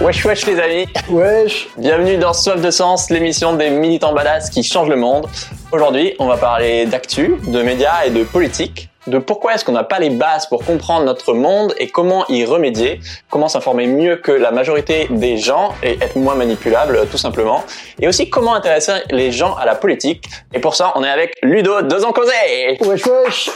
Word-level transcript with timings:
Wesh 0.00 0.24
wesh 0.24 0.46
les 0.46 0.60
amis 0.60 0.86
Wesh 1.10 1.68
Bienvenue 1.76 2.18
dans 2.18 2.32
Soif 2.32 2.60
de 2.60 2.70
Sens, 2.70 3.10
l'émission 3.10 3.54
des 3.54 3.68
militants 3.68 4.12
badass 4.12 4.48
qui 4.48 4.62
changent 4.62 4.88
le 4.88 4.96
monde. 4.96 5.26
Aujourd'hui, 5.72 6.14
on 6.20 6.26
va 6.26 6.36
parler 6.36 6.86
d'actu, 6.86 7.34
de 7.48 7.62
médias 7.62 8.04
et 8.06 8.10
de 8.10 8.22
politique, 8.22 8.90
de 9.08 9.18
pourquoi 9.18 9.54
est-ce 9.54 9.64
qu'on 9.64 9.72
n'a 9.72 9.82
pas 9.82 9.98
les 9.98 10.10
bases 10.10 10.46
pour 10.46 10.64
comprendre 10.64 11.04
notre 11.04 11.34
monde 11.34 11.74
et 11.78 11.88
comment 11.88 12.24
y 12.28 12.44
remédier, 12.44 13.00
comment 13.28 13.48
s'informer 13.48 13.88
mieux 13.88 14.16
que 14.16 14.30
la 14.30 14.52
majorité 14.52 15.08
des 15.10 15.36
gens 15.36 15.74
et 15.82 15.98
être 16.00 16.14
moins 16.14 16.36
manipulable 16.36 17.08
tout 17.10 17.18
simplement, 17.18 17.64
et 18.00 18.06
aussi 18.06 18.30
comment 18.30 18.54
intéresser 18.54 18.92
les 19.10 19.32
gens 19.32 19.56
à 19.56 19.66
la 19.66 19.74
politique. 19.74 20.26
Et 20.54 20.60
pour 20.60 20.76
ça, 20.76 20.92
on 20.94 21.02
est 21.02 21.10
avec 21.10 21.34
Ludo 21.42 21.82
de 21.82 22.12
Causé 22.12 22.78
Wesh 22.82 23.04
wesh 23.04 23.50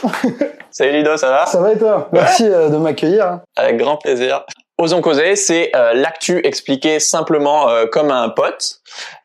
Salut 0.72 0.92
Ludo, 0.92 1.16
ça 1.16 1.28
va? 1.28 1.46
Ça 1.46 1.60
va 1.60 1.72
et 1.72 1.78
toi? 1.78 2.08
Merci 2.12 2.46
euh, 2.46 2.68
de 2.68 2.78
m'accueillir. 2.78 3.40
Avec 3.56 3.76
grand 3.76 3.98
plaisir. 3.98 4.44
Osons 4.82 5.00
causer, 5.00 5.36
c'est 5.36 5.70
euh, 5.76 5.92
l'actu 5.94 6.44
expliqué 6.44 6.98
simplement 6.98 7.68
euh, 7.68 7.86
comme 7.86 8.10
un 8.10 8.28
pote. 8.28 8.80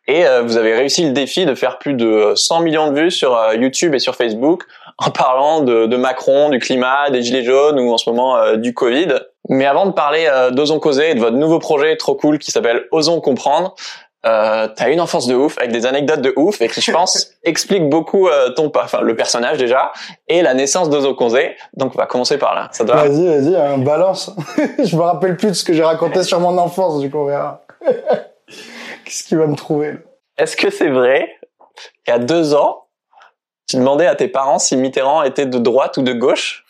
Et 0.07 0.25
euh, 0.25 0.41
vous 0.41 0.55
avez 0.55 0.73
réussi 0.73 1.03
le 1.03 1.11
défi 1.11 1.45
de 1.45 1.53
faire 1.53 1.79
plus 1.79 1.93
de 1.93 2.33
100 2.35 2.61
millions 2.61 2.91
de 2.91 2.99
vues 2.99 3.11
sur 3.11 3.35
euh, 3.35 3.55
YouTube 3.55 3.93
et 3.93 3.99
sur 3.99 4.15
Facebook 4.15 4.63
en 4.97 5.11
parlant 5.11 5.61
de, 5.61 5.85
de, 5.85 5.97
Macron, 5.97 6.49
du 6.49 6.59
climat, 6.59 7.09
des 7.09 7.21
gilets 7.21 7.43
jaunes 7.43 7.79
ou 7.79 7.91
en 7.91 7.97
ce 7.97 8.09
moment 8.09 8.37
euh, 8.37 8.55
du 8.55 8.73
Covid. 8.73 9.19
Mais 9.49 9.65
avant 9.65 9.85
de 9.85 9.91
parler 9.91 10.29
d'Osons 10.51 10.79
causer 10.79 11.11
et 11.11 11.15
de 11.15 11.21
votre 11.21 11.37
nouveau 11.37 11.57
projet 11.57 11.95
trop 11.95 12.15
cool 12.15 12.37
qui 12.37 12.51
s'appelle 12.51 12.85
Osons 12.91 13.21
comprendre, 13.21 13.75
euh, 14.27 14.67
t'as 14.75 14.89
une 14.89 14.99
enfance 14.99 15.25
de 15.27 15.35
ouf 15.35 15.57
avec 15.57 15.71
des 15.71 15.85
anecdotes 15.85 16.21
de 16.21 16.33
ouf 16.35 16.61
et 16.61 16.67
qui 16.67 16.81
je 16.81 16.91
pense 16.91 17.31
explique 17.43 17.87
beaucoup 17.89 18.27
euh, 18.27 18.49
ton 18.51 18.71
enfin 18.75 19.01
le 19.01 19.15
personnage 19.15 19.57
déjà 19.57 19.91
et 20.27 20.41
la 20.41 20.53
naissance 20.53 20.89
d'Ozo 20.89 21.15
Konze 21.15 21.37
donc 21.73 21.93
on 21.95 21.97
va 21.97 22.05
commencer 22.05 22.37
par 22.37 22.53
là. 22.53 22.69
Ça 22.71 22.83
doit 22.83 22.95
vas-y 23.07 23.25
vas-y 23.25 23.55
hein, 23.55 23.77
balance. 23.77 24.35
Je 24.83 24.95
me 24.95 25.01
rappelle 25.01 25.37
plus 25.37 25.49
de 25.49 25.53
ce 25.53 25.63
que 25.63 25.73
j'ai 25.73 25.83
raconté 25.83 26.23
sur 26.23 26.39
mon 26.39 26.57
enfance 26.57 26.99
du 26.99 27.09
coup 27.09 27.19
on 27.19 27.25
verra. 27.25 27.63
Qu'est-ce 29.05 29.23
qu'il 29.23 29.37
va 29.37 29.47
me 29.47 29.55
trouver 29.55 29.97
est-ce 30.37 30.55
que 30.55 30.69
c'est 30.69 30.89
vrai 30.89 31.29
qu'à 32.05 32.19
deux 32.19 32.53
ans 32.53 32.83
tu 33.67 33.75
demandais 33.75 34.05
à 34.05 34.15
tes 34.15 34.27
parents 34.27 34.59
si 34.59 34.77
Mitterrand 34.77 35.23
était 35.23 35.45
de 35.45 35.57
droite 35.57 35.97
ou 35.97 36.01
de 36.01 36.13
gauche? 36.13 36.63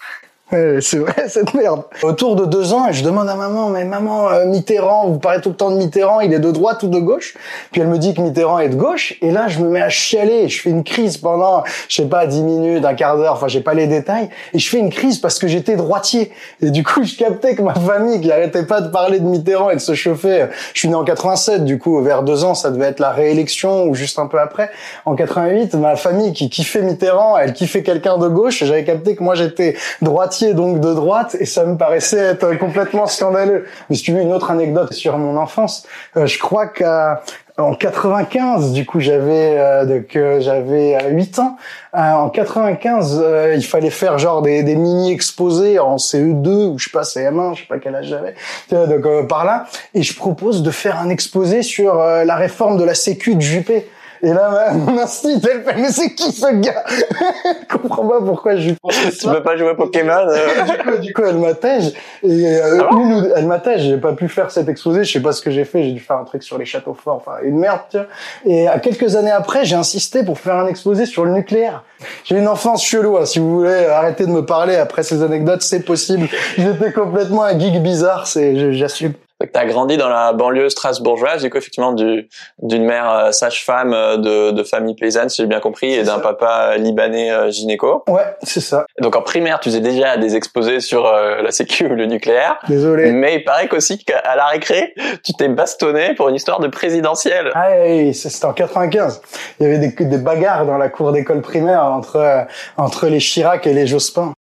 C'est 0.49 0.99
vrai 0.99 1.13
cette 1.27 1.53
merde. 1.53 1.83
Autour 2.03 2.37
de 2.37 2.45
deux 2.45 2.71
ans, 2.71 2.89
je 2.91 3.03
demande 3.03 3.27
à 3.27 3.35
maman, 3.35 3.69
mais 3.69 3.83
maman, 3.83 4.29
euh, 4.29 4.45
Mitterrand, 4.45 5.09
vous 5.09 5.19
parlez 5.19 5.41
tout 5.41 5.49
le 5.49 5.55
temps 5.55 5.71
de 5.71 5.75
Mitterrand, 5.75 6.21
il 6.21 6.31
est 6.31 6.39
de 6.39 6.51
droite 6.51 6.83
ou 6.83 6.87
de 6.87 6.99
gauche? 6.99 7.35
Puis 7.73 7.81
elle 7.81 7.87
me 7.87 7.97
dit 7.97 8.13
que 8.13 8.21
Mitterrand 8.21 8.59
est 8.59 8.69
de 8.69 8.75
gauche, 8.75 9.15
et 9.21 9.31
là 9.31 9.49
je 9.49 9.59
me 9.59 9.67
mets 9.67 9.81
à 9.81 9.89
chialer, 9.89 10.47
je 10.47 10.61
fais 10.61 10.69
une 10.69 10.85
crise 10.85 11.17
pendant, 11.17 11.63
je 11.89 11.97
sais 11.97 12.07
pas, 12.07 12.25
dix 12.27 12.41
minutes, 12.41 12.85
un 12.85 12.93
quart 12.93 13.17
d'heure, 13.17 13.33
enfin 13.33 13.49
j'ai 13.49 13.59
pas 13.59 13.73
les 13.73 13.87
détails, 13.87 14.29
et 14.53 14.59
je 14.59 14.69
fais 14.69 14.79
une 14.79 14.89
crise 14.89 15.17
parce 15.17 15.37
que 15.37 15.49
j'étais 15.49 15.75
droitier. 15.75 16.31
Et 16.61 16.71
du 16.71 16.81
coup, 16.81 17.03
je 17.03 17.17
captais 17.17 17.53
que 17.55 17.61
ma 17.61 17.75
famille, 17.75 18.21
qui 18.21 18.31
arrêtait 18.31 18.65
pas 18.65 18.79
de 18.79 18.87
parler 18.87 19.19
de 19.19 19.25
Mitterrand 19.25 19.69
et 19.71 19.75
de 19.75 19.81
se 19.81 19.95
chauffer, 19.95 20.47
je 20.73 20.79
suis 20.79 20.87
né 20.87 20.95
en 20.95 21.03
87, 21.03 21.65
du 21.65 21.77
coup, 21.77 22.01
vers 22.01 22.23
deux 22.23 22.45
ans, 22.45 22.55
ça 22.55 22.71
devait 22.71 22.85
être 22.85 23.01
la 23.01 23.11
réélection 23.11 23.83
ou 23.83 23.95
juste 23.95 24.17
un 24.17 24.27
peu 24.27 24.39
après. 24.39 24.69
En 25.05 25.15
88, 25.15 25.73
ma 25.75 25.97
famille 25.97 26.31
qui 26.31 26.49
kiffait 26.49 26.83
Mitterrand, 26.83 27.37
elle 27.37 27.51
kiffait 27.51 27.83
quelqu'un 27.83 28.17
de 28.17 28.29
gauche, 28.29 28.63
j'avais 28.63 28.85
capté 28.85 29.17
que 29.17 29.23
moi 29.23 29.35
j'étais 29.35 29.75
droitier 30.01 30.36
donc 30.53 30.79
de 30.79 30.93
droite 30.93 31.35
et 31.39 31.45
ça 31.45 31.65
me 31.65 31.77
paraissait 31.77 32.17
être 32.17 32.57
complètement 32.57 33.05
scandaleux. 33.07 33.65
Mais 33.89 33.95
si 33.95 34.03
tu 34.03 34.13
veux 34.13 34.21
une 34.21 34.33
autre 34.33 34.51
anecdote 34.51 34.93
sur 34.93 35.17
mon 35.17 35.37
enfance, 35.37 35.85
euh, 36.15 36.25
je 36.25 36.39
crois 36.39 36.67
qu'à 36.67 37.21
en 37.59 37.73
95, 37.73 38.71
du 38.71 38.85
coup, 38.85 38.99
j'avais 38.99 39.57
euh, 39.57 40.01
euh, 40.15 40.39
j'avais 40.39 41.09
8 41.09 41.39
ans. 41.39 41.57
Euh, 41.95 41.97
en 41.97 42.29
95, 42.29 43.19
euh, 43.19 43.55
il 43.55 43.65
fallait 43.65 43.89
faire 43.89 44.19
genre 44.19 44.43
des, 44.43 44.61
des 44.61 44.75
mini 44.75 45.11
exposés 45.11 45.79
en 45.79 45.95
CE2 45.95 46.67
ou 46.67 46.77
je 46.77 46.85
sais 46.85 46.91
pas 46.91 47.01
CM1, 47.01 47.55
je 47.55 47.61
sais 47.61 47.67
pas 47.67 47.79
quel 47.79 47.95
âge 47.95 48.07
j'avais. 48.07 48.35
Donc 48.69 49.27
par 49.27 49.43
là, 49.43 49.65
et 49.95 50.03
je 50.03 50.15
propose 50.15 50.61
de 50.61 50.69
faire 50.69 50.99
un 50.99 51.09
exposé 51.09 51.63
sur 51.63 51.95
la 51.95 52.35
réforme 52.35 52.77
de 52.77 52.83
la 52.83 52.93
Sécu 52.93 53.33
de 53.33 53.41
Juppé. 53.41 53.87
Et 54.23 54.33
là, 54.33 54.73
mon 54.73 54.97
instinct, 54.97 55.29
elle 55.43 55.63
fait, 55.63 55.75
mais 55.75 55.91
c'est 55.91 56.13
qui 56.13 56.31
ce 56.31 56.51
gars? 56.55 56.83
Je 56.89 57.77
comprends 57.77 58.07
pas 58.07 58.19
pourquoi 58.19 58.55
je 58.55 58.69
lui 58.69 58.77
Tu 59.19 59.27
peux 59.27 59.43
pas 59.43 59.55
jouer 59.57 59.75
Pokémon 59.75 60.27
euh... 60.27 60.63
du, 60.65 60.77
coup, 60.77 60.97
du 60.97 61.13
coup, 61.13 61.23
elle 61.23 61.37
m'attège. 61.37 61.93
Et 62.23 62.47
euh, 62.47 62.81
ah 62.81 62.95
une, 62.95 63.31
elle 63.35 63.45
m'attège. 63.45 63.81
J'ai 63.81 63.97
pas 63.97 64.13
pu 64.13 64.27
faire 64.27 64.51
cet 64.51 64.69
exposé. 64.69 65.03
Je 65.03 65.11
sais 65.13 65.19
pas 65.19 65.31
ce 65.31 65.41
que 65.41 65.51
j'ai 65.51 65.65
fait. 65.65 65.83
J'ai 65.83 65.91
dû 65.91 65.99
faire 65.99 66.17
un 66.17 66.23
truc 66.23 66.43
sur 66.43 66.57
les 66.57 66.65
châteaux 66.65 66.95
forts. 66.95 67.17
Enfin, 67.17 67.37
une 67.43 67.57
merde, 67.59 67.81
tu 67.89 67.97
vois. 67.97 68.07
Et 68.45 68.67
à 68.67 68.79
quelques 68.79 69.15
années 69.15 69.31
après, 69.31 69.65
j'ai 69.65 69.75
insisté 69.75 70.23
pour 70.23 70.39
faire 70.39 70.55
un 70.55 70.67
exposé 70.67 71.05
sur 71.05 71.23
le 71.25 71.31
nucléaire. 71.31 71.83
J'ai 72.23 72.37
une 72.37 72.47
enfance 72.47 72.83
chelou. 72.83 73.17
Hein. 73.17 73.25
Si 73.25 73.39
vous 73.39 73.59
voulez 73.59 73.85
arrêter 73.85 74.25
de 74.25 74.31
me 74.31 74.45
parler 74.45 74.75
après 74.75 75.03
ces 75.03 75.21
anecdotes, 75.21 75.61
c'est 75.61 75.81
possible. 75.81 76.27
J'étais 76.57 76.91
complètement 76.91 77.43
un 77.43 77.57
geek 77.57 77.81
bizarre. 77.83 78.27
C'est, 78.27 78.73
j'assume. 78.73 79.13
Tu 79.39 79.49
as 79.53 79.65
grandi 79.65 79.97
dans 79.97 80.09
la 80.09 80.33
banlieue 80.33 80.69
strasbourgeoise, 80.69 81.43
du 81.43 81.49
coup 81.49 81.57
effectivement 81.57 81.91
du 81.91 82.27
d'une 82.61 82.83
mère 82.83 83.09
euh, 83.09 83.31
sage-femme 83.31 83.93
euh, 83.93 84.17
de, 84.17 84.51
de 84.51 84.63
famille 84.63 84.95
paysanne, 84.95 85.29
si 85.29 85.41
j'ai 85.43 85.47
bien 85.47 85.59
compris, 85.59 85.93
et 85.93 86.03
d'un 86.03 86.19
papa 86.19 86.75
libanais 86.77 87.31
euh, 87.31 87.51
gynéco. 87.51 88.03
Ouais, 88.07 88.35
c'est 88.41 88.61
ça. 88.61 88.85
Donc 88.99 89.15
en 89.15 89.21
primaire, 89.21 89.59
tu 89.59 89.69
faisais 89.69 89.79
déjà 89.79 90.17
des 90.17 90.35
exposés 90.35 90.79
sur 90.79 91.05
euh, 91.05 91.41
la 91.43 91.51
sécu 91.51 91.85
ou 91.85 91.93
le 91.95 92.07
nucléaire. 92.07 92.57
Désolé. 92.67 93.11
Mais 93.11 93.35
il 93.35 93.43
paraît 93.43 93.67
qu'aussi 93.67 94.03
qu'à 94.03 94.35
la 94.35 94.47
récré, 94.47 94.95
tu 95.23 95.33
t'es 95.33 95.49
bastonné 95.49 96.15
pour 96.15 96.29
une 96.29 96.35
histoire 96.35 96.59
de 96.59 96.67
présidentielle. 96.67 97.51
Ah 97.53 97.67
oui, 97.85 98.13
c'était 98.15 98.45
en 98.45 98.53
95. 98.53 99.21
Il 99.59 99.63
y 99.63 99.65
avait 99.67 99.77
des, 99.77 100.05
des 100.05 100.17
bagarres 100.17 100.65
dans 100.65 100.77
la 100.77 100.89
cour 100.89 101.11
d'école 101.11 101.41
primaire 101.41 101.83
entre 101.83 102.45
entre 102.77 103.07
les 103.07 103.19
Chirac 103.19 103.67
et 103.67 103.73
les 103.73 103.85
Jospin. 103.85 104.33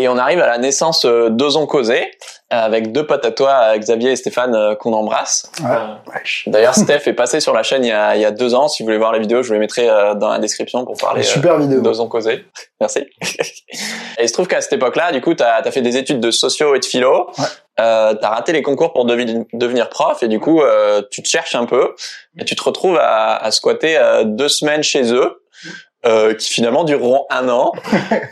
Et 0.00 0.06
on 0.08 0.16
arrive 0.16 0.38
à 0.40 0.46
la 0.46 0.58
naissance 0.58 1.04
euh, 1.04 1.28
d'Ozon 1.28 1.66
Causé, 1.66 2.08
avec 2.50 2.92
deux 2.92 3.04
potes 3.04 3.24
à 3.24 3.32
toi, 3.32 3.76
Xavier 3.76 4.12
et 4.12 4.16
Stéphane, 4.16 4.54
euh, 4.54 4.74
qu'on 4.76 4.92
embrasse. 4.92 5.50
Ouais. 5.60 6.22
D'ailleurs, 6.46 6.76
Steph 6.76 7.02
est 7.06 7.14
passé 7.14 7.40
sur 7.40 7.52
la 7.52 7.64
chaîne 7.64 7.84
il 7.84 7.88
y, 7.88 7.92
a, 7.92 8.14
il 8.14 8.22
y 8.22 8.24
a 8.24 8.30
deux 8.30 8.54
ans. 8.54 8.68
Si 8.68 8.82
vous 8.82 8.86
voulez 8.86 8.96
voir 8.98 9.10
la 9.10 9.18
vidéo, 9.18 9.42
je 9.42 9.48
vous 9.48 9.54
les 9.54 9.58
mettrai 9.58 9.90
euh, 9.90 10.14
dans 10.14 10.28
la 10.28 10.38
description 10.38 10.84
pour 10.84 10.96
parler 10.96 11.24
Super 11.24 11.58
vidéo. 11.58 11.80
d'Ozon 11.80 12.06
Causé. 12.06 12.44
Merci. 12.80 13.00
et 13.00 14.22
il 14.22 14.28
se 14.28 14.32
trouve 14.32 14.46
qu'à 14.46 14.60
cette 14.60 14.72
époque-là, 14.74 15.10
du 15.10 15.20
coup, 15.20 15.34
tu 15.34 15.42
as, 15.42 15.62
fait 15.72 15.82
des 15.82 15.96
études 15.96 16.20
de 16.20 16.30
socio 16.30 16.76
et 16.76 16.78
de 16.78 16.84
philo. 16.84 17.28
Ouais. 17.36 17.44
Euh, 17.80 18.14
t'as 18.14 18.28
raté 18.28 18.52
les 18.52 18.62
concours 18.62 18.92
pour 18.92 19.04
devi- 19.04 19.44
devenir 19.52 19.88
prof 19.88 20.20
et 20.24 20.26
du 20.28 20.40
coup 20.40 20.60
euh, 20.62 21.00
tu 21.12 21.22
te 21.22 21.28
cherches 21.28 21.54
un 21.54 21.64
peu 21.64 21.94
et 22.36 22.44
tu 22.44 22.56
te 22.56 22.64
retrouves 22.64 22.98
à, 23.00 23.36
à 23.36 23.52
squatter 23.52 23.96
euh, 23.96 24.24
deux 24.24 24.48
semaines 24.48 24.82
chez 24.82 25.14
eux 25.14 25.44
euh, 26.06 26.32
qui 26.34 26.52
finalement 26.52 26.84
dureront 26.84 27.26
un 27.30 27.48
an. 27.48 27.72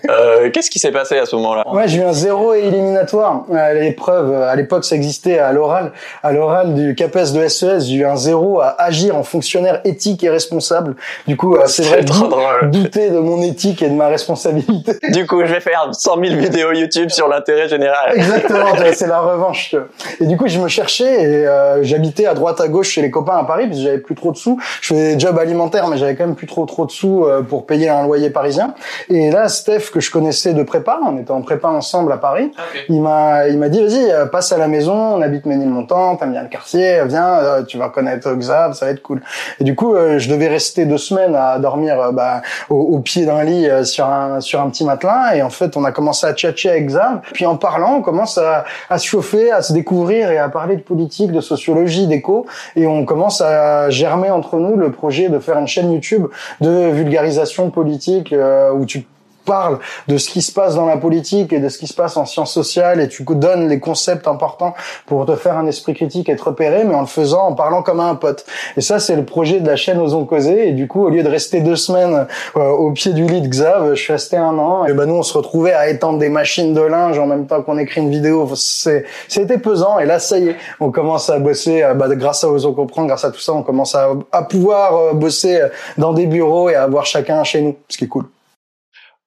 Euh, 0.08 0.50
Qu'est-ce 0.50 0.70
qui 0.70 0.78
s'est 0.78 0.92
passé 0.92 1.18
à 1.18 1.26
ce 1.26 1.34
moment-là? 1.34 1.64
Ouais, 1.72 1.88
j'ai 1.88 1.98
eu 1.98 2.02
un 2.02 2.12
zéro 2.12 2.54
éliminatoire 2.54 3.44
à 3.52 3.74
l'épreuve. 3.74 4.32
À 4.32 4.54
l'époque, 4.54 4.84
ça 4.84 4.94
existait 4.94 5.40
à 5.40 5.52
l'oral. 5.52 5.92
À 6.22 6.32
l'oral 6.32 6.74
du 6.74 6.94
CAPES 6.94 7.32
de 7.34 7.48
SES, 7.48 7.80
j'ai 7.88 7.96
eu 7.96 8.06
un 8.06 8.14
zéro 8.14 8.60
à 8.60 8.80
agir 8.80 9.16
en 9.16 9.24
fonctionnaire 9.24 9.80
éthique 9.84 10.22
et 10.22 10.30
responsable. 10.30 10.94
Du 11.26 11.36
coup, 11.36 11.56
c'est 11.66 11.82
vrai, 11.82 12.04
trop 12.04 12.28
drôle. 12.28 12.70
douter 12.70 13.10
de 13.10 13.18
mon 13.18 13.42
éthique 13.42 13.82
et 13.82 13.88
de 13.88 13.94
ma 13.94 14.06
responsabilité. 14.06 14.92
Du 15.12 15.26
coup, 15.26 15.40
je 15.44 15.52
vais 15.52 15.60
faire 15.60 15.88
100 15.92 16.20
000 16.24 16.36
vidéos 16.40 16.72
YouTube 16.72 17.10
sur 17.10 17.26
l'intérêt 17.26 17.68
général. 17.68 18.12
Exactement, 18.14 18.66
c'est 18.92 19.08
la 19.08 19.20
revanche. 19.20 19.74
Et 20.20 20.26
du 20.26 20.36
coup, 20.36 20.46
je 20.46 20.60
me 20.60 20.68
cherchais 20.68 21.22
et 21.22 21.46
euh, 21.46 21.82
j'habitais 21.82 22.26
à 22.26 22.34
droite 22.34 22.60
à 22.60 22.68
gauche 22.68 22.90
chez 22.90 23.02
les 23.02 23.10
copains 23.10 23.38
à 23.38 23.44
Paris 23.44 23.66
parce 23.66 23.78
que 23.78 23.84
j'avais 23.84 23.98
plus 23.98 24.14
trop 24.14 24.30
de 24.30 24.36
sous. 24.36 24.60
Je 24.80 24.94
faisais 24.94 25.14
des 25.14 25.20
jobs 25.20 25.38
alimentaires, 25.38 25.88
mais 25.88 25.96
j'avais 25.96 26.14
quand 26.14 26.26
même 26.26 26.36
plus 26.36 26.46
trop 26.46 26.64
trop 26.66 26.86
de 26.86 26.90
sous 26.90 27.24
euh, 27.24 27.42
pour 27.42 27.55
pour 27.56 27.64
payer 27.64 27.88
un 27.88 28.04
loyer 28.04 28.28
parisien. 28.28 28.74
Et 29.08 29.30
là, 29.30 29.48
Steph, 29.48 29.90
que 29.90 30.00
je 30.00 30.10
connaissais 30.10 30.52
de 30.52 30.62
prépa, 30.62 31.00
on 31.02 31.16
était 31.16 31.30
en 31.30 31.40
prépa 31.40 31.68
ensemble 31.68 32.12
à 32.12 32.18
Paris, 32.18 32.52
okay. 32.52 32.84
il 32.90 33.00
m'a, 33.00 33.48
il 33.48 33.58
m'a 33.58 33.70
dit, 33.70 33.82
vas-y, 33.82 34.30
passe 34.30 34.52
à 34.52 34.58
la 34.58 34.68
maison, 34.68 34.92
on 34.92 35.22
habite 35.22 35.46
Ménilmontant, 35.46 36.16
t'aimes 36.16 36.32
bien 36.32 36.42
le 36.42 36.48
quartier, 36.48 37.00
viens, 37.06 37.38
euh, 37.38 37.62
tu 37.62 37.78
vas 37.78 37.88
connaître 37.88 38.30
Xav, 38.34 38.74
ça 38.74 38.84
va 38.84 38.90
être 38.92 39.00
cool. 39.00 39.22
Et 39.58 39.64
du 39.64 39.74
coup, 39.74 39.94
euh, 39.94 40.18
je 40.18 40.28
devais 40.28 40.48
rester 40.48 40.84
deux 40.84 40.98
semaines 40.98 41.34
à 41.34 41.58
dormir 41.58 42.00
euh, 42.00 42.12
bah, 42.12 42.42
au, 42.68 42.76
au, 42.76 42.98
pied 43.00 43.24
d'un 43.24 43.42
lit 43.42 43.68
euh, 43.68 43.84
sur 43.84 44.06
un 44.06 44.40
sur 44.40 44.60
un 44.60 44.68
petit 44.70 44.84
matelas. 44.84 45.36
Et 45.36 45.42
en 45.42 45.50
fait, 45.50 45.76
on 45.76 45.84
a 45.84 45.92
commencé 45.92 46.26
à 46.26 46.34
tchatcher 46.34 46.70
avec 46.70 46.86
Xav. 46.86 47.20
Puis 47.32 47.46
en 47.46 47.56
parlant, 47.56 47.96
on 47.96 48.02
commence 48.02 48.38
à, 48.38 48.64
à 48.90 48.98
se 48.98 49.06
chauffer, 49.06 49.50
à 49.50 49.62
se 49.62 49.72
découvrir 49.72 50.30
et 50.30 50.38
à 50.38 50.48
parler 50.48 50.76
de 50.76 50.82
politique, 50.82 51.32
de 51.32 51.40
sociologie, 51.40 52.06
d'éco. 52.06 52.46
Et 52.74 52.86
on 52.86 53.04
commence 53.04 53.40
à 53.40 53.88
germer 53.90 54.30
entre 54.30 54.56
nous 54.56 54.76
le 54.76 54.90
projet 54.90 55.28
de 55.28 55.38
faire 55.38 55.58
une 55.58 55.68
chaîne 55.68 55.92
YouTube 55.92 56.26
de 56.60 56.90
vulgarisation 56.90 57.45
politique 57.70 58.32
euh, 58.32 58.72
où 58.72 58.86
tu 58.86 59.06
parles 59.46 59.78
de 60.08 60.18
ce 60.18 60.28
qui 60.28 60.42
se 60.42 60.52
passe 60.52 60.74
dans 60.74 60.84
la 60.84 60.98
politique 60.98 61.54
et 61.54 61.60
de 61.60 61.70
ce 61.70 61.78
qui 61.78 61.86
se 61.86 61.94
passe 61.94 62.18
en 62.18 62.26
sciences 62.26 62.52
sociales 62.52 63.00
et 63.00 63.08
tu 63.08 63.24
donnes 63.34 63.68
les 63.68 63.80
concepts 63.80 64.28
importants 64.28 64.74
pour 65.06 65.24
te 65.26 65.36
faire 65.36 65.56
un 65.56 65.66
esprit 65.66 65.94
critique 65.94 66.28
et 66.28 66.36
te 66.36 66.44
repérer, 66.44 66.84
mais 66.84 66.94
en 66.94 67.00
le 67.00 67.06
faisant 67.06 67.46
en 67.46 67.54
parlant 67.54 67.82
comme 67.82 68.00
un 68.00 68.14
pote. 68.14 68.44
Et 68.76 68.80
ça, 68.80 68.98
c'est 68.98 69.16
le 69.16 69.24
projet 69.24 69.60
de 69.60 69.66
la 69.66 69.76
chaîne 69.76 69.98
Osons 69.98 70.24
Causer. 70.24 70.68
Et 70.68 70.72
du 70.72 70.88
coup, 70.88 71.04
au 71.04 71.08
lieu 71.08 71.22
de 71.22 71.28
rester 71.28 71.60
deux 71.60 71.76
semaines 71.76 72.26
euh, 72.56 72.68
au 72.70 72.90
pied 72.92 73.12
du 73.12 73.26
lit 73.26 73.40
de 73.40 73.48
Xav, 73.48 73.94
je 73.94 74.00
suis 74.00 74.12
resté 74.12 74.36
un 74.36 74.58
an. 74.58 74.86
Et 74.86 74.92
ben 74.92 75.06
nous, 75.06 75.14
on 75.14 75.22
se 75.22 75.36
retrouvait 75.36 75.72
à 75.72 75.88
étendre 75.88 76.18
des 76.18 76.28
machines 76.28 76.74
de 76.74 76.80
linge 76.80 77.18
en 77.18 77.26
même 77.26 77.46
temps 77.46 77.62
qu'on 77.62 77.78
écrit 77.78 78.00
une 78.00 78.10
vidéo. 78.10 78.48
C'était 78.54 79.58
pesant. 79.58 79.98
Et 79.98 80.06
là, 80.06 80.18
ça 80.18 80.38
y 80.38 80.48
est, 80.48 80.56
on 80.80 80.90
commence 80.90 81.30
à 81.30 81.38
bosser. 81.38 81.84
Bah, 81.96 82.08
grâce 82.14 82.44
à 82.44 82.48
Osons 82.48 82.72
Comprendre, 82.72 83.08
grâce 83.08 83.24
à 83.24 83.30
tout 83.30 83.40
ça, 83.40 83.52
on 83.52 83.62
commence 83.62 83.94
à, 83.94 84.42
pouvoir 84.48 85.14
bosser 85.14 85.60
dans 85.98 86.12
des 86.12 86.26
bureaux 86.26 86.68
et 86.68 86.74
à 86.74 86.82
avoir 86.82 87.06
chacun 87.06 87.42
chez 87.44 87.60
nous, 87.60 87.76
ce 87.88 87.96
qui 87.96 88.04
est 88.04 88.08
cool. 88.08 88.26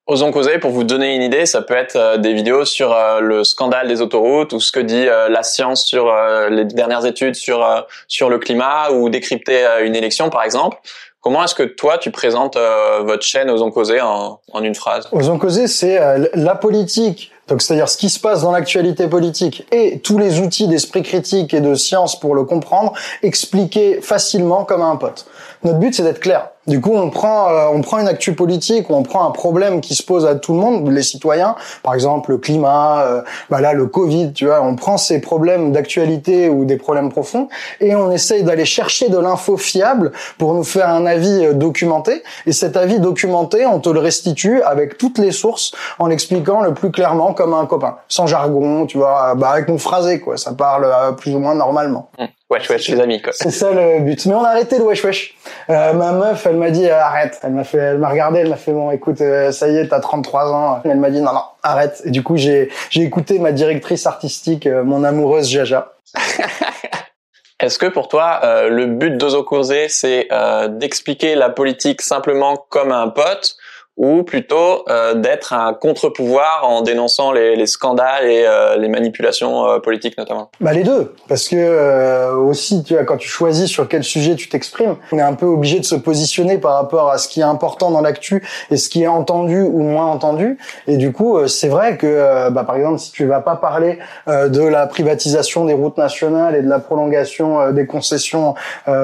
Osons 0.10 0.32
causer, 0.32 0.58
pour 0.58 0.72
vous 0.72 0.84
donner 0.84 1.14
une 1.14 1.22
idée, 1.22 1.46
ça 1.46 1.62
peut 1.62 1.76
être 1.76 1.96
euh, 1.96 2.18
des 2.18 2.34
vidéos 2.34 2.66
sur 2.66 2.92
euh, 2.92 3.20
le 3.20 3.44
scandale 3.44 3.88
des 3.88 4.02
autoroutes 4.02 4.54
ou 4.54 4.60
ce 4.60 4.72
que 4.72 4.80
dit 4.80 5.08
euh, 5.08 5.30
la 5.30 5.44
science 5.44 5.86
sur 5.86 6.12
les 6.50 6.66
dernières 6.66 7.06
études 7.06 7.36
sur 7.36 7.64
sur 8.08 8.28
le 8.32 8.40
climat 8.40 8.90
ou 8.90 9.10
décrypter 9.10 9.64
une 9.84 9.96
élection 9.96 10.32
par 10.32 10.42
exemple. 10.44 10.78
Comment 11.22 11.44
est-ce 11.44 11.54
que 11.54 11.64
toi 11.64 12.00
tu 12.00 12.10
présentes 12.10 12.58
votre 13.02 13.24
chaîne 13.24 13.50
Osons 13.52 13.72
causer 13.72 14.02
en, 14.02 14.40
en 14.52 14.64
une 14.64 14.74
phrase? 14.74 15.08
Osons 15.12 15.38
causer, 15.38 15.68
c'est 15.68 16.00
la 16.34 16.56
politique. 16.56 17.32
Donc 17.48 17.62
c'est-à-dire 17.62 17.90
ce 17.90 17.98
qui 17.98 18.10
se 18.10 18.20
passe 18.20 18.42
dans 18.42 18.52
l'actualité 18.52 19.08
politique 19.08 19.68
et 19.72 20.00
tous 20.00 20.18
les 20.18 20.40
outils 20.40 20.68
d'esprit 20.68 21.04
critique 21.04 21.54
et 21.54 21.62
de 21.62 21.76
science 21.76 22.20
pour 22.20 22.36
le 22.36 22.46
comprendre, 22.46 22.94
expliquer 23.22 24.02
facilement 24.02 24.66
comme 24.66 24.82
à 24.82 24.86
un 24.86 24.96
pote. 24.96 25.26
Notre 25.64 25.80
but 25.80 25.94
c'est 25.94 26.04
d'être 26.04 26.22
clair. 26.22 26.50
Du 26.70 26.82
coup, 26.82 26.94
on 26.94 27.10
prend, 27.10 27.50
euh, 27.50 27.66
on 27.74 27.82
prend 27.82 27.98
une 27.98 28.08
actu 28.08 28.34
politique, 28.34 28.92
ou 28.92 28.94
on 28.94 29.02
prend 29.02 29.28
un 29.28 29.32
problème 29.32 29.82
qui 29.82 29.96
se 29.96 30.04
pose 30.04 30.28
à 30.28 30.36
tout 30.36 30.54
le 30.54 30.60
monde, 30.60 30.88
les 30.92 31.02
citoyens, 31.02 31.56
par 31.82 31.96
exemple 31.96 32.30
le 32.30 32.38
climat, 32.38 33.02
euh, 33.02 33.22
bah 33.50 33.60
là 33.60 33.74
le 33.74 33.88
Covid, 33.88 34.34
tu 34.34 34.46
vois, 34.46 34.62
on 34.62 34.76
prend 34.76 34.98
ces 34.98 35.20
problèmes 35.20 35.72
d'actualité 35.72 36.48
ou 36.48 36.66
des 36.66 36.78
problèmes 36.78 37.10
profonds 37.10 37.50
et 37.82 37.96
on 37.96 38.12
essaye 38.12 38.44
d'aller 38.44 38.66
chercher 38.66 39.10
de 39.10 39.18
l'info 39.18 39.58
fiable 39.58 40.12
pour 40.38 40.54
nous 40.54 40.64
faire 40.64 40.90
un 40.90 41.08
avis 41.08 41.44
euh, 41.44 41.54
documenté. 41.54 42.22
Et 42.46 42.52
cet 42.52 42.78
avis 42.78 43.00
documenté, 43.00 43.66
on 43.66 43.80
te 43.80 43.90
le 43.90 44.00
restitue 44.00 44.62
avec 44.62 45.00
toutes 45.00 45.18
les 45.18 45.32
sources 45.32 45.72
en 45.98 46.06
l'expliquant 46.06 46.62
le 46.62 46.76
plus 46.76 46.92
clairement 46.92 47.34
comme 47.34 47.56
un 47.56 47.66
copain, 47.66 47.96
sans 48.10 48.28
jargon, 48.28 48.86
tu 48.86 49.00
vois, 49.00 49.34
bah 49.34 49.50
avec 49.50 49.70
mon 49.70 49.80
phrasé 49.80 50.20
quoi, 50.20 50.38
ça 50.38 50.54
parle 50.54 51.16
plus 51.16 51.34
ou 51.34 51.40
moins 51.40 51.56
normalement. 51.56 52.12
Mmh. 52.20 52.26
Wesh 52.50 52.68
wesh 52.68 52.90
les 52.90 53.00
amis 53.00 53.22
quoi. 53.22 53.32
C'est 53.36 53.52
ça 53.52 53.72
le 53.72 54.00
but. 54.00 54.26
Mais 54.26 54.34
on 54.34 54.44
a 54.44 54.50
arrêté 54.50 54.80
le 54.80 54.84
wesh 54.84 55.04
wesh. 55.04 55.36
Euh, 55.70 55.94
ma 55.94 56.14
meuf, 56.14 56.48
elle 56.48 56.56
m'a 56.60 56.72
dit 56.72 56.86
euh, 56.86 57.00
arrête. 57.00 57.40
Elle 57.44 57.54
m'a 57.54 57.64
fait, 57.64 57.78
elle 57.78 57.98
m'a 57.98 58.10
regardé, 58.10 58.40
elle 58.40 58.50
m'a 58.50 58.56
fait 58.56 58.72
bon, 58.72 58.92
écoute, 58.92 59.22
euh, 59.22 59.52
ça 59.52 59.68
y 59.68 59.78
est, 59.78 59.88
t'as 59.88 60.00
33 60.00 60.54
ans. 60.54 60.82
Elle 60.86 61.00
m'a 61.00 61.10
dit 61.10 61.22
non 61.22 61.34
non, 61.34 61.44
arrête. 61.64 62.02
Et 62.06 62.12
du 62.12 62.24
coup, 62.24 62.38
j'ai 62.38 62.70
j'ai 62.90 63.02
écouté 63.02 63.40
ma 63.40 63.52
directrice 63.52 64.06
artistique, 64.06 64.68
mon 64.68 65.04
amoureuse 65.04 65.50
Jaja. 65.50 65.94
Est-ce 67.60 67.78
que 67.78 67.88
pour 67.88 68.08
toi, 68.08 68.40
le 68.70 68.86
but 68.86 69.18
d'Ozokozé, 69.18 69.90
c'est 69.90 70.30
d'expliquer 70.70 71.36
la 71.36 71.50
politique 71.50 72.02
simplement 72.02 72.56
comme 72.70 72.94
un 72.94 73.10
pote 73.10 73.58
ou 74.00 74.24
plutôt 74.24 74.86
euh, 74.88 75.14
d'être 75.14 75.52
un 75.52 75.74
contre-pouvoir 75.74 76.62
en 76.64 76.82
dénonçant 76.82 77.34
les, 77.34 77.58
les 77.58 77.68
scandales 77.68 78.26
et 78.26 78.46
euh, 78.46 78.78
les 78.78 78.88
manipulations 78.88 79.68
euh, 79.68 79.80
politiques 79.80 80.18
notamment 80.18 80.50
Bah 80.62 80.72
les 80.72 80.84
deux, 80.84 81.14
parce 81.28 81.50
que 81.50 82.34
aussi 82.34 82.84
tu 82.84 82.94
vois 82.94 83.04
quand 83.04 83.18
tu 83.18 83.28
choisis 83.28 83.70
sur 83.70 83.90
quel 83.90 84.06
sujet 84.06 84.36
tu 84.36 84.48
t'exprimes, 84.48 84.96
on 85.12 85.18
est 85.18 85.22
un 85.22 85.34
peu 85.34 85.46
obligé 85.46 85.80
de 85.80 85.86
se 85.86 85.96
positionner 85.96 86.58
par 86.60 86.76
rapport 86.76 87.10
à 87.10 87.18
ce 87.18 87.28
qui 87.28 87.42
est 87.42 87.44
important 87.44 87.92
dans 87.92 88.00
l'actu 88.00 88.48
et 88.72 88.78
ce 88.78 88.88
qui 88.88 89.04
est 89.04 89.08
entendu 89.08 89.62
ou 89.62 89.82
moins 89.82 90.06
entendu. 90.06 90.58
Et 90.88 90.96
du 90.96 91.12
coup, 91.12 91.46
c'est 91.48 91.68
vrai 91.68 91.98
que 91.98 92.50
bah, 92.52 92.64
par 92.64 92.78
exemple 92.78 93.00
si 93.00 93.12
tu 93.12 93.26
vas 93.26 93.42
pas 93.42 93.58
parler 93.58 94.00
de 94.28 94.62
la 94.62 94.88
privatisation 94.88 95.66
des 95.66 95.74
routes 95.74 95.98
nationales 95.98 96.56
et 96.56 96.62
de 96.62 96.70
la 96.70 96.80
prolongation 96.80 97.72
des 97.72 97.86
concessions 97.86 98.56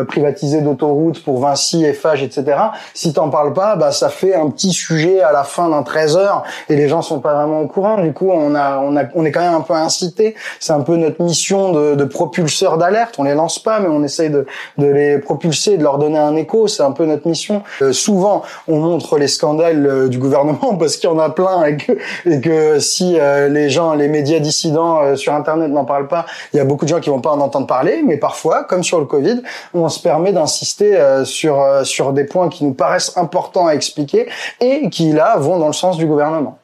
privatisées 0.08 0.62
d'autoroutes 0.62 1.22
pour 1.22 1.40
Vinci, 1.40 1.84
Eiffage, 1.84 2.24
etc. 2.24 2.58
Si 2.94 3.12
t'en 3.12 3.30
parles 3.30 3.54
pas, 3.54 3.76
bah 3.76 3.92
ça 3.92 4.08
fait 4.08 4.34
un 4.34 4.50
petit 4.50 4.72
à 4.92 5.32
la 5.32 5.44
fin 5.44 5.70
d'un 5.70 5.84
13 5.84 6.18
heures 6.18 6.44
et 6.70 6.76
les 6.76 6.88
gens 6.88 7.02
sont 7.02 7.20
pas 7.20 7.34
vraiment 7.34 7.62
au 7.62 7.68
courant. 7.68 8.02
Du 8.02 8.14
coup, 8.14 8.30
on 8.32 8.56
a, 8.56 8.80
on 8.80 8.96
a, 8.98 9.04
on 9.16 9.26
est 9.26 9.32
quand 9.32 9.42
même 9.42 9.54
un 9.54 9.62
peu 9.62 9.74
incité. 9.74 10.36
C'est 10.60 10.74
un 10.74 10.82
peu 10.82 10.96
notre 10.96 11.22
mission 11.22 11.72
de, 11.72 11.96
de 11.96 12.04
propulseur 12.04 12.78
d'alerte. 12.78 13.16
On 13.18 13.24
les 13.24 13.34
lance 13.34 13.60
pas, 13.60 13.80
mais 13.80 13.88
on 13.88 14.04
essaye 14.04 14.30
de, 14.30 14.46
de 14.78 14.88
les 14.88 15.18
propulser, 15.18 15.78
de 15.78 15.84
leur 15.84 15.98
donner 15.98 16.20
un 16.20 16.36
écho. 16.36 16.68
C'est 16.68 16.84
un 16.84 16.92
peu 16.92 17.06
notre 17.06 17.28
mission. 17.28 17.64
Euh, 17.82 17.94
souvent, 17.94 18.44
on 18.68 18.80
montre 18.80 19.18
les 19.18 19.28
scandales 19.28 19.86
euh, 19.86 20.08
du 20.08 20.20
gouvernement 20.20 20.76
parce 20.80 20.98
qu'il 20.98 21.10
y 21.10 21.14
en 21.14 21.20
a 21.20 21.30
plein 21.30 21.66
et 21.66 21.78
que, 21.78 21.94
et 22.26 22.42
que 22.42 22.80
si 22.80 23.18
euh, 23.20 23.50
les 23.50 23.70
gens, 23.70 23.94
les 23.94 24.08
médias 24.08 24.40
dissidents 24.40 25.16
sur 25.16 25.34
Internet 25.34 25.72
n'en 25.72 25.86
parlent 25.86 26.08
pas, 26.08 26.26
il 26.54 26.58
y 26.58 26.60
a 26.60 26.66
beaucoup 26.66 26.86
de 26.86 26.90
gens 26.90 27.00
qui 27.00 27.10
vont 27.10 27.22
pas 27.22 27.32
en 27.32 27.40
entendre 27.40 27.68
parler. 27.68 28.04
Mais 28.06 28.18
parfois, 28.18 28.64
comme 28.64 28.84
sur 28.84 29.00
le 29.00 29.06
Covid, 29.06 29.42
on 29.74 29.90
se 29.90 30.00
permet 30.00 30.32
d'insister 30.32 30.98
sur 31.24 31.64
sur 31.84 32.14
des 32.14 32.24
points 32.24 32.50
qui 32.50 32.66
nous 32.66 32.74
paraissent 32.74 33.18
importants 33.18 33.68
à 33.68 33.74
expliquer 33.74 34.28
et 34.62 34.75
qui 34.90 35.12
là 35.12 35.38
vont 35.38 35.60
dans 35.60 35.68
le 35.68 35.74
sens 35.74 35.98
du 35.98 36.06
gouvernement. 36.06 36.60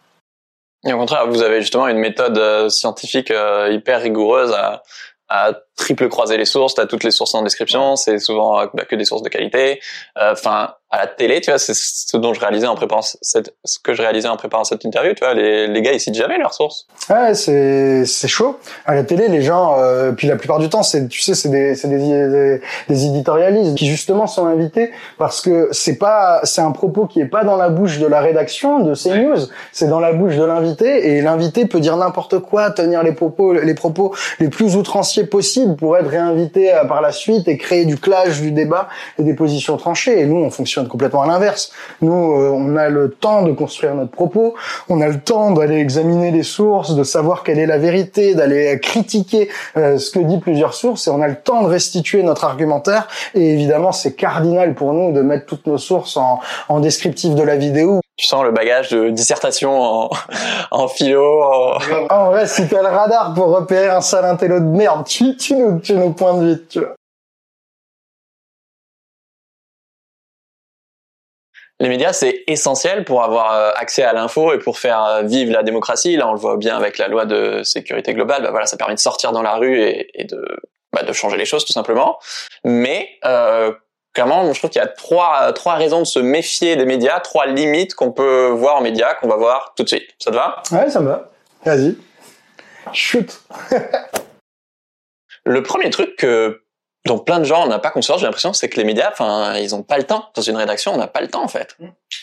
Et 0.86 0.94
au 0.94 0.98
contraire, 0.98 1.28
vous 1.28 1.42
avez 1.42 1.62
justement 1.62 1.88
une 1.88 2.00
méthode 2.00 2.38
euh, 2.38 2.70
scientifique 2.70 3.30
euh, 3.32 3.70
hyper 3.72 4.02
rigoureuse 4.02 4.52
à, 4.54 4.82
à 5.30 5.54
triple 5.82 6.08
croiser 6.08 6.38
les 6.38 6.46
sources, 6.46 6.76
tu 6.76 6.82
as 6.82 6.86
toutes 6.86 7.04
les 7.04 7.12
sources 7.12 7.36
en 7.36 7.42
description, 7.42 7.96
c'est 7.96 8.20
souvent 8.20 8.60
euh, 8.60 8.66
bah, 8.74 8.86
que 8.86 8.96
des 8.96 9.06
sources 9.06 9.24
de 9.24 9.30
qualité. 9.30 9.82
Enfin, 10.16 10.76
à 10.92 10.98
la 10.98 11.08
télé, 11.08 11.40
tu 11.40 11.50
vois, 11.50 11.58
c'est 11.58 11.74
ce 11.74 12.18
dont 12.18 12.34
je 12.34 12.42
réalisais 12.42 12.68
en 12.68 12.76
préparant 12.76 13.02
cette, 13.02 13.56
ce 13.64 13.80
que 13.80 13.94
je 13.94 14.02
réalisais 14.02 14.28
en 14.28 14.36
préparant 14.36 14.66
cette 14.66 14.84
interview, 14.84 15.14
tu 15.14 15.24
vois, 15.24 15.34
les, 15.34 15.68
les 15.68 15.82
gars 15.82 15.94
ils 15.94 16.02
citent 16.02 16.16
jamais 16.16 16.38
leurs 16.38 16.54
sources. 16.54 16.86
Ouais, 17.10 17.34
c'est 17.34 18.06
c'est 18.06 18.28
chaud. 18.28 18.60
À 18.86 18.94
la 18.94 19.06
télé, 19.06 19.30
les 19.30 19.42
gens, 19.42 19.78
euh, 19.80 20.12
puis 20.12 20.28
la 20.28 20.36
plupart 20.36 20.60
du 20.60 20.68
temps, 20.68 20.84
c'est 20.84 21.08
tu 21.08 21.22
sais, 21.22 21.34
c'est 21.34 21.48
des 21.48 21.76
c'est 21.76 21.88
des, 21.88 21.98
des, 21.98 22.62
des 22.90 23.06
éditorialistes 23.06 23.76
qui 23.76 23.88
justement 23.88 24.28
sont 24.28 24.46
invités 24.46 24.92
parce 25.18 25.40
que 25.40 25.70
c'est 25.72 25.98
pas 25.98 26.42
c'est 26.44 26.62
un 26.62 26.72
propos 26.72 27.06
qui 27.06 27.22
est 27.22 27.26
pas 27.26 27.46
dans 27.46 27.56
la 27.56 27.70
bouche 27.70 28.00
de 28.00 28.08
la 28.08 28.20
rédaction 28.20 28.80
de 28.82 28.94
CNews, 28.94 29.48
c'est 29.72 29.88
dans 29.88 30.02
la 30.02 30.12
bouche 30.12 30.36
de 30.36 30.44
l'invité 30.44 31.16
et 31.16 31.22
l'invité 31.22 31.68
peut 31.68 31.80
dire 31.80 31.96
n'importe 31.96 32.40
quoi, 32.40 32.70
tenir 32.70 33.02
les 33.02 33.14
propos 33.14 33.54
les 33.54 33.76
propos 33.76 34.14
les 34.42 34.50
plus 34.50 34.76
outranciers 34.76 35.26
possibles 35.26 35.71
pour 35.76 35.98
être 35.98 36.08
réinvité 36.08 36.74
euh, 36.74 36.86
par 36.86 37.02
la 37.02 37.12
suite 37.12 37.48
et 37.48 37.58
créer 37.58 37.86
du 37.86 37.98
clash, 37.98 38.42
du 38.42 38.52
débat 38.52 38.90
et 39.18 39.24
des 39.24 39.34
positions 39.34 39.78
tranchées. 39.78 40.20
Et 40.20 40.26
nous, 40.26 40.38
on 40.38 40.50
fonctionne 40.50 40.88
complètement 40.88 41.24
à 41.24 41.28
l'inverse. 41.28 41.72
Nous, 42.02 42.14
euh, 42.14 42.50
on 42.50 42.76
a 42.76 42.90
le 42.90 43.12
temps 43.12 43.44
de 43.44 43.52
construire 43.52 43.96
notre 43.96 44.12
propos, 44.12 44.56
on 44.90 45.02
a 45.02 45.08
le 45.08 45.20
temps 45.20 45.52
d'aller 45.52 45.78
examiner 45.78 46.32
les 46.32 46.44
sources, 46.44 46.96
de 46.96 47.04
savoir 47.04 47.44
quelle 47.44 47.60
est 47.60 47.66
la 47.66 47.78
vérité, 47.78 48.36
d'aller 48.36 48.80
critiquer 48.80 49.50
euh, 49.78 49.98
ce 49.98 50.12
que 50.12 50.20
dit 50.20 50.40
plusieurs 50.40 50.74
sources, 50.74 51.08
et 51.08 51.12
on 51.12 51.22
a 51.22 51.28
le 51.28 51.36
temps 51.36 51.64
de 51.64 51.68
restituer 51.68 52.24
notre 52.24 52.46
argumentaire. 52.46 53.08
Et 53.34 53.54
évidemment, 53.54 53.92
c'est 53.92 54.14
cardinal 54.14 54.76
pour 54.76 54.94
nous 54.94 55.12
de 55.12 55.22
mettre 55.22 55.46
toutes 55.46 55.68
nos 55.68 55.78
sources 55.78 56.18
en, 56.18 56.40
en 56.70 56.80
descriptif 56.80 57.36
de 57.36 57.44
la 57.44 57.56
vidéo. 57.56 58.01
Tu 58.22 58.28
sens 58.28 58.44
le 58.44 58.52
bagage 58.52 58.90
de 58.90 59.10
dissertation 59.10 59.82
en, 59.82 60.10
en 60.72 60.88
philo. 60.88 61.42
En... 61.42 62.30
vrai, 62.30 62.46
si 62.46 62.68
t'as 62.68 62.84
le 62.84 62.96
radar 62.96 63.34
pour 63.34 63.48
repérer 63.48 63.90
un 63.90 64.02
sale 64.02 64.26
intello 64.26 64.60
de 64.60 64.66
merde, 64.66 65.08
tu, 65.08 65.36
tu 65.38 65.56
nous, 65.56 65.80
tu 65.80 65.96
nous 65.96 66.14
pointes 66.14 66.44
vite, 66.44 66.70
tu 66.70 66.80
vois. 66.82 66.94
les 71.80 71.90
médias, 71.90 72.14
c'est 72.14 72.44
essentiel 72.46 73.06
pour 73.06 73.24
avoir 73.24 73.54
euh, 73.54 73.72
accès 73.76 74.04
à 74.04 74.14
l'info 74.14 74.54
et 74.54 74.60
pour 74.60 74.78
faire 74.78 75.04
euh, 75.04 75.22
vivre 75.24 75.52
la 75.52 75.64
démocratie. 75.64 76.16
Là, 76.16 76.30
on 76.30 76.34
le 76.34 76.40
voit 76.40 76.58
bien 76.58 76.78
avec 76.78 77.00
la 77.00 77.08
loi 77.08 77.26
de 77.26 77.64
sécurité 77.64 78.14
globale. 78.14 78.44
Bah 78.44 78.52
voilà, 78.52 78.68
ça 78.68 78.78
permet 78.78 78.94
de 78.94 79.00
sortir 79.00 79.32
dans 79.32 79.42
la 79.42 79.56
rue 79.56 79.82
et, 79.82 80.26
de, 80.26 80.46
bah, 80.94 81.02
de 81.02 81.12
changer 81.12 81.38
les 81.38 81.46
choses 81.46 81.66
tout 81.66 81.74
simplement. 81.74 82.20
Mais 82.64 83.10
euh, 83.26 83.74
clairement, 84.14 84.52
je 84.54 84.60
trouve 84.60 84.70
qu'il 84.70 84.82
y 84.82 84.86
a 84.86 84.88
trois, 84.88 85.54
trois 85.54 85.76
raisons 85.76 86.00
de 86.00 86.06
se 86.06 86.20
méfier 86.20 86.76
des 86.76 86.86
médias, 86.86 87.20
trois 87.20 87.46
limites 87.46 87.96
qu'on 87.96 88.12
peut 88.12 88.48
voir 88.48 88.78
en 88.78 88.82
médias, 88.82 89.16
qu'on 89.16 89.28
va 89.28 89.38
voir 89.38 89.74
tout 89.76 89.84
de 89.84 89.90
suite. 89.90 90.10
Ça 90.20 90.32
te 90.32 90.36
va? 90.36 90.62
Ouais, 90.72 90.90
ça 90.90 91.00
me 91.00 91.08
va. 91.10 91.30
Vas-y. 91.66 91.98
Shoot. 92.94 93.42
le 95.46 95.64
premier 95.64 95.90
truc 95.90 96.16
que 96.16 96.62
donc 97.06 97.26
plein 97.26 97.40
de 97.40 97.46
gens 97.46 97.68
n'ont 97.68 97.80
pas 97.80 97.90
conscience, 97.90 98.20
j'ai 98.20 98.28
l'impression, 98.28 98.54
c'est 98.54 98.70
que 98.70 98.78
les 98.78 98.84
médias, 98.84 99.10
enfin, 99.12 99.56
ils 99.56 99.74
ont 99.74 99.82
pas 99.82 99.98
le 99.98 100.04
temps. 100.04 100.26
Dans 100.36 100.44
une 100.44 100.56
rédaction, 100.56 100.94
on 100.94 100.98
n'a 100.98 101.08
pas 101.08 101.22
le 101.22 101.30
temps 101.30 101.44
en 101.44 101.48
fait. 101.48 101.76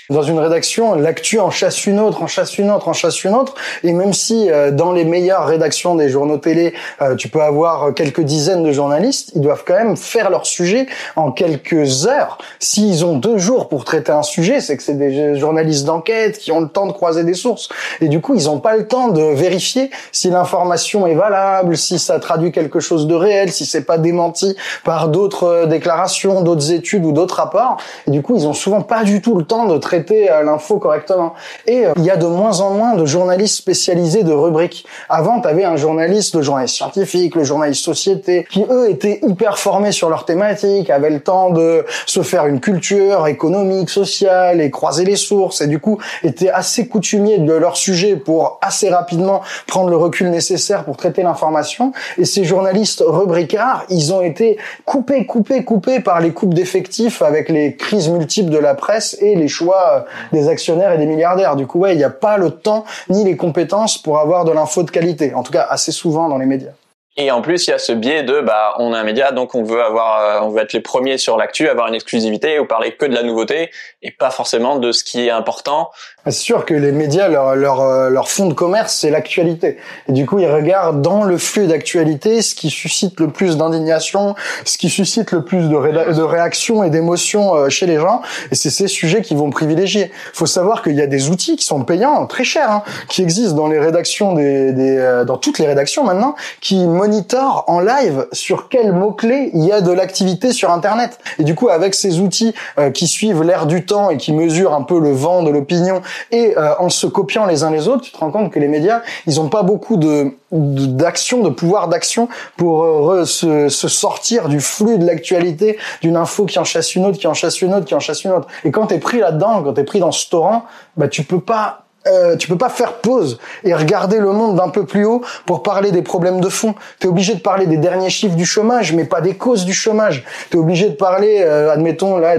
Dans 0.08 0.22
une 0.22 0.38
rédaction, 0.38 0.94
l'actu 0.94 1.40
en 1.40 1.50
chasse 1.50 1.86
une 1.86 1.98
autre, 1.98 2.22
en 2.22 2.26
chasse 2.26 2.58
une 2.58 2.70
autre, 2.70 2.88
en 2.88 2.92
chasse 2.92 3.24
une 3.24 3.34
autre. 3.34 3.54
Et 3.82 3.92
même 3.92 4.12
si 4.12 4.50
euh, 4.50 4.70
dans 4.70 4.92
les 4.92 5.04
meilleures 5.04 5.46
rédactions 5.46 5.96
des 5.96 6.08
journaux 6.08 6.38
télé, 6.38 6.74
euh, 7.02 7.16
tu 7.16 7.28
peux 7.28 7.42
avoir 7.42 7.92
quelques 7.92 8.20
dizaines 8.20 8.62
de 8.62 8.70
journalistes, 8.70 9.32
ils 9.34 9.40
doivent 9.40 9.64
quand 9.66 9.74
même 9.74 9.96
faire 9.96 10.30
leur 10.30 10.46
sujet 10.46 10.86
en 11.16 11.32
quelques 11.32 12.06
heures. 12.06 12.38
S'ils 12.60 13.04
ont 13.04 13.16
deux 13.16 13.38
jours 13.38 13.68
pour 13.68 13.84
traiter 13.84 14.12
un 14.12 14.22
sujet, 14.22 14.60
c'est 14.60 14.76
que 14.76 14.82
c'est 14.82 14.96
des 14.96 15.36
journalistes 15.38 15.86
d'enquête 15.86 16.38
qui 16.38 16.52
ont 16.52 16.60
le 16.60 16.68
temps 16.68 16.86
de 16.86 16.92
croiser 16.92 17.24
des 17.24 17.34
sources. 17.34 17.68
Et 18.00 18.08
du 18.08 18.20
coup, 18.20 18.34
ils 18.36 18.44
n'ont 18.44 18.60
pas 18.60 18.76
le 18.76 18.86
temps 18.86 19.08
de 19.08 19.22
vérifier 19.22 19.90
si 20.12 20.30
l'information 20.30 21.06
est 21.06 21.14
valable, 21.14 21.76
si 21.76 21.98
ça 21.98 22.20
traduit 22.20 22.52
quelque 22.52 22.78
chose 22.78 23.06
de 23.08 23.14
réel, 23.14 23.50
si 23.50 23.66
c'est 23.66 23.84
pas 23.84 23.98
démenti 23.98 24.56
par 24.84 25.08
d'autres 25.08 25.44
euh, 25.44 25.66
déclarations, 25.66 26.42
d'autres 26.42 26.72
études 26.72 27.04
ou 27.04 27.12
d'autres 27.12 27.36
rapports. 27.36 27.76
Et 28.06 28.10
du 28.10 28.22
coup, 28.22 28.34
ils 28.36 28.46
ont 28.46 28.52
souvent 28.52 28.82
pas 28.82 29.04
du 29.04 29.20
tout 29.20 29.36
le 29.36 29.44
temps 29.44 29.66
de 29.66 29.76
traiter 29.78 30.30
euh, 30.30 30.42
l'info 30.42 30.78
correctement. 30.78 31.34
Et 31.66 31.86
euh, 31.86 31.92
il 31.96 32.04
y 32.04 32.10
a 32.10 32.16
de 32.16 32.26
moins 32.26 32.60
en 32.60 32.70
moins 32.70 32.94
de 32.94 33.04
journalistes 33.04 33.56
spécialisés 33.56 34.22
de 34.22 34.32
rubriques. 34.32 34.86
Avant, 35.08 35.40
tu 35.40 35.48
avais 35.48 35.64
un 35.64 35.76
journaliste, 35.76 36.34
le 36.34 36.42
journaliste 36.42 36.76
scientifique, 36.76 37.34
le 37.34 37.44
journaliste 37.44 37.84
société, 37.84 38.46
qui 38.50 38.64
eux 38.70 38.90
étaient 38.90 39.20
hyper 39.22 39.58
formés 39.58 39.92
sur 39.92 40.08
leur 40.08 40.24
thématique, 40.24 40.90
avaient 40.90 41.10
le 41.10 41.20
temps 41.20 41.50
de 41.50 41.84
se 42.06 42.22
faire 42.22 42.46
une 42.46 42.60
culture 42.60 43.26
économique, 43.26 43.90
sociale 43.90 44.60
et 44.60 44.70
croiser 44.70 45.04
les 45.04 45.16
sources. 45.16 45.60
Et 45.60 45.66
du 45.66 45.78
coup, 45.78 45.98
étaient 46.22 46.50
assez 46.50 46.88
coutumiers 46.88 47.38
de 47.38 47.52
leur 47.52 47.76
sujet 47.76 48.16
pour 48.16 48.58
assez 48.62 48.88
rapidement 48.88 49.42
prendre 49.66 49.90
le 49.90 49.96
recul 49.96 50.30
nécessaire 50.30 50.84
pour 50.84 50.96
traiter 50.96 51.22
l'information. 51.22 51.92
Et 52.16 52.24
ces 52.24 52.44
journalistes 52.44 53.02
rubricards, 53.06 53.84
ils 53.90 54.12
ont 54.12 54.22
été 54.22 54.28
été 54.28 54.57
coupé, 54.84 55.26
coupé, 55.26 55.64
coupé 55.64 56.00
par 56.00 56.20
les 56.20 56.32
coupes 56.32 56.54
d'effectifs 56.54 57.22
avec 57.22 57.48
les 57.48 57.76
crises 57.76 58.08
multiples 58.08 58.50
de 58.50 58.58
la 58.58 58.74
presse 58.74 59.16
et 59.20 59.34
les 59.34 59.48
choix 59.48 60.06
des 60.32 60.48
actionnaires 60.48 60.92
et 60.92 60.98
des 60.98 61.06
milliardaires. 61.06 61.56
Du 61.56 61.66
coup, 61.66 61.80
ouais, 61.80 61.94
il 61.94 61.98
n'y 61.98 62.04
a 62.04 62.10
pas 62.10 62.36
le 62.36 62.50
temps 62.50 62.84
ni 63.08 63.24
les 63.24 63.36
compétences 63.36 63.98
pour 63.98 64.18
avoir 64.18 64.44
de 64.44 64.52
l'info 64.52 64.82
de 64.82 64.90
qualité. 64.90 65.34
En 65.34 65.42
tout 65.42 65.52
cas, 65.52 65.66
assez 65.68 65.92
souvent 65.92 66.28
dans 66.28 66.38
les 66.38 66.46
médias. 66.46 66.72
Et 67.20 67.32
en 67.32 67.42
plus, 67.42 67.66
il 67.66 67.70
y 67.70 67.72
a 67.72 67.80
ce 67.80 67.90
biais 67.90 68.22
de, 68.22 68.40
bah, 68.40 68.74
on 68.78 68.94
est 68.94 68.96
un 68.96 69.02
média, 69.02 69.32
donc 69.32 69.56
on 69.56 69.64
veut 69.64 69.82
avoir, 69.82 70.20
euh, 70.20 70.46
on 70.46 70.50
veut 70.50 70.62
être 70.62 70.72
les 70.72 70.80
premiers 70.80 71.18
sur 71.18 71.36
l'actu, 71.36 71.68
avoir 71.68 71.88
une 71.88 71.96
exclusivité 71.96 72.60
ou 72.60 72.64
parler 72.64 72.94
que 72.94 73.06
de 73.06 73.14
la 73.14 73.24
nouveauté 73.24 73.70
et 74.02 74.12
pas 74.12 74.30
forcément 74.30 74.76
de 74.76 74.92
ce 74.92 75.02
qui 75.02 75.26
est 75.26 75.30
important. 75.30 75.90
C'est 76.30 76.42
sûr 76.42 76.64
que 76.64 76.74
les 76.74 76.92
médias, 76.92 77.28
leur, 77.28 77.54
leur, 77.54 77.80
euh, 77.80 78.10
leur 78.10 78.28
fond 78.28 78.46
de 78.46 78.54
commerce, 78.54 78.96
c'est 79.00 79.10
l'actualité. 79.10 79.78
Et 80.08 80.12
du 80.12 80.26
coup, 80.26 80.38
ils 80.38 80.50
regardent 80.50 81.02
dans 81.02 81.24
le 81.24 81.38
flux 81.38 81.66
d'actualité 81.66 82.42
ce 82.42 82.54
qui 82.54 82.70
suscite 82.70 83.18
le 83.20 83.28
plus 83.28 83.56
d'indignation, 83.56 84.34
ce 84.64 84.78
qui 84.78 84.90
suscite 84.90 85.32
le 85.32 85.44
plus 85.44 85.68
de, 85.68 86.22
réactions 86.22 86.82
et 86.84 86.90
d'émotions 86.90 87.54
euh, 87.54 87.68
chez 87.68 87.86
les 87.86 87.96
gens. 87.96 88.22
Et 88.50 88.54
c'est 88.54 88.70
ces 88.70 88.88
sujets 88.88 89.22
qu'ils 89.22 89.36
vont 89.36 89.50
privilégier. 89.50 90.10
Il 90.34 90.36
faut 90.36 90.46
savoir 90.46 90.82
qu'il 90.82 90.94
y 90.94 91.02
a 91.02 91.06
des 91.06 91.30
outils 91.30 91.56
qui 91.56 91.64
sont 91.64 91.84
payants, 91.84 92.26
très 92.26 92.44
chers, 92.44 92.70
hein, 92.70 92.82
qui 93.08 93.22
existent 93.22 93.56
dans 93.56 93.68
les 93.68 93.78
rédactions 93.78 94.34
des, 94.34 94.72
des 94.72 95.22
dans 95.26 95.36
toutes 95.36 95.58
les 95.58 95.66
rédactions 95.66 96.04
maintenant, 96.04 96.34
qui 96.60 96.86
monitor 96.86 97.64
en 97.66 97.80
live 97.80 98.26
sur 98.32 98.68
quels 98.68 98.92
mots-clés 98.92 99.50
il 99.54 99.64
y 99.64 99.72
a 99.72 99.80
de 99.80 99.92
l'activité 99.92 100.52
sur 100.52 100.70
Internet. 100.70 101.18
Et 101.38 101.44
du 101.44 101.54
coup, 101.54 101.68
avec 101.68 101.94
ces 101.94 102.20
outils 102.20 102.54
euh, 102.78 102.90
qui 102.90 103.06
suivent 103.06 103.42
l'air 103.42 103.66
du 103.66 103.84
temps 103.84 104.10
et 104.10 104.16
qui 104.16 104.32
mesurent 104.32 104.74
un 104.74 104.82
peu 104.82 105.00
le 105.00 105.12
vent 105.12 105.42
de 105.42 105.50
l'opinion, 105.50 106.02
et 106.30 106.56
euh, 106.56 106.74
en 106.78 106.88
se 106.88 107.06
copiant 107.06 107.46
les 107.46 107.62
uns 107.62 107.70
les 107.70 107.88
autres, 107.88 108.02
tu 108.02 108.12
te 108.12 108.18
rends 108.18 108.30
compte 108.30 108.52
que 108.52 108.58
les 108.58 108.68
médias, 108.68 109.02
ils 109.26 109.36
n'ont 109.36 109.48
pas 109.48 109.62
beaucoup 109.62 109.96
de 109.96 110.32
d'action, 110.50 111.42
de, 111.42 111.50
pouvoir 111.50 111.88
d'action 111.88 112.28
pour 112.56 113.12
euh, 113.12 113.26
se, 113.26 113.68
se, 113.68 113.86
sortir 113.86 114.48
du 114.48 114.60
flux 114.60 114.96
de 114.96 115.04
l'actualité, 115.04 115.78
d'une 116.00 116.16
info 116.16 116.46
qui 116.46 116.58
en 116.58 116.64
chasse 116.64 116.94
une 116.94 117.04
autre, 117.04 117.18
qui 117.18 117.26
en 117.26 117.34
chasse 117.34 117.60
une 117.60 117.74
autre, 117.74 117.84
qui 117.84 117.94
en 117.94 118.00
chasse 118.00 118.24
une 118.24 118.30
autre. 118.30 118.48
Et 118.64 118.70
quand 118.70 118.86
t'es 118.86 118.98
pris 118.98 119.18
là-dedans, 119.18 119.62
quand 119.62 119.74
t'es 119.74 119.84
pris 119.84 120.00
dans 120.00 120.12
ce 120.12 120.28
torrent, 120.30 120.64
bah 120.96 121.08
tu 121.08 121.22
peux 121.22 121.40
pas 121.40 121.87
euh, 122.08 122.36
tu 122.36 122.48
peux 122.48 122.58
pas 122.58 122.68
faire 122.68 122.94
pause 122.94 123.38
et 123.64 123.74
regarder 123.74 124.18
le 124.18 124.32
monde 124.32 124.56
d'un 124.56 124.68
peu 124.68 124.84
plus 124.84 125.04
haut 125.04 125.22
pour 125.46 125.62
parler 125.62 125.92
des 125.92 126.02
problèmes 126.02 126.40
de 126.40 126.48
fond. 126.48 126.74
Tu 127.00 127.06
es 127.06 127.10
obligé 127.10 127.34
de 127.34 127.40
parler 127.40 127.66
des 127.66 127.76
derniers 127.76 128.10
chiffres 128.10 128.36
du 128.36 128.46
chômage, 128.46 128.92
mais 128.92 129.04
pas 129.04 129.20
des 129.20 129.34
causes 129.34 129.64
du 129.64 129.72
chômage. 129.72 130.24
Tu 130.50 130.56
es 130.56 130.60
obligé 130.60 130.88
de 130.88 130.94
parler, 130.94 131.40
euh, 131.40 131.72
admettons 131.72 132.18
là, 132.18 132.36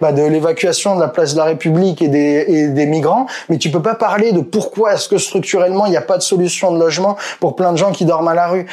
bah, 0.00 0.12
de 0.12 0.22
l'évacuation 0.22 0.96
de 0.96 1.00
la 1.00 1.08
place 1.08 1.34
de 1.34 1.38
la 1.38 1.44
République 1.44 2.02
et 2.02 2.08
des, 2.08 2.44
et 2.48 2.68
des 2.68 2.86
migrants, 2.86 3.26
mais 3.48 3.58
tu 3.58 3.70
peux 3.70 3.82
pas 3.82 3.94
parler 3.94 4.32
de 4.32 4.40
pourquoi 4.40 4.94
est-ce 4.94 5.08
que 5.08 5.18
structurellement 5.18 5.86
il 5.86 5.90
n'y 5.90 5.96
a 5.96 6.02
pas 6.02 6.16
de 6.16 6.22
solution 6.22 6.72
de 6.72 6.78
logement 6.78 7.16
pour 7.40 7.56
plein 7.56 7.72
de 7.72 7.78
gens 7.78 7.92
qui 7.92 8.04
dorment 8.04 8.28
à 8.28 8.34
la 8.34 8.48
rue. 8.48 8.66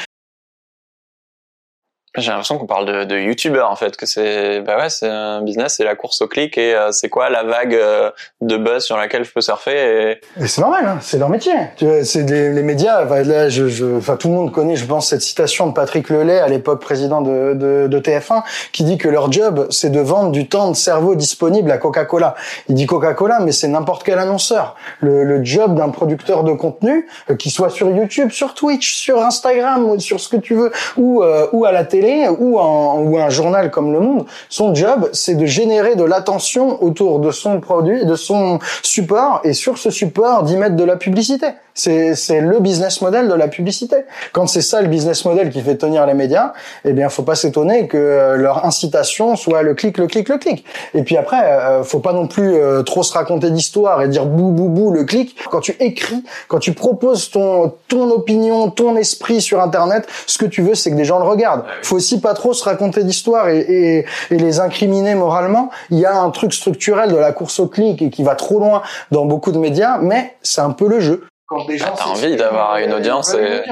J'ai 2.18 2.30
l'impression 2.30 2.58
qu'on 2.58 2.66
parle 2.66 2.86
de, 2.86 3.04
de 3.04 3.16
youtubeur 3.16 3.70
en 3.70 3.76
fait, 3.76 3.96
que 3.96 4.06
c'est 4.06 4.60
bah 4.60 4.76
ouais, 4.78 4.90
c'est 4.90 5.08
un 5.08 5.40
business, 5.42 5.74
c'est 5.76 5.84
la 5.84 5.94
course 5.94 6.20
au 6.20 6.28
clic 6.28 6.58
et 6.58 6.74
euh, 6.74 6.90
c'est 6.92 7.08
quoi 7.08 7.30
la 7.30 7.42
vague 7.42 7.74
euh, 7.74 8.10
de 8.40 8.56
buzz 8.56 8.84
sur 8.84 8.96
laquelle 8.96 9.24
je 9.24 9.32
peux 9.32 9.40
surfer. 9.40 10.18
Et, 10.40 10.46
c'est 10.46 10.60
normal, 10.60 10.84
hein, 10.86 10.98
c'est 11.00 11.18
leur 11.18 11.28
métier. 11.28 11.52
Tu 11.76 11.86
vois, 11.86 12.04
c'est 12.04 12.24
des, 12.24 12.50
les 12.52 12.62
médias. 12.62 13.04
Enfin, 13.04 13.22
là, 13.22 13.48
je, 13.48 13.68
je, 13.68 13.96
enfin, 13.96 14.16
tout 14.16 14.28
le 14.28 14.34
monde 14.34 14.52
connaît, 14.52 14.76
je 14.76 14.84
pense, 14.84 15.08
cette 15.08 15.22
citation 15.22 15.66
de 15.66 15.72
Patrick 15.72 16.10
Lelay, 16.10 16.38
à 16.38 16.48
l'époque 16.48 16.80
président 16.80 17.20
de, 17.20 17.54
de, 17.54 17.86
de, 17.88 18.00
TF1, 18.00 18.42
qui 18.72 18.84
dit 18.84 18.98
que 18.98 19.08
leur 19.08 19.30
job, 19.30 19.66
c'est 19.70 19.90
de 19.90 20.00
vendre 20.00 20.30
du 20.30 20.48
temps 20.48 20.70
de 20.70 20.76
cerveau 20.76 21.14
disponible 21.14 21.70
à 21.70 21.78
Coca-Cola. 21.78 22.34
Il 22.68 22.74
dit 22.74 22.86
Coca-Cola, 22.86 23.40
mais 23.40 23.52
c'est 23.52 23.68
n'importe 23.68 24.02
quel 24.04 24.18
annonceur. 24.18 24.76
Le, 25.00 25.24
le 25.24 25.44
job 25.44 25.76
d'un 25.76 25.90
producteur 25.90 26.44
de 26.44 26.52
contenu, 26.52 27.08
euh, 27.30 27.36
qui 27.36 27.50
soit 27.50 27.70
sur 27.70 27.90
YouTube, 27.90 28.30
sur 28.30 28.54
Twitch, 28.54 28.94
sur 28.94 29.22
Instagram, 29.22 29.98
sur 30.00 30.20
ce 30.20 30.28
que 30.28 30.36
tu 30.36 30.54
veux, 30.54 30.72
ou 30.96 31.22
ou 31.52 31.64
à 31.64 31.72
la 31.72 31.84
télé 31.84 32.07
ou 32.28 32.58
un, 32.58 33.00
ou 33.00 33.18
un 33.18 33.28
journal 33.28 33.70
comme 33.70 33.92
Le 33.92 34.00
Monde, 34.00 34.26
son 34.48 34.74
job, 34.74 35.08
c'est 35.12 35.34
de 35.34 35.46
générer 35.46 35.96
de 35.96 36.04
l'attention 36.04 36.82
autour 36.82 37.20
de 37.20 37.30
son 37.30 37.60
produit, 37.60 38.04
de 38.04 38.14
son 38.14 38.58
support, 38.82 39.40
et 39.44 39.52
sur 39.52 39.78
ce 39.78 39.90
support, 39.90 40.42
d'y 40.44 40.56
mettre 40.56 40.76
de 40.76 40.84
la 40.84 40.96
publicité. 40.96 41.46
C'est, 41.78 42.40
le 42.40 42.58
business 42.58 43.00
model 43.02 43.28
de 43.28 43.34
la 43.34 43.46
publicité. 43.46 43.98
Quand 44.32 44.48
c'est 44.48 44.62
ça 44.62 44.82
le 44.82 44.88
business 44.88 45.24
model 45.24 45.50
qui 45.50 45.60
fait 45.60 45.76
tenir 45.76 46.06
les 46.06 46.14
médias, 46.14 46.52
eh 46.84 46.92
bien, 46.92 47.08
faut 47.08 47.22
pas 47.22 47.36
s'étonner 47.36 47.86
que 47.86 47.96
euh, 47.96 48.36
leur 48.36 48.64
incitation 48.66 49.36
soit 49.36 49.62
le 49.62 49.74
clic, 49.74 49.96
le 49.96 50.08
clic, 50.08 50.28
le 50.28 50.38
clic. 50.38 50.64
Et 50.94 51.04
puis 51.04 51.16
après, 51.16 51.40
euh, 51.40 51.84
faut 51.84 52.00
pas 52.00 52.12
non 52.12 52.26
plus 52.26 52.54
euh, 52.54 52.82
trop 52.82 53.04
se 53.04 53.12
raconter 53.12 53.52
d'histoire 53.52 54.02
et 54.02 54.08
dire 54.08 54.26
bou 54.26 54.50
bou 54.50 54.68
bou 54.68 54.90
le 54.90 55.04
clic. 55.04 55.36
Quand 55.52 55.60
tu 55.60 55.76
écris, 55.78 56.24
quand 56.48 56.58
tu 56.58 56.72
proposes 56.72 57.30
ton 57.30 57.72
ton 57.86 58.10
opinion, 58.10 58.70
ton 58.70 58.96
esprit 58.96 59.40
sur 59.40 59.60
Internet, 59.60 60.08
ce 60.26 60.36
que 60.36 60.46
tu 60.46 60.62
veux, 60.62 60.74
c'est 60.74 60.90
que 60.90 60.96
des 60.96 61.04
gens 61.04 61.20
le 61.20 61.26
regardent. 61.26 61.62
Faut 61.82 61.96
aussi 61.96 62.20
pas 62.20 62.34
trop 62.34 62.54
se 62.54 62.64
raconter 62.64 63.04
d'histoire 63.04 63.48
et, 63.48 63.60
et, 63.60 64.06
et 64.32 64.36
les 64.36 64.58
incriminer 64.58 65.14
moralement. 65.14 65.70
Il 65.90 65.98
y 66.00 66.06
a 66.06 66.18
un 66.18 66.30
truc 66.30 66.52
structurel 66.52 67.12
de 67.12 67.16
la 67.16 67.30
course 67.30 67.60
au 67.60 67.68
clic 67.68 68.02
et 68.02 68.10
qui 68.10 68.24
va 68.24 68.34
trop 68.34 68.58
loin 68.58 68.82
dans 69.12 69.26
beaucoup 69.26 69.52
de 69.52 69.58
médias, 69.58 69.98
mais 69.98 70.34
c'est 70.42 70.60
un 70.60 70.70
peu 70.70 70.88
le 70.88 70.98
jeu 70.98 71.22
quand 71.48 71.64
des 71.64 71.78
gens 71.78 71.94
t'as 71.96 72.04
envie 72.04 72.36
d'avoir 72.36 72.76
une 72.76 72.92
audience 72.92 73.32
et... 73.32 73.62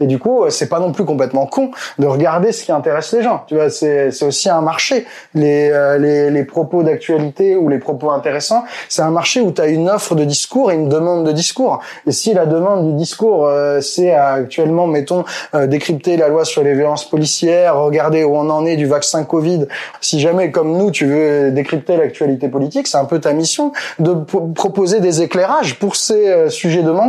et 0.00 0.06
du 0.06 0.18
coup 0.18 0.48
c'est 0.48 0.70
pas 0.70 0.80
non 0.80 0.92
plus 0.92 1.04
complètement 1.04 1.44
con 1.44 1.70
de 1.98 2.06
regarder 2.06 2.52
ce 2.52 2.64
qui 2.64 2.72
intéresse 2.72 3.12
les 3.12 3.22
gens. 3.22 3.44
Tu 3.46 3.54
vois 3.54 3.68
c'est 3.68 4.10
c'est 4.10 4.24
aussi 4.24 4.48
un 4.48 4.62
marché. 4.62 5.06
Les 5.34 5.70
euh, 5.70 5.98
les, 5.98 6.30
les 6.30 6.44
propos 6.44 6.82
d'actualité 6.82 7.54
ou 7.54 7.68
les 7.68 7.78
propos 7.78 8.10
intéressants 8.10 8.64
c'est 8.88 9.02
un 9.02 9.10
marché 9.10 9.42
où 9.42 9.52
tu 9.52 9.60
as 9.60 9.66
une 9.66 9.90
offre 9.90 10.14
de 10.14 10.24
discours 10.24 10.72
et 10.72 10.74
une 10.74 10.88
demande 10.88 11.26
de 11.26 11.32
discours. 11.32 11.80
Et 12.06 12.12
si 12.12 12.32
la 12.32 12.46
demande 12.46 12.88
du 12.88 12.94
discours 12.94 13.46
euh, 13.46 13.82
c'est 13.82 14.14
actuellement 14.14 14.86
mettons 14.86 15.26
euh, 15.54 15.66
décrypter 15.66 16.16
la 16.16 16.28
loi 16.28 16.46
sur 16.46 16.64
les 16.64 16.72
violences 16.72 17.06
policières 17.06 17.76
regarder 17.76 18.24
où 18.24 18.34
on 18.34 18.48
en 18.48 18.64
est 18.64 18.76
du 18.76 18.86
vaccin 18.86 19.24
Covid 19.24 19.66
si 20.00 20.18
jamais 20.18 20.50
comme 20.50 20.78
nous 20.78 20.90
tu 20.90 21.04
veux 21.04 21.50
décrypter 21.50 21.98
l'actualité 21.98 22.48
politique 22.48 22.86
c'est 22.86 22.96
un 22.96 23.04
peu 23.04 23.20
ta 23.20 23.34
mission 23.34 23.72
de 23.98 24.14
proposer 24.54 25.00
des 25.00 25.20
éclairages 25.20 25.78
pour 25.78 25.94
ces 25.94 26.48
sujets 26.48 26.82
de 26.82 27.01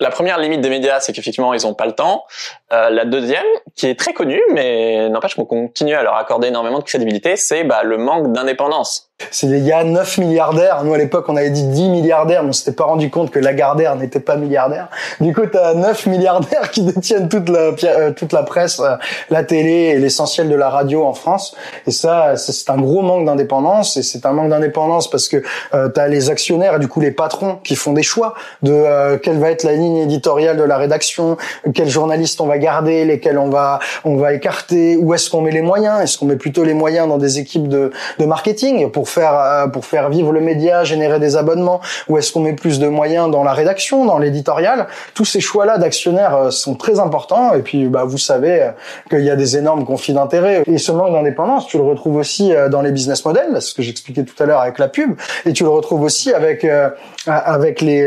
la 0.00 0.10
première 0.10 0.38
limite 0.38 0.60
des 0.60 0.70
médias, 0.70 1.00
c'est 1.00 1.12
qu'effectivement, 1.12 1.54
ils 1.54 1.62
n'ont 1.64 1.74
pas 1.74 1.86
le 1.86 1.92
temps. 1.92 2.24
Euh, 2.72 2.90
la 2.90 3.04
deuxième, 3.04 3.44
qui 3.76 3.86
est 3.86 3.98
très 3.98 4.12
connue, 4.12 4.42
mais 4.52 5.08
n'empêche 5.08 5.34
qu'on 5.34 5.44
continue 5.44 5.94
à 5.94 6.02
leur 6.02 6.16
accorder 6.16 6.48
énormément 6.48 6.78
de 6.78 6.84
crédibilité, 6.84 7.36
c'est 7.36 7.64
bah, 7.64 7.82
le 7.84 7.96
manque 7.96 8.32
d'indépendance. 8.32 9.10
Il 9.42 9.58
y 9.58 9.72
a 9.72 9.84
9 9.84 10.18
milliardaires. 10.18 10.82
Nous 10.84 10.92
à 10.92 10.98
l'époque 10.98 11.26
on 11.28 11.36
avait 11.36 11.50
dit 11.50 11.62
10 11.62 11.88
milliardaires, 11.88 12.42
mais 12.42 12.50
on 12.50 12.52
s'était 12.52 12.72
pas 12.72 12.84
rendu 12.84 13.10
compte 13.10 13.30
que 13.30 13.38
Lagardère 13.38 13.94
n'était 13.96 14.20
pas 14.20 14.36
milliardaire. 14.36 14.88
Du 15.20 15.34
coup 15.34 15.46
tu 15.46 15.56
as 15.56 15.74
9 15.74 16.06
milliardaires 16.06 16.70
qui 16.70 16.82
détiennent 16.82 17.28
toute 17.28 17.48
la 17.48 17.72
euh, 17.84 18.12
toute 18.12 18.32
la 18.32 18.42
presse, 18.42 18.80
euh, 18.80 18.96
la 19.30 19.44
télé 19.44 19.92
et 19.94 19.98
l'essentiel 19.98 20.48
de 20.48 20.54
la 20.54 20.68
radio 20.68 21.04
en 21.04 21.14
France. 21.14 21.56
Et 21.86 21.90
ça 21.90 22.36
c'est 22.36 22.70
un 22.70 22.76
gros 22.76 23.02
manque 23.02 23.24
d'indépendance 23.26 23.96
et 23.96 24.02
c'est 24.02 24.26
un 24.26 24.32
manque 24.32 24.50
d'indépendance 24.50 25.08
parce 25.08 25.28
que 25.28 25.42
euh, 25.74 25.88
tu 25.88 26.00
les 26.10 26.30
actionnaires 26.30 26.76
et 26.76 26.78
du 26.78 26.88
coup 26.88 27.00
les 27.00 27.12
patrons 27.12 27.58
qui 27.62 27.76
font 27.76 27.92
des 27.92 28.02
choix 28.02 28.34
de 28.62 28.72
euh, 28.72 29.16
quelle 29.18 29.38
va 29.38 29.50
être 29.50 29.62
la 29.62 29.74
ligne 29.74 29.98
éditoriale 29.98 30.56
de 30.56 30.64
la 30.64 30.76
rédaction, 30.76 31.36
quels 31.72 31.88
journalistes 31.88 32.40
on 32.40 32.46
va 32.46 32.58
garder, 32.58 33.04
lesquels 33.04 33.38
on 33.38 33.48
va 33.48 33.78
on 34.04 34.16
va 34.16 34.32
écarter, 34.32 34.96
où 34.96 35.14
est-ce 35.14 35.30
qu'on 35.30 35.40
met 35.40 35.52
les 35.52 35.62
moyens, 35.62 36.02
est-ce 36.02 36.18
qu'on 36.18 36.26
met 36.26 36.36
plutôt 36.36 36.64
les 36.64 36.74
moyens 36.74 37.08
dans 37.08 37.18
des 37.18 37.38
équipes 37.38 37.68
de 37.68 37.92
de 38.18 38.24
marketing 38.24 38.90
pour 38.90 39.04
faire 39.14 39.38
euh, 39.38 39.66
pour 39.68 39.86
faire 39.86 40.10
vivre 40.10 40.32
le 40.32 40.40
média, 40.40 40.84
générer 40.84 41.20
des 41.20 41.36
abonnements 41.36 41.80
ou 42.08 42.18
est-ce 42.18 42.32
qu'on 42.32 42.40
met 42.40 42.52
plus 42.52 42.78
de 42.78 42.88
moyens 42.88 43.30
dans 43.30 43.44
la 43.44 43.52
rédaction, 43.52 44.04
dans 44.04 44.18
l'éditorial? 44.18 44.86
Tous 45.14 45.24
ces 45.24 45.40
choix-là 45.40 45.78
d'actionnaires 45.78 46.36
euh, 46.36 46.50
sont 46.50 46.74
très 46.74 46.98
importants 46.98 47.54
et 47.54 47.60
puis 47.60 47.86
bah 47.86 48.04
vous 48.04 48.18
savez 48.18 48.62
euh, 48.62 48.70
qu'il 49.08 49.24
y 49.24 49.30
a 49.30 49.36
des 49.36 49.56
énormes 49.56 49.84
conflits 49.84 50.14
d'intérêts 50.14 50.62
et 50.66 50.78
ce 50.78 50.92
manque 50.92 51.12
d'indépendance, 51.12 51.66
tu 51.68 51.78
le 51.78 51.84
retrouves 51.84 52.16
aussi 52.16 52.52
dans 52.70 52.82
les 52.82 52.90
business 52.90 53.24
models, 53.24 53.60
ce 53.60 53.74
que 53.74 53.82
j'expliquais 53.82 54.24
tout 54.24 54.40
à 54.42 54.46
l'heure 54.46 54.60
avec 54.60 54.78
la 54.78 54.88
pub 54.88 55.12
et 55.46 55.52
tu 55.52 55.62
le 55.62 55.70
retrouves 55.70 56.02
aussi 56.02 56.32
avec 56.32 56.66
avec 57.26 57.80
les 57.80 58.06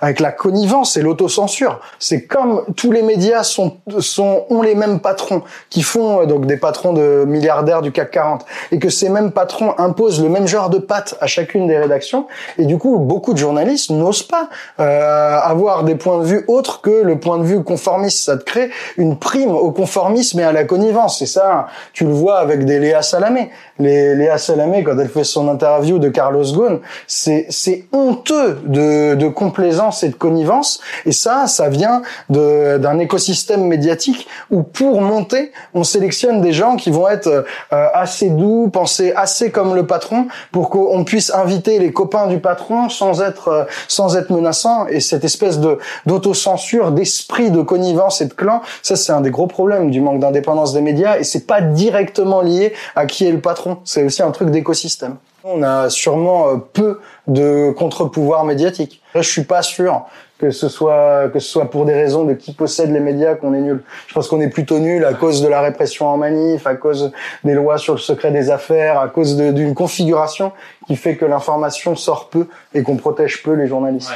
avec 0.00 0.20
la 0.20 0.32
connivence 0.32 0.96
et 0.96 1.02
l'autocensure. 1.02 1.80
C'est 1.98 2.24
comme 2.24 2.64
tous 2.76 2.90
les 2.90 3.02
médias 3.02 3.42
sont 3.42 3.76
sont 4.00 4.44
ont 4.50 4.62
les 4.62 4.74
mêmes 4.74 5.00
patrons 5.00 5.42
qui 5.70 5.82
font 5.82 6.26
donc 6.26 6.46
des 6.46 6.56
patrons 6.56 6.92
de 6.92 7.24
milliardaires 7.26 7.82
du 7.82 7.92
CAC 7.92 8.10
40 8.10 8.46
et 8.72 8.78
que 8.78 8.88
ces 8.88 9.08
mêmes 9.08 9.32
patrons 9.32 9.74
imposent 9.78 10.22
le 10.22 10.28
même 10.28 10.37
genre 10.46 10.70
de 10.70 10.78
pattes 10.78 11.16
à 11.20 11.26
chacune 11.26 11.66
des 11.66 11.78
rédactions. 11.78 12.26
Et 12.58 12.64
du 12.64 12.78
coup 12.78 12.98
beaucoup 12.98 13.32
de 13.32 13.38
journalistes 13.38 13.90
n'osent 13.90 14.22
pas 14.22 14.48
euh, 14.80 15.38
avoir 15.38 15.84
des 15.84 15.94
points 15.94 16.18
de 16.18 16.24
vue 16.24 16.44
autres 16.48 16.80
que 16.80 17.02
le 17.02 17.18
point 17.18 17.38
de 17.38 17.44
vue 17.44 17.62
conformiste. 17.62 18.24
Ça 18.24 18.36
te 18.36 18.44
crée 18.44 18.70
une 18.96 19.18
prime 19.18 19.50
au 19.50 19.72
conformisme 19.72 20.40
et 20.40 20.44
à 20.44 20.52
la 20.52 20.64
connivence. 20.64 21.22
Et 21.22 21.26
ça 21.26 21.66
tu 21.92 22.04
le 22.04 22.12
vois 22.12 22.38
avec 22.38 22.64
des 22.64 22.78
Léa 22.78 23.02
Salamé. 23.02 23.50
Les, 23.78 24.14
Léa 24.14 24.38
Salamé 24.38 24.84
quand 24.84 24.98
elle 24.98 25.08
fait 25.08 25.24
son 25.24 25.48
interview 25.48 25.98
de 25.98 26.08
Carlos 26.08 26.44
Ghosn 26.44 26.80
c'est 27.06 27.46
c'est 27.50 27.86
honteux 27.92 28.58
de, 28.64 29.14
de 29.14 29.28
complaisance 29.28 30.02
et 30.02 30.08
de 30.10 30.14
connivence. 30.14 30.80
Et 31.06 31.12
ça 31.12 31.46
ça 31.46 31.68
vient 31.68 32.02
de 32.30 32.78
d'un 32.78 32.98
écosystème 32.98 33.64
médiatique 33.64 34.28
où 34.50 34.62
pour 34.62 35.00
monter 35.00 35.52
on 35.74 35.84
sélectionne 35.84 36.40
des 36.40 36.52
gens 36.52 36.76
qui 36.76 36.90
vont 36.90 37.08
être 37.08 37.28
euh, 37.72 37.86
assez 37.94 38.30
doux 38.30 38.68
penser 38.68 39.12
assez 39.16 39.50
comme 39.50 39.74
le 39.74 39.86
patron 39.86 40.27
pour 40.52 40.70
qu'on 40.70 41.04
puisse 41.04 41.32
inviter 41.32 41.78
les 41.78 41.92
copains 41.92 42.26
du 42.26 42.38
patron 42.38 42.88
sans 42.88 43.22
être 43.22 43.48
euh, 43.48 43.64
sans 43.88 44.16
être 44.16 44.30
menaçant 44.30 44.86
et 44.86 45.00
cette 45.00 45.24
espèce 45.24 45.58
de 45.58 45.78
d'autocensure, 46.06 46.92
d'esprit 46.92 47.50
de 47.50 47.62
connivence 47.62 48.20
et 48.20 48.26
de 48.26 48.34
clan, 48.34 48.62
ça 48.82 48.96
c'est 48.96 49.12
un 49.12 49.20
des 49.20 49.30
gros 49.30 49.46
problèmes 49.46 49.90
du 49.90 50.00
manque 50.00 50.20
d'indépendance 50.20 50.72
des 50.72 50.80
médias 50.80 51.18
et 51.18 51.24
c'est 51.24 51.46
pas 51.46 51.60
directement 51.60 52.40
lié 52.40 52.72
à 52.96 53.06
qui 53.06 53.26
est 53.26 53.32
le 53.32 53.40
patron, 53.40 53.78
c'est 53.84 54.04
aussi 54.04 54.22
un 54.22 54.30
truc 54.30 54.50
d'écosystème. 54.50 55.16
On 55.44 55.62
a 55.62 55.88
sûrement 55.88 56.48
euh, 56.48 56.56
peu 56.56 57.00
de 57.26 57.72
contre-pouvoirs 57.76 58.44
médiatiques. 58.44 59.02
Je 59.14 59.22
suis 59.22 59.44
pas 59.44 59.62
sûr 59.62 60.04
que 60.38 60.50
ce 60.50 60.68
soit 60.68 61.28
que 61.32 61.38
ce 61.38 61.48
soit 61.48 61.70
pour 61.70 61.84
des 61.84 61.94
raisons 61.94 62.24
de 62.24 62.34
qui 62.34 62.52
possède 62.52 62.92
les 62.92 63.00
médias 63.00 63.34
qu'on 63.34 63.54
est 63.54 63.60
nul. 63.60 63.82
Je 64.06 64.14
pense 64.14 64.28
qu'on 64.28 64.40
est 64.40 64.48
plutôt 64.48 64.78
nul 64.78 65.04
à 65.04 65.14
cause 65.14 65.42
de 65.42 65.48
la 65.48 65.60
répression 65.60 66.06
en 66.06 66.16
manif, 66.16 66.66
à 66.66 66.74
cause 66.74 67.12
des 67.44 67.54
lois 67.54 67.78
sur 67.78 67.94
le 67.94 67.98
secret 67.98 68.30
des 68.30 68.50
affaires, 68.50 69.00
à 69.00 69.08
cause 69.08 69.36
d'une 69.36 69.74
configuration 69.74 70.52
qui 70.86 70.96
fait 70.96 71.16
que 71.16 71.24
l'information 71.24 71.96
sort 71.96 72.28
peu 72.28 72.46
et 72.74 72.82
qu'on 72.82 72.96
protège 72.96 73.42
peu 73.42 73.52
les 73.52 73.66
journalistes. 73.66 74.12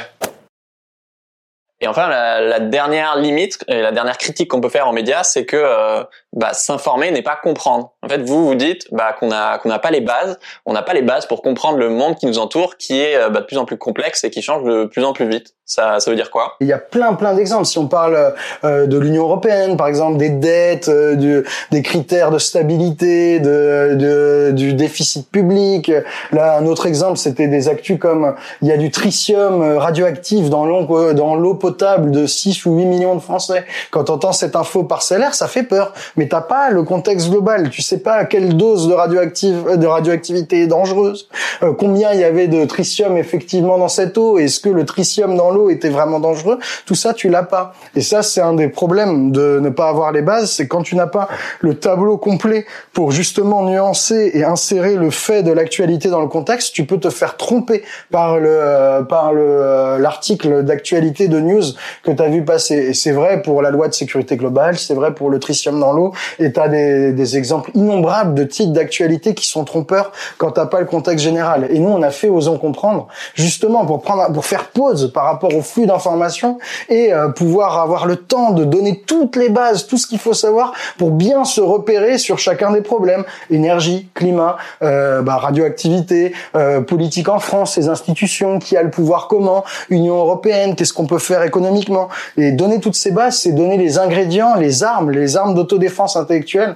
Et 1.81 1.87
enfin, 1.87 2.07
la, 2.07 2.39
la, 2.39 2.59
dernière 2.61 3.17
limite 3.17 3.59
et 3.67 3.81
la 3.81 3.91
dernière 3.91 4.17
critique 4.17 4.49
qu'on 4.49 4.61
peut 4.61 4.69
faire 4.69 4.87
en 4.87 4.93
médias, 4.93 5.23
c'est 5.23 5.43
que 5.43 5.57
euh, 5.57 6.03
bah, 6.33 6.53
s'informer 6.53 7.11
n'est 7.11 7.21
pas 7.21 7.39
comprendre. 7.41 7.93
En 8.01 8.09
fait, 8.09 8.21
vous 8.21 8.45
vous 8.47 8.55
dites 8.55 8.87
bah, 8.91 9.15
qu'on 9.19 9.31
a 9.31 9.59
qu'on 9.59 9.69
n'a 9.69 9.79
pas 9.79 9.91
les 9.91 10.01
bases, 10.01 10.39
on 10.65 10.73
n'a 10.73 10.81
pas 10.81 10.93
les 10.93 11.03
bases 11.03 11.27
pour 11.27 11.41
comprendre 11.41 11.77
le 11.77 11.89
monde 11.89 12.15
qui 12.15 12.25
nous 12.25 12.39
entoure, 12.39 12.77
qui 12.77 12.99
est 12.99 13.15
euh, 13.15 13.29
bah, 13.29 13.41
de 13.41 13.45
plus 13.45 13.57
en 13.57 13.65
plus 13.65 13.77
complexe 13.77 14.23
et 14.23 14.31
qui 14.31 14.41
change 14.41 14.63
de 14.63 14.85
plus 14.85 15.03
en 15.03 15.13
plus 15.13 15.27
vite. 15.29 15.55
Ça, 15.65 15.99
ça 15.99 16.11
veut 16.11 16.17
dire 16.17 16.29
quoi? 16.29 16.55
Il 16.59 16.67
y 16.67 16.73
a 16.73 16.77
plein 16.77 17.13
plein 17.13 17.35
d'exemples. 17.35 17.65
Si 17.65 17.77
on 17.77 17.87
parle 17.87 18.33
euh, 18.63 18.85
de 18.87 18.97
l'Union 18.97 19.23
européenne, 19.23 19.77
par 19.77 19.87
exemple, 19.87 20.17
des 20.17 20.29
dettes, 20.29 20.89
euh, 20.89 21.15
du, 21.15 21.43
des 21.71 21.81
critères 21.81 22.31
de 22.31 22.39
stabilité, 22.39 23.39
de, 23.39 23.95
de, 23.95 24.51
du 24.51 24.73
déficit 24.73 25.29
public. 25.29 25.91
Là, 26.31 26.57
un 26.57 26.65
autre 26.65 26.87
exemple, 26.87 27.17
c'était 27.17 27.47
des 27.47 27.69
actus 27.69 27.99
comme 27.99 28.35
il 28.61 28.67
y 28.67 28.71
a 28.71 28.77
du 28.77 28.91
tritium 28.91 29.77
radioactif 29.77 30.49
dans 30.49 30.65
l'eau 30.65 31.13
dans 31.13 31.35
l'eau 31.35 31.53
potable 31.53 32.11
de 32.11 32.25
6 32.25 32.65
ou 32.65 32.75
8 32.75 32.85
millions 32.85 33.15
de 33.15 33.21
Français. 33.21 33.65
Quand 33.91 34.09
on 34.09 34.13
entend 34.13 34.31
cette 34.31 34.55
info 34.55 34.83
parcellaire, 34.83 35.33
ça 35.33 35.47
fait 35.47 35.63
peur. 35.63 35.93
T'as 36.27 36.41
pas 36.41 36.69
le 36.69 36.83
contexte 36.83 37.29
global. 37.29 37.69
Tu 37.69 37.81
sais 37.81 37.99
pas 37.99 38.25
quelle 38.25 38.55
dose 38.55 38.87
de 38.87 38.93
radioactive 38.93 39.77
de 39.77 39.87
radioactivité 39.87 40.61
est 40.61 40.67
dangereuse. 40.67 41.27
Euh, 41.63 41.73
combien 41.73 42.11
il 42.13 42.19
y 42.19 42.23
avait 42.23 42.47
de 42.47 42.65
tritium 42.65 43.17
effectivement 43.17 43.77
dans 43.77 43.87
cette 43.87 44.17
eau. 44.17 44.37
Est-ce 44.37 44.59
que 44.59 44.69
le 44.69 44.85
tritium 44.85 45.35
dans 45.35 45.51
l'eau 45.51 45.69
était 45.69 45.89
vraiment 45.89 46.19
dangereux? 46.19 46.59
Tout 46.85 46.95
ça, 46.95 47.13
tu 47.13 47.29
l'as 47.29 47.43
pas. 47.43 47.73
Et 47.95 48.01
ça, 48.01 48.23
c'est 48.23 48.41
un 48.41 48.53
des 48.53 48.69
problèmes 48.69 49.31
de 49.31 49.59
ne 49.61 49.69
pas 49.69 49.89
avoir 49.89 50.11
les 50.11 50.21
bases. 50.21 50.51
C'est 50.51 50.67
quand 50.67 50.83
tu 50.83 50.95
n'as 50.95 51.07
pas 51.07 51.27
le 51.61 51.75
tableau 51.75 52.17
complet 52.17 52.65
pour 52.93 53.11
justement 53.11 53.63
nuancer 53.63 54.31
et 54.33 54.43
insérer 54.43 54.95
le 54.95 55.09
fait 55.09 55.43
de 55.43 55.51
l'actualité 55.51 56.09
dans 56.09 56.21
le 56.21 56.27
contexte, 56.27 56.73
tu 56.73 56.85
peux 56.85 56.99
te 56.99 57.09
faire 57.09 57.37
tromper 57.37 57.83
par 58.11 58.39
le 58.39 58.49
euh, 58.49 59.03
par 59.03 59.33
le 59.33 59.43
euh, 59.43 59.97
l'article 59.97 60.63
d'actualité 60.63 61.27
de 61.27 61.39
news 61.39 61.63
que 62.03 62.11
tu 62.11 62.21
as 62.21 62.29
vu 62.29 62.43
passer. 62.43 62.75
Et 62.75 62.93
c'est 62.93 63.11
vrai 63.11 63.41
pour 63.41 63.61
la 63.61 63.71
loi 63.71 63.87
de 63.87 63.93
sécurité 63.93 64.37
globale, 64.37 64.77
c'est 64.77 64.93
vrai 64.93 65.13
pour 65.13 65.29
le 65.29 65.39
tritium 65.39 65.79
dans 65.79 65.93
l'eau, 65.93 66.12
et 66.39 66.51
tu 66.51 66.59
as 66.59 66.67
des, 66.67 67.11
des 67.13 67.37
exemples 67.37 67.71
innombrables 67.73 68.33
de 68.33 68.43
titres 68.43 68.73
d'actualité 68.73 69.33
qui 69.33 69.47
sont 69.47 69.63
trompeurs 69.63 70.11
quand 70.37 70.51
t'as 70.51 70.65
pas 70.65 70.79
le 70.79 70.85
contexte 70.85 71.23
général. 71.23 71.67
Et 71.69 71.79
nous, 71.79 71.89
on 71.89 72.01
a 72.01 72.11
fait 72.11 72.29
Osons 72.29 72.57
comprendre, 72.57 73.07
justement 73.33 73.85
pour 73.85 74.01
prendre, 74.01 74.31
pour 74.31 74.45
faire 74.45 74.69
pause 74.69 75.11
par 75.13 75.25
rapport 75.25 75.55
au 75.55 75.61
flux 75.61 75.85
d'informations 75.85 76.57
et 76.89 77.13
euh, 77.13 77.29
pouvoir 77.29 77.79
avoir 77.79 78.05
le 78.05 78.15
temps 78.15 78.51
de 78.51 78.63
donner 78.63 79.03
toutes 79.05 79.35
les 79.35 79.49
bases, 79.49 79.87
tout 79.87 79.97
ce 79.97 80.07
qu'il 80.07 80.19
faut 80.19 80.33
savoir 80.33 80.73
pour 80.97 81.11
bien 81.11 81.45
se 81.45 81.61
repérer 81.61 82.17
sur 82.17 82.39
chacun 82.39 82.71
des 82.71 82.81
problèmes 82.81 83.23
énergie, 83.49 84.09
climat, 84.13 84.57
euh, 84.81 85.21
bah, 85.21 85.37
radioactivité, 85.37 86.33
euh, 86.55 86.81
politique 86.81 87.29
en 87.29 87.39
France, 87.39 87.77
les 87.77 87.89
institutions, 87.89 88.59
qui 88.59 88.77
a 88.77 88.83
le 88.83 88.89
pouvoir 88.89 89.27
comment, 89.27 89.63
Union 89.89 90.15
européenne, 90.15 90.75
qu'est-ce 90.75 90.93
qu'on 90.93 91.05
peut 91.05 91.19
faire 91.19 91.43
économiquement. 91.43 92.09
Et 92.37 92.51
donner 92.51 92.79
toutes 92.79 92.95
ces 92.95 93.11
bases, 93.11 93.37
c'est 93.37 93.51
donner 93.51 93.77
les 93.77 93.97
ingrédients, 93.97 94.55
les 94.55 94.83
armes, 94.83 95.11
les 95.11 95.37
armes 95.37 95.53
d'autodéfense 95.53 96.02
intellectuelle 96.15 96.75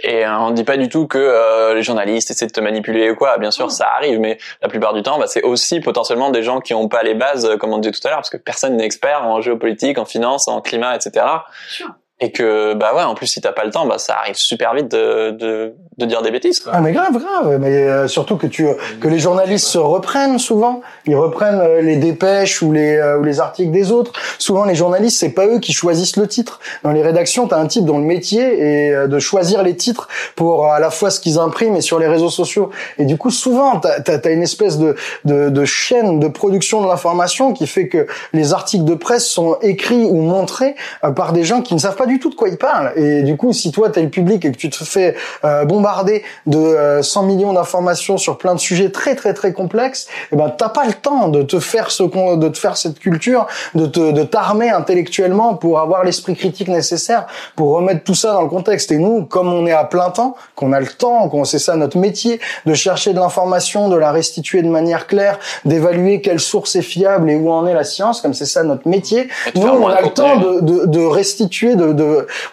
et 0.00 0.26
euh, 0.26 0.38
on 0.38 0.50
ne 0.50 0.54
dit 0.54 0.64
pas 0.64 0.76
du 0.76 0.88
tout 0.88 1.06
que 1.06 1.18
euh, 1.18 1.74
les 1.74 1.82
journalistes 1.82 2.30
essaient 2.30 2.46
de 2.46 2.52
te 2.52 2.60
manipuler 2.60 3.10
ou 3.10 3.14
quoi. 3.14 3.38
Bien 3.38 3.50
sûr, 3.50 3.70
ça 3.70 3.88
arrive, 3.88 4.20
mais 4.20 4.38
la 4.60 4.68
plupart 4.68 4.92
du 4.92 5.02
temps, 5.02 5.18
bah, 5.18 5.26
c'est 5.26 5.42
aussi 5.42 5.80
potentiellement 5.80 6.30
des 6.30 6.42
gens 6.42 6.60
qui 6.60 6.72
n'ont 6.74 6.88
pas 6.88 7.02
les 7.02 7.14
bases, 7.14 7.56
comme 7.58 7.72
on 7.72 7.78
disait 7.78 7.92
tout 7.92 8.06
à 8.06 8.10
l'heure, 8.10 8.18
parce 8.18 8.30
que 8.30 8.36
personne 8.36 8.76
n'est 8.76 8.84
expert 8.84 9.22
en 9.22 9.40
géopolitique, 9.40 9.98
en 9.98 10.04
finance, 10.04 10.48
en 10.48 10.60
climat, 10.60 10.96
etc. 10.96 11.24
Sure 11.68 11.94
et 12.18 12.32
que 12.32 12.72
bah 12.72 12.94
ouais 12.94 13.02
en 13.02 13.14
plus 13.14 13.26
si 13.26 13.42
t'as 13.42 13.52
pas 13.52 13.64
le 13.64 13.70
temps 13.70 13.86
bah 13.86 13.98
ça 13.98 14.14
arrive 14.14 14.36
super 14.36 14.72
vite 14.72 14.90
de 14.90 15.32
de, 15.32 15.74
de 15.98 16.06
dire 16.06 16.22
des 16.22 16.30
bêtises 16.30 16.60
quoi. 16.60 16.72
ah 16.74 16.80
mais 16.80 16.92
grave 16.92 17.12
grave. 17.12 17.58
Mais 17.60 17.68
euh, 17.68 18.08
surtout 18.08 18.36
que 18.36 18.46
tu 18.46 18.66
que 19.02 19.08
les 19.08 19.18
journalistes 19.18 19.66
se 19.66 19.76
reprennent 19.76 20.38
souvent. 20.38 20.80
Ils 21.06 21.14
reprennent 21.14 21.60
euh, 21.60 21.82
les 21.82 21.96
dépêches 21.96 22.62
ou 22.62 22.72
les 22.72 22.96
euh, 22.96 23.18
ou 23.18 23.22
les 23.22 23.38
articles 23.38 23.70
des 23.70 23.92
autres. 23.92 24.12
Souvent 24.38 24.64
les 24.64 24.74
journalistes 24.74 25.18
c'est 25.18 25.34
pas 25.34 25.46
eux 25.46 25.58
qui 25.58 25.74
choisissent 25.74 26.16
le 26.16 26.26
titre. 26.26 26.58
Dans 26.84 26.92
les 26.92 27.02
rédactions 27.02 27.48
t'as 27.48 27.58
un 27.58 27.66
type 27.66 27.84
dont 27.84 27.98
le 27.98 28.04
métier 28.04 28.62
est 28.62 29.08
de 29.08 29.18
choisir 29.18 29.62
les 29.62 29.76
titres 29.76 30.08
pour 30.36 30.72
à 30.72 30.80
la 30.80 30.90
fois 30.90 31.10
ce 31.10 31.20
qu'ils 31.20 31.38
impriment 31.38 31.76
et 31.76 31.82
sur 31.82 31.98
les 31.98 32.08
réseaux 32.08 32.30
sociaux. 32.30 32.70
Et 32.98 33.04
du 33.04 33.18
coup 33.18 33.30
souvent 33.30 33.78
t'as 33.78 33.98
as, 34.24 34.30
une 34.30 34.42
espèce 34.42 34.78
de, 34.78 34.96
de 35.26 35.50
de 35.50 35.64
chaîne 35.66 36.18
de 36.18 36.28
production 36.28 36.80
de 36.80 36.86
l'information 36.86 37.52
qui 37.52 37.66
fait 37.66 37.88
que 37.88 38.06
les 38.32 38.54
articles 38.54 38.84
de 38.84 38.94
presse 38.94 39.26
sont 39.26 39.58
écrits 39.60 40.06
ou 40.06 40.22
montrés 40.22 40.76
par 41.14 41.34
des 41.34 41.44
gens 41.44 41.60
qui 41.60 41.74
ne 41.74 41.78
savent 41.78 41.96
pas 41.96 42.05
du 42.06 42.18
tout 42.18 42.30
de 42.30 42.34
quoi 42.34 42.48
il 42.48 42.56
parle. 42.56 42.92
Et 42.96 43.22
du 43.22 43.36
coup, 43.36 43.52
si 43.52 43.72
toi, 43.72 43.90
t'es 43.90 44.02
le 44.02 44.10
public 44.10 44.44
et 44.44 44.52
que 44.52 44.56
tu 44.56 44.70
te 44.70 44.84
fais 44.84 45.14
euh, 45.44 45.64
bombarder 45.64 46.22
de 46.46 47.00
100 47.02 47.22
euh, 47.22 47.26
millions 47.26 47.52
d'informations 47.52 48.18
sur 48.18 48.38
plein 48.38 48.54
de 48.54 48.60
sujets 48.60 48.90
très 48.90 49.14
très 49.14 49.34
très 49.34 49.52
complexes, 49.52 50.06
eh 50.32 50.36
ben 50.36 50.50
t'as 50.56 50.68
pas 50.68 50.86
le 50.86 50.92
temps 50.92 51.28
de 51.28 51.42
te 51.42 51.60
faire 51.60 51.90
ce 51.90 52.02
de 52.36 52.48
te 52.48 52.58
faire 52.58 52.76
cette 52.76 52.98
culture, 52.98 53.46
de 53.74 53.86
te 53.86 54.12
de 54.12 54.22
t'armer 54.22 54.70
intellectuellement 54.70 55.54
pour 55.54 55.80
avoir 55.80 56.04
l'esprit 56.04 56.34
critique 56.34 56.68
nécessaire 56.68 57.26
pour 57.56 57.74
remettre 57.74 58.04
tout 58.04 58.14
ça 58.14 58.32
dans 58.32 58.42
le 58.42 58.48
contexte. 58.48 58.92
Et 58.92 58.98
nous, 58.98 59.24
comme 59.24 59.52
on 59.52 59.66
est 59.66 59.72
à 59.72 59.84
plein 59.84 60.10
temps, 60.10 60.36
qu'on 60.54 60.72
a 60.72 60.80
le 60.80 60.86
temps, 60.86 61.28
qu'on 61.28 61.44
c'est 61.44 61.58
ça 61.58 61.76
notre 61.76 61.98
métier, 61.98 62.40
de 62.66 62.74
chercher 62.74 63.12
de 63.12 63.18
l'information, 63.18 63.88
de 63.88 63.96
la 63.96 64.12
restituer 64.12 64.62
de 64.62 64.68
manière 64.68 65.06
claire, 65.06 65.38
d'évaluer 65.64 66.20
quelle 66.20 66.40
source 66.40 66.76
est 66.76 66.82
fiable 66.82 67.30
et 67.30 67.36
où 67.36 67.50
en 67.50 67.66
est 67.66 67.74
la 67.74 67.84
science, 67.84 68.20
comme 68.20 68.34
c'est 68.34 68.46
ça 68.46 68.62
notre 68.62 68.88
métier. 68.88 69.28
Nous, 69.54 69.66
on 69.66 69.88
a 69.88 70.00
le 70.02 70.10
temps 70.10 70.36
de, 70.36 70.60
de, 70.60 70.86
de 70.86 71.04
restituer, 71.04 71.76
de, 71.76 71.92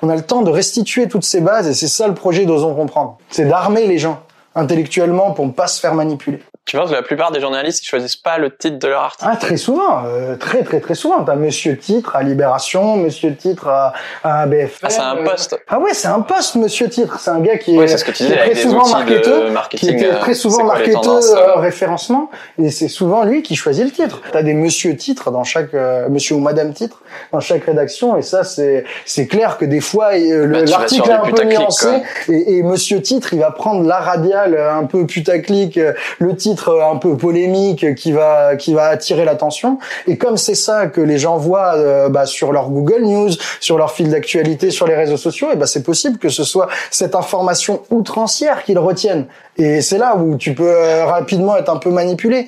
on 0.01 0.09
a 0.09 0.15
le 0.15 0.21
temps 0.21 0.41
de 0.41 0.49
restituer 0.49 1.07
toutes 1.07 1.23
ces 1.23 1.41
bases 1.41 1.67
et 1.67 1.73
c'est 1.73 1.87
ça 1.87 2.07
le 2.07 2.13
projet 2.13 2.45
d'Osons 2.45 2.75
comprendre. 2.75 3.17
C'est 3.29 3.45
d'armer 3.45 3.87
les 3.87 3.97
gens 3.97 4.21
intellectuellement 4.55 5.31
pour 5.31 5.45
ne 5.45 5.51
pas 5.51 5.67
se 5.67 5.79
faire 5.79 5.93
manipuler. 5.95 6.41
Tu 6.65 6.77
penses 6.77 6.91
que 6.91 6.95
la 6.95 7.01
plupart 7.01 7.31
des 7.31 7.41
journalistes 7.41 7.83
ils 7.83 7.87
choisissent 7.87 8.15
pas 8.15 8.37
le 8.37 8.49
titre 8.55 8.79
de 8.79 8.87
leur 8.87 9.01
article? 9.01 9.29
Ah 9.29 9.35
très 9.35 9.57
souvent, 9.57 10.05
euh, 10.05 10.37
très 10.37 10.63
très 10.63 10.79
très 10.79 10.95
souvent. 10.95 11.21
T'as 11.25 11.35
Monsieur 11.35 11.77
Titre 11.77 12.15
à 12.15 12.23
Libération, 12.23 12.95
Monsieur 12.95 13.35
Titre 13.35 13.67
à, 13.67 13.93
à 14.23 14.45
BFM. 14.45 14.79
Ah 14.83 14.89
c'est 14.89 15.01
un 15.01 15.15
poste. 15.17 15.57
Ah 15.67 15.79
ouais 15.79 15.93
c'est 15.93 16.07
un 16.07 16.21
poste 16.21 16.55
Monsieur 16.55 16.87
Titre. 16.87 17.19
C'est 17.19 17.31
un 17.31 17.41
gars 17.41 17.57
qui 17.57 17.77
est, 17.77 17.97
ce 17.97 18.05
que 18.05 18.11
tu 18.11 18.25
très 18.25 18.55
souvent 18.55 18.87
marketeur, 18.87 19.69
qui 19.71 19.89
était 19.89 20.05
euh, 20.07 20.19
très 20.19 20.33
souvent 20.33 20.63
marketeur 20.63 21.21
euh, 21.21 21.55
référencement 21.59 22.31
et 22.57 22.71
c'est 22.71 22.87
souvent 22.87 23.25
lui 23.25 23.43
qui 23.43 23.57
choisit 23.57 23.83
le 23.83 23.91
titre. 23.91 24.21
T'as 24.31 24.41
des 24.41 24.53
Monsieur 24.53 24.95
Titre 24.95 25.31
dans 25.31 25.43
chaque 25.43 25.73
Monsieur 26.09 26.35
ou 26.35 26.39
Madame 26.39 26.73
Titre 26.73 27.01
dans 27.33 27.41
chaque 27.41 27.65
rédaction 27.65 28.15
et 28.15 28.21
ça 28.21 28.45
c'est 28.45 28.85
c'est 29.05 29.27
clair 29.27 29.57
que 29.57 29.65
des 29.65 29.81
fois 29.81 30.11
bah, 30.11 30.61
l'article 30.61 31.09
est 31.09 31.13
un 31.13 31.29
peu 31.29 31.43
nuancé 31.43 31.89
et, 32.29 32.57
et 32.57 32.63
Monsieur 32.63 33.01
Titre 33.01 33.33
il 33.33 33.39
va 33.39 33.51
prendre 33.51 33.85
la 33.85 33.99
radiale 33.99 34.57
un 34.57 34.85
peu 34.85 35.05
putaclic 35.05 35.77
le 36.19 36.35
titre 36.37 36.52
un 36.69 36.97
peu 36.97 37.17
polémique 37.17 37.95
qui 37.95 38.11
va 38.11 38.55
qui 38.55 38.73
va 38.73 38.85
attirer 38.85 39.25
l'attention. 39.25 39.79
Et 40.07 40.17
comme 40.17 40.37
c'est 40.37 40.55
ça 40.55 40.87
que 40.87 41.01
les 41.01 41.17
gens 41.17 41.37
voient 41.37 41.75
euh, 41.75 42.09
bah, 42.09 42.25
sur 42.25 42.51
leur 42.51 42.69
Google 42.69 43.03
News, 43.03 43.31
sur 43.59 43.77
leur 43.77 43.91
fil 43.91 44.09
d'actualité, 44.09 44.71
sur 44.71 44.87
les 44.87 44.95
réseaux 44.95 45.17
sociaux, 45.17 45.49
et 45.51 45.55
bah 45.55 45.67
c'est 45.67 45.83
possible 45.83 46.17
que 46.17 46.29
ce 46.29 46.43
soit 46.43 46.67
cette 46.91 47.15
information 47.15 47.81
outrancière 47.89 48.63
qu'ils 48.63 48.79
retiennent. 48.79 49.25
Et 49.57 49.81
c'est 49.81 49.97
là 49.97 50.15
où 50.15 50.37
tu 50.37 50.53
peux 50.53 50.69
euh, 50.69 51.05
rapidement 51.05 51.57
être 51.57 51.69
un 51.69 51.77
peu 51.77 51.89
manipulé. 51.89 52.47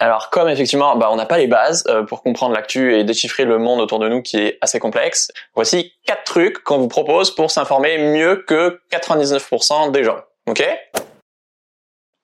Alors 0.00 0.30
comme 0.30 0.48
effectivement 0.48 0.96
bah, 0.96 1.08
on 1.10 1.16
n'a 1.16 1.26
pas 1.26 1.38
les 1.38 1.48
bases 1.48 1.84
euh, 1.88 2.04
pour 2.04 2.22
comprendre 2.22 2.54
l'actu 2.54 2.94
et 2.94 3.04
déchiffrer 3.04 3.44
le 3.44 3.58
monde 3.58 3.80
autour 3.80 3.98
de 3.98 4.08
nous 4.08 4.22
qui 4.22 4.38
est 4.38 4.58
assez 4.60 4.78
complexe, 4.78 5.32
voici 5.54 5.92
quatre 6.06 6.24
trucs 6.24 6.62
qu'on 6.62 6.78
vous 6.78 6.88
propose 6.88 7.34
pour 7.34 7.50
s'informer 7.50 7.98
mieux 7.98 8.36
que 8.46 8.80
99% 8.92 9.90
des 9.90 10.04
gens. 10.04 10.20
Ok? 10.48 10.64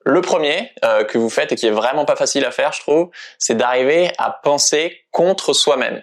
Le 0.07 0.21
premier 0.21 0.71
euh, 0.85 1.03
que 1.05 1.19
vous 1.19 1.31
faites 1.31 1.51
et 1.53 1.57
qui 1.57 1.67
est 1.67 1.71
vraiment 1.71 2.05
pas 2.05 2.17
facile 2.17 2.45
à 2.45 2.51
faire 2.51 2.73
je 2.73 2.81
trouve, 2.81 3.11
c'est 3.39 3.57
d'arriver 3.57 4.11
à 4.19 4.31
penser 4.31 5.01
contre 5.11 5.53
soi-même. 5.53 6.03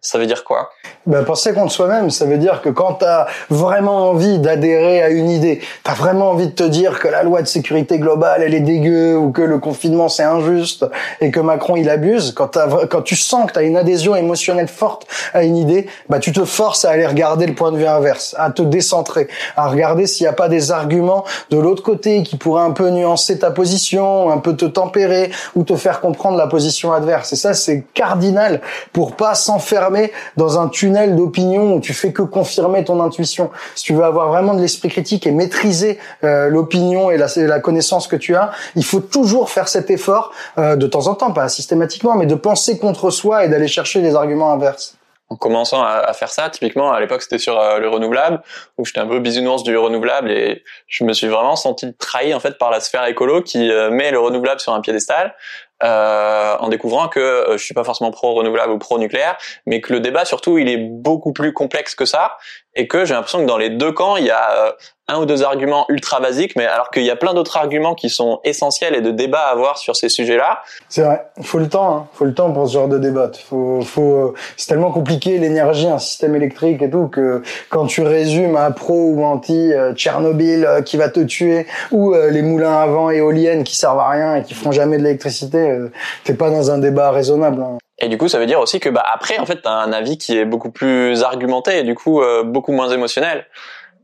Ça 0.00 0.18
veut 0.18 0.26
dire 0.26 0.42
quoi? 0.42 0.70
Ben, 1.06 1.24
penser 1.24 1.52
contre 1.52 1.72
soi-même, 1.72 2.10
ça 2.10 2.24
veut 2.24 2.38
dire 2.38 2.60
que 2.60 2.68
quand 2.68 2.94
tu 2.94 3.04
as 3.04 3.26
vraiment 3.50 4.10
envie 4.10 4.40
d'adhérer 4.40 5.00
à 5.00 5.10
une 5.10 5.30
idée, 5.30 5.60
tu 5.84 5.90
as 5.90 5.94
vraiment 5.94 6.30
envie 6.30 6.48
de 6.48 6.52
te 6.52 6.64
dire 6.64 6.98
que 6.98 7.06
la 7.06 7.22
loi 7.22 7.40
de 7.40 7.46
sécurité 7.46 8.00
globale, 8.00 8.42
elle 8.42 8.54
est 8.54 8.60
dégueu, 8.60 9.16
ou 9.16 9.30
que 9.30 9.42
le 9.42 9.58
confinement, 9.58 10.08
c'est 10.08 10.24
injuste, 10.24 10.84
et 11.20 11.30
que 11.30 11.38
Macron, 11.38 11.76
il 11.76 11.88
abuse, 11.88 12.32
quand, 12.32 12.58
quand 12.90 13.02
tu 13.02 13.14
sens 13.14 13.46
que 13.46 13.52
tu 13.52 13.58
as 13.60 13.62
une 13.62 13.76
adhésion 13.76 14.16
émotionnelle 14.16 14.66
forte 14.66 15.06
à 15.34 15.44
une 15.44 15.56
idée, 15.56 15.86
bah, 16.08 16.18
tu 16.18 16.32
te 16.32 16.44
forces 16.44 16.84
à 16.84 16.90
aller 16.90 17.06
regarder 17.06 17.46
le 17.46 17.54
point 17.54 17.70
de 17.70 17.76
vue 17.76 17.86
inverse, 17.86 18.34
à 18.38 18.50
te 18.50 18.62
décentrer, 18.62 19.28
à 19.56 19.68
regarder 19.68 20.08
s'il 20.08 20.24
n'y 20.24 20.28
a 20.28 20.34
pas 20.34 20.48
des 20.48 20.72
arguments 20.72 21.24
de 21.50 21.58
l'autre 21.58 21.82
côté 21.82 22.24
qui 22.24 22.36
pourraient 22.36 22.64
un 22.64 22.72
peu 22.72 22.90
nuancer 22.90 23.38
ta 23.38 23.52
position, 23.52 24.30
un 24.30 24.38
peu 24.38 24.56
te 24.56 24.64
tempérer, 24.64 25.30
ou 25.54 25.62
te 25.62 25.76
faire 25.76 26.00
comprendre 26.00 26.36
la 26.36 26.48
position 26.48 26.92
adverse. 26.92 27.32
Et 27.32 27.36
ça, 27.36 27.54
c'est 27.54 27.84
cardinal 27.94 28.60
pour 28.92 29.14
pas 29.14 29.34
s'enfermer 29.52 30.12
dans 30.36 30.58
un 30.58 30.68
tunnel 30.68 31.14
d'opinion 31.14 31.74
où 31.74 31.80
tu 31.80 31.92
fais 31.92 32.12
que 32.12 32.22
confirmer 32.22 32.84
ton 32.84 33.00
intuition. 33.00 33.50
Si 33.74 33.84
tu 33.84 33.92
veux 33.92 34.04
avoir 34.04 34.28
vraiment 34.28 34.54
de 34.54 34.60
l'esprit 34.60 34.88
critique 34.88 35.26
et 35.26 35.30
maîtriser 35.30 35.98
euh, 36.24 36.48
l'opinion 36.48 37.10
et 37.10 37.18
la, 37.18 37.60
connaissance 37.60 38.06
que 38.06 38.16
tu 38.16 38.34
as, 38.34 38.50
il 38.76 38.84
faut 38.84 39.00
toujours 39.00 39.50
faire 39.50 39.68
cet 39.68 39.90
effort 39.90 40.32
euh, 40.58 40.76
de 40.76 40.86
temps 40.86 41.06
en 41.06 41.14
temps, 41.14 41.32
pas 41.32 41.48
systématiquement, 41.48 42.16
mais 42.16 42.26
de 42.26 42.34
penser 42.34 42.78
contre 42.78 43.10
soi 43.10 43.44
et 43.44 43.48
d'aller 43.48 43.68
chercher 43.68 44.00
des 44.00 44.14
arguments 44.14 44.52
inverses 44.52 44.96
en 45.28 45.36
commençant 45.36 45.82
à, 45.82 46.12
faire 46.12 46.28
ça, 46.28 46.50
typiquement 46.50 46.92
à 46.92 47.00
l'époque 47.00 47.22
c'était 47.22 47.38
sur 47.38 47.58
euh, 47.58 47.78
le 47.78 47.88
renouvelable 47.88 48.42
où 48.76 48.84
j'étais 48.84 49.00
un 49.00 49.06
peu 49.06 49.18
bisounours 49.18 49.62
du 49.62 49.74
renouvelable 49.78 50.30
et 50.30 50.62
je 50.88 51.04
me 51.04 51.14
suis 51.14 51.26
vraiment 51.26 51.56
senti 51.56 51.94
trahi 51.94 52.34
en 52.34 52.40
fait 52.40 52.58
par 52.58 52.70
la 52.70 52.80
sphère 52.80 53.06
écolo 53.06 53.40
qui 53.40 53.70
met 53.90 54.10
le 54.10 54.18
renouvelable 54.18 54.60
sur 54.60 54.74
un 54.74 54.82
piédestal 54.82 55.34
euh, 55.82 56.56
en 56.58 56.68
découvrant 56.68 57.08
que 57.08 57.20
euh, 57.20 57.58
je 57.58 57.64
suis 57.64 57.74
pas 57.74 57.84
forcément 57.84 58.10
pro 58.10 58.34
renouvelable 58.34 58.72
ou 58.72 58.78
pro 58.78 58.98
nucléaire, 58.98 59.36
mais 59.66 59.80
que 59.80 59.92
le 59.92 60.00
débat 60.00 60.24
surtout 60.24 60.58
il 60.58 60.68
est 60.68 60.78
beaucoup 60.78 61.32
plus 61.32 61.52
complexe 61.52 61.94
que 61.94 62.04
ça 62.04 62.36
et 62.74 62.88
que 62.88 63.04
j'ai 63.04 63.14
l'impression 63.14 63.40
que 63.40 63.46
dans 63.46 63.58
les 63.58 63.70
deux 63.70 63.92
camps 63.92 64.16
il 64.16 64.24
y 64.24 64.30
a 64.30 64.66
euh, 64.66 64.72
un 65.08 65.20
ou 65.20 65.26
deux 65.26 65.42
arguments 65.42 65.84
ultra 65.88 66.20
basiques, 66.20 66.56
mais 66.56 66.64
alors 66.64 66.90
qu'il 66.90 67.02
y 67.02 67.10
a 67.10 67.16
plein 67.16 67.34
d'autres 67.34 67.56
arguments 67.56 67.94
qui 67.94 68.08
sont 68.08 68.40
essentiels 68.44 68.94
et 68.94 69.00
de 69.00 69.10
débats 69.10 69.46
à 69.48 69.50
avoir 69.50 69.76
sur 69.76 69.96
ces 69.96 70.08
sujets-là. 70.08 70.60
C'est 70.88 71.02
vrai, 71.02 71.26
faut 71.42 71.58
le 71.58 71.68
temps, 71.68 71.96
hein. 71.96 72.06
faut 72.14 72.24
le 72.24 72.34
temps 72.34 72.50
pour 72.52 72.68
ce 72.68 72.74
genre 72.74 72.88
de 72.88 72.98
débat. 72.98 73.30
Faut, 73.48 73.82
faut, 73.82 74.34
c'est 74.56 74.68
tellement 74.68 74.90
compliqué 74.90 75.38
l'énergie, 75.38 75.88
un 75.88 75.98
système 75.98 76.34
électrique 76.36 76.80
et 76.82 76.90
tout 76.90 77.08
que 77.08 77.42
quand 77.68 77.86
tu 77.86 78.02
résumes 78.02 78.56
à 78.56 78.70
pro 78.70 79.10
ou 79.10 79.24
anti 79.24 79.72
euh, 79.72 79.92
Tchernobyl 79.94 80.64
euh, 80.64 80.82
qui 80.82 80.96
va 80.96 81.08
te 81.08 81.20
tuer 81.20 81.66
ou 81.90 82.14
euh, 82.14 82.30
les 82.30 82.42
moulins 82.42 82.76
à 82.76 82.86
vent 82.86 83.10
éoliennes 83.10 83.64
qui 83.64 83.76
servent 83.76 84.00
à 84.00 84.08
rien 84.08 84.36
et 84.36 84.42
qui 84.42 84.54
font 84.54 84.72
jamais 84.72 84.98
de 84.98 85.02
l'électricité, 85.02 85.78
t'es 86.24 86.34
pas 86.34 86.50
dans 86.50 86.70
un 86.70 86.78
débat 86.78 87.10
raisonnable. 87.10 87.62
Hein. 87.62 87.78
Et 88.02 88.08
du 88.08 88.18
coup, 88.18 88.28
ça 88.28 88.38
veut 88.38 88.46
dire 88.46 88.60
aussi 88.60 88.80
que 88.80 88.90
bah 88.90 89.04
après, 89.10 89.38
en 89.38 89.46
fait, 89.46 89.62
t'as 89.62 89.70
un 89.70 89.92
avis 89.92 90.18
qui 90.18 90.36
est 90.36 90.44
beaucoup 90.44 90.70
plus 90.70 91.22
argumenté 91.22 91.78
et 91.78 91.82
du 91.84 91.94
coup 91.94 92.20
beaucoup 92.44 92.72
moins 92.72 92.90
émotionnel 92.90 93.46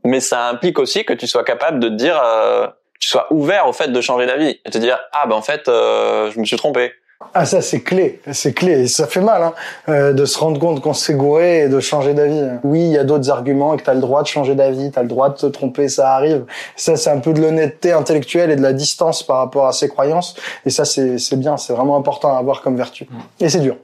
mais 0.03 0.19
ça 0.19 0.47
implique 0.47 0.79
aussi 0.79 1.05
que 1.05 1.13
tu 1.13 1.27
sois 1.27 1.43
capable 1.43 1.79
de 1.79 1.89
te 1.89 1.93
dire, 1.93 2.19
euh, 2.23 2.67
tu 2.99 3.09
sois 3.09 3.27
ouvert 3.31 3.67
au 3.67 3.73
fait 3.73 3.89
de 3.89 4.01
changer 4.01 4.25
d'avis 4.25 4.59
et 4.65 4.69
te 4.69 4.77
dire 4.77 4.99
ah 5.13 5.25
ben 5.27 5.35
en 5.35 5.41
fait 5.41 5.67
euh, 5.67 6.31
je 6.31 6.39
me 6.39 6.45
suis 6.45 6.57
trompé. 6.57 6.91
Ah 7.33 7.45
ça 7.45 7.61
c'est 7.61 7.81
clé, 7.81 8.21
c'est 8.31 8.53
clé 8.53 8.83
et 8.83 8.87
ça 8.87 9.05
fait 9.05 9.19
mal 9.19 9.43
hein, 9.43 9.53
euh, 9.89 10.13
de 10.13 10.23
se 10.23 10.39
rendre 10.39 10.57
compte 10.57 10.81
qu'on 10.81 10.93
s'est 10.93 11.15
gouré 11.15 11.63
et 11.63 11.69
de 11.69 11.79
changer 11.81 12.13
d'avis. 12.13 12.43
Oui, 12.63 12.79
il 12.79 12.91
y 12.91 12.97
a 12.97 13.03
d'autres 13.03 13.29
arguments 13.29 13.73
et 13.73 13.77
que 13.77 13.83
tu 13.83 13.89
as 13.89 13.93
le 13.93 13.99
droit 13.99 14.23
de 14.23 14.27
changer 14.27 14.55
d'avis, 14.55 14.89
tu 14.89 14.97
as 14.97 15.01
le 15.01 15.09
droit 15.09 15.29
de 15.29 15.35
te 15.35 15.45
tromper, 15.45 15.89
ça 15.89 16.13
arrive. 16.13 16.45
Ça 16.77 16.95
c'est 16.95 17.09
un 17.09 17.19
peu 17.19 17.33
de 17.33 17.41
l'honnêteté 17.41 17.91
intellectuelle 17.91 18.51
et 18.51 18.55
de 18.55 18.61
la 18.61 18.73
distance 18.73 19.21
par 19.21 19.37
rapport 19.37 19.67
à 19.67 19.73
ses 19.73 19.89
croyances 19.89 20.35
et 20.65 20.69
ça 20.69 20.85
c'est 20.85 21.35
bien, 21.35 21.57
c'est 21.57 21.73
vraiment 21.73 21.97
important 21.97 22.35
à 22.35 22.39
avoir 22.39 22.61
comme 22.61 22.77
vertu. 22.77 23.07
Et 23.41 23.49
c'est 23.49 23.59
dur. 23.59 23.75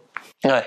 Ouais. 0.45 0.63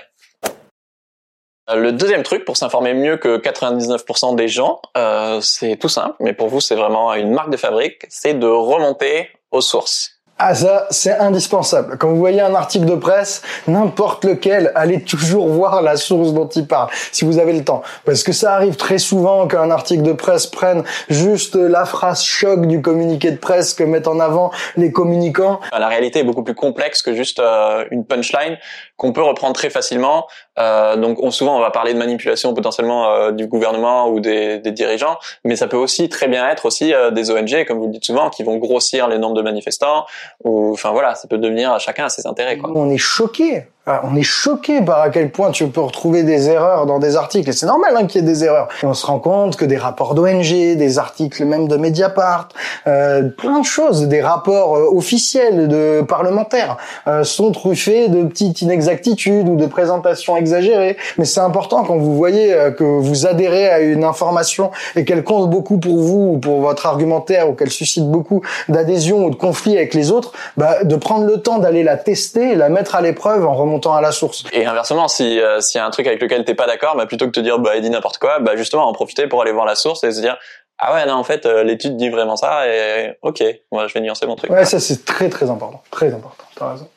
Euh, 1.69 1.75
le 1.75 1.91
deuxième 1.93 2.23
truc 2.23 2.45
pour 2.45 2.57
s'informer 2.57 2.93
mieux 2.93 3.17
que 3.17 3.37
99% 3.37 4.35
des 4.35 4.47
gens, 4.47 4.81
euh, 4.97 5.39
c'est 5.41 5.77
tout 5.77 5.89
simple, 5.89 6.15
mais 6.19 6.33
pour 6.33 6.49
vous 6.49 6.59
c'est 6.59 6.75
vraiment 6.75 7.13
une 7.13 7.31
marque 7.31 7.51
de 7.51 7.57
fabrique, 7.57 8.05
c'est 8.09 8.33
de 8.33 8.47
remonter 8.47 9.29
aux 9.51 9.61
sources. 9.61 10.19
Ah 10.41 10.55
ça, 10.55 10.87
c'est 10.89 11.17
indispensable. 11.17 11.97
Quand 11.97 12.07
vous 12.07 12.15
voyez 12.15 12.39
un 12.39 12.55
article 12.55 12.85
de 12.85 12.95
presse, 12.95 13.41
n'importe 13.67 14.23
lequel, 14.23 14.71
allez 14.73 15.03
toujours 15.03 15.47
voir 15.49 15.81
la 15.81 15.97
source 15.97 16.31
dont 16.31 16.47
il 16.47 16.65
parle, 16.65 16.87
si 17.11 17.25
vous 17.25 17.39
avez 17.39 17.51
le 17.51 17.65
temps. 17.65 17.83
Parce 18.05 18.23
que 18.23 18.31
ça 18.31 18.53
arrive 18.53 18.77
très 18.77 18.99
souvent 18.99 19.47
qu'un 19.47 19.69
article 19.69 20.03
de 20.03 20.13
presse 20.13 20.47
prenne 20.47 20.85
juste 21.09 21.55
la 21.55 21.83
phrase 21.83 22.23
choc 22.23 22.67
du 22.67 22.81
communiqué 22.81 23.31
de 23.31 23.37
presse 23.37 23.73
que 23.73 23.83
mettent 23.83 24.07
en 24.07 24.21
avant 24.21 24.49
les 24.77 24.93
communicants. 24.93 25.59
La 25.77 25.89
réalité 25.89 26.19
est 26.19 26.23
beaucoup 26.23 26.43
plus 26.43 26.55
complexe 26.55 27.01
que 27.01 27.13
juste 27.13 27.39
euh, 27.39 27.83
une 27.91 28.05
punchline 28.05 28.57
qu'on 28.99 29.13
peut 29.13 29.23
reprendre 29.23 29.53
très 29.53 29.69
facilement. 29.69 30.27
Euh, 30.59 30.97
donc 30.97 31.23
on, 31.23 31.31
souvent 31.31 31.57
on 31.57 31.61
va 31.61 31.71
parler 31.71 31.93
de 31.93 31.97
manipulation 31.97 32.53
potentiellement 32.53 33.09
euh, 33.09 33.31
du 33.31 33.47
gouvernement 33.47 34.09
ou 34.09 34.19
des, 34.19 34.59
des, 34.59 34.73
dirigeants, 34.73 35.17
mais 35.45 35.55
ça 35.55 35.67
peut 35.67 35.77
aussi 35.77 36.09
très 36.09 36.27
bien 36.27 36.47
être 36.49 36.65
aussi 36.65 36.93
euh, 36.93 37.09
des 37.09 37.31
ONG, 37.31 37.65
comme 37.65 37.79
vous 37.79 37.85
le 37.85 37.91
dites 37.91 38.05
souvent, 38.05 38.29
qui 38.29 38.43
vont 38.43 38.57
grossir 38.57 39.07
les 39.07 39.17
nombres 39.17 39.35
de 39.35 39.41
manifestants. 39.41 40.05
Ou 40.43 40.73
enfin 40.73 40.91
voilà, 40.91 41.15
ça 41.15 41.27
peut 41.29 41.37
devenir 41.37 41.79
chacun 41.79 42.05
à 42.05 42.09
ses 42.09 42.27
intérêts. 42.27 42.57
Quoi. 42.57 42.71
On 42.75 42.89
est 42.89 42.97
choqué 42.97 43.65
on 44.03 44.15
est 44.15 44.23
choqué 44.23 44.81
par 44.81 45.01
à 45.01 45.09
quel 45.09 45.31
point 45.31 45.51
tu 45.51 45.67
peux 45.67 45.81
retrouver 45.81 46.23
des 46.23 46.49
erreurs 46.49 46.85
dans 46.85 46.99
des 46.99 47.15
articles. 47.15 47.49
Et 47.49 47.53
c'est 47.53 47.65
normal 47.65 47.95
hein, 47.95 48.05
qu'il 48.05 48.21
y 48.21 48.23
ait 48.23 48.27
des 48.27 48.43
erreurs. 48.43 48.67
On 48.83 48.93
se 48.93 49.05
rend 49.05 49.19
compte 49.19 49.55
que 49.55 49.65
des 49.65 49.77
rapports 49.77 50.15
d'ONG, 50.15 50.43
des 50.43 50.99
articles 50.99 51.45
même 51.45 51.67
de 51.67 51.77
Mediapart, 51.77 52.49
euh, 52.87 53.29
plein 53.29 53.59
de 53.59 53.65
choses, 53.65 54.07
des 54.07 54.21
rapports 54.21 54.77
euh, 54.77 54.87
officiels 54.91 55.67
de 55.67 56.01
parlementaires 56.07 56.77
euh, 57.07 57.23
sont 57.23 57.51
truffés 57.51 58.07
de 58.09 58.23
petites 58.23 58.61
inexactitudes 58.61 59.47
ou 59.47 59.55
de 59.55 59.65
présentations 59.65 60.37
exagérées. 60.37 60.97
Mais 61.17 61.25
c'est 61.25 61.39
important 61.39 61.83
quand 61.83 61.97
vous 61.97 62.15
voyez 62.15 62.53
euh, 62.53 62.71
que 62.71 62.83
vous 62.83 63.25
adhérez 63.25 63.69
à 63.69 63.79
une 63.79 64.03
information 64.03 64.71
et 64.95 65.05
qu'elle 65.05 65.23
compte 65.23 65.49
beaucoup 65.49 65.77
pour 65.77 65.97
vous 65.97 66.33
ou 66.33 66.37
pour 66.37 66.61
votre 66.61 66.85
argumentaire 66.85 67.49
ou 67.49 67.53
qu'elle 67.53 67.71
suscite 67.71 68.09
beaucoup 68.09 68.41
d'adhésion 68.67 69.25
ou 69.25 69.29
de 69.29 69.35
conflit 69.35 69.77
avec 69.77 69.93
les 69.93 70.11
autres, 70.11 70.33
bah, 70.57 70.83
de 70.83 70.95
prendre 70.95 71.25
le 71.25 71.41
temps 71.41 71.59
d'aller 71.59 71.83
la 71.83 71.97
tester 71.97 72.55
la 72.55 72.69
mettre 72.69 72.95
à 72.95 73.01
l'épreuve 73.01 73.45
en 73.45 73.53
remontant 73.53 73.78
à 73.87 74.01
la 74.01 74.11
source. 74.11 74.43
Et 74.51 74.65
inversement, 74.65 75.07
si 75.07 75.39
euh, 75.39 75.61
s'il 75.61 75.79
y 75.79 75.81
a 75.81 75.85
un 75.85 75.89
truc 75.89 76.07
avec 76.07 76.21
lequel 76.21 76.45
t'es 76.45 76.55
pas 76.55 76.67
d'accord, 76.67 76.95
bah 76.95 77.05
plutôt 77.05 77.25
que 77.25 77.31
de 77.31 77.35
te 77.35 77.39
dire 77.39 77.59
bah 77.59 77.75
il 77.75 77.81
dit 77.81 77.89
n'importe 77.89 78.17
quoi, 78.17 78.39
bah 78.39 78.55
justement 78.55 78.87
en 78.87 78.93
profiter 78.93 79.27
pour 79.27 79.41
aller 79.41 79.51
voir 79.51 79.65
la 79.65 79.75
source 79.75 80.03
et 80.03 80.11
se 80.11 80.21
dire 80.21 80.37
ah 80.77 80.93
ouais 80.93 81.05
non 81.05 81.13
en 81.13 81.23
fait 81.23 81.45
euh, 81.45 81.63
l'étude 81.63 81.97
dit 81.97 82.09
vraiment 82.09 82.35
ça 82.35 82.67
et 82.67 83.17
ok 83.21 83.43
moi 83.71 83.87
je 83.87 83.93
vais 83.93 84.01
nuancer 84.01 84.25
mon 84.25 84.35
truc. 84.35 84.51
Ouais 84.51 84.65
ça 84.65 84.79
c'est 84.79 85.05
très 85.05 85.29
très 85.29 85.49
important, 85.49 85.81
très 85.91 86.13
important. 86.13 86.43
T'as 86.55 86.71
raison. 86.71 86.89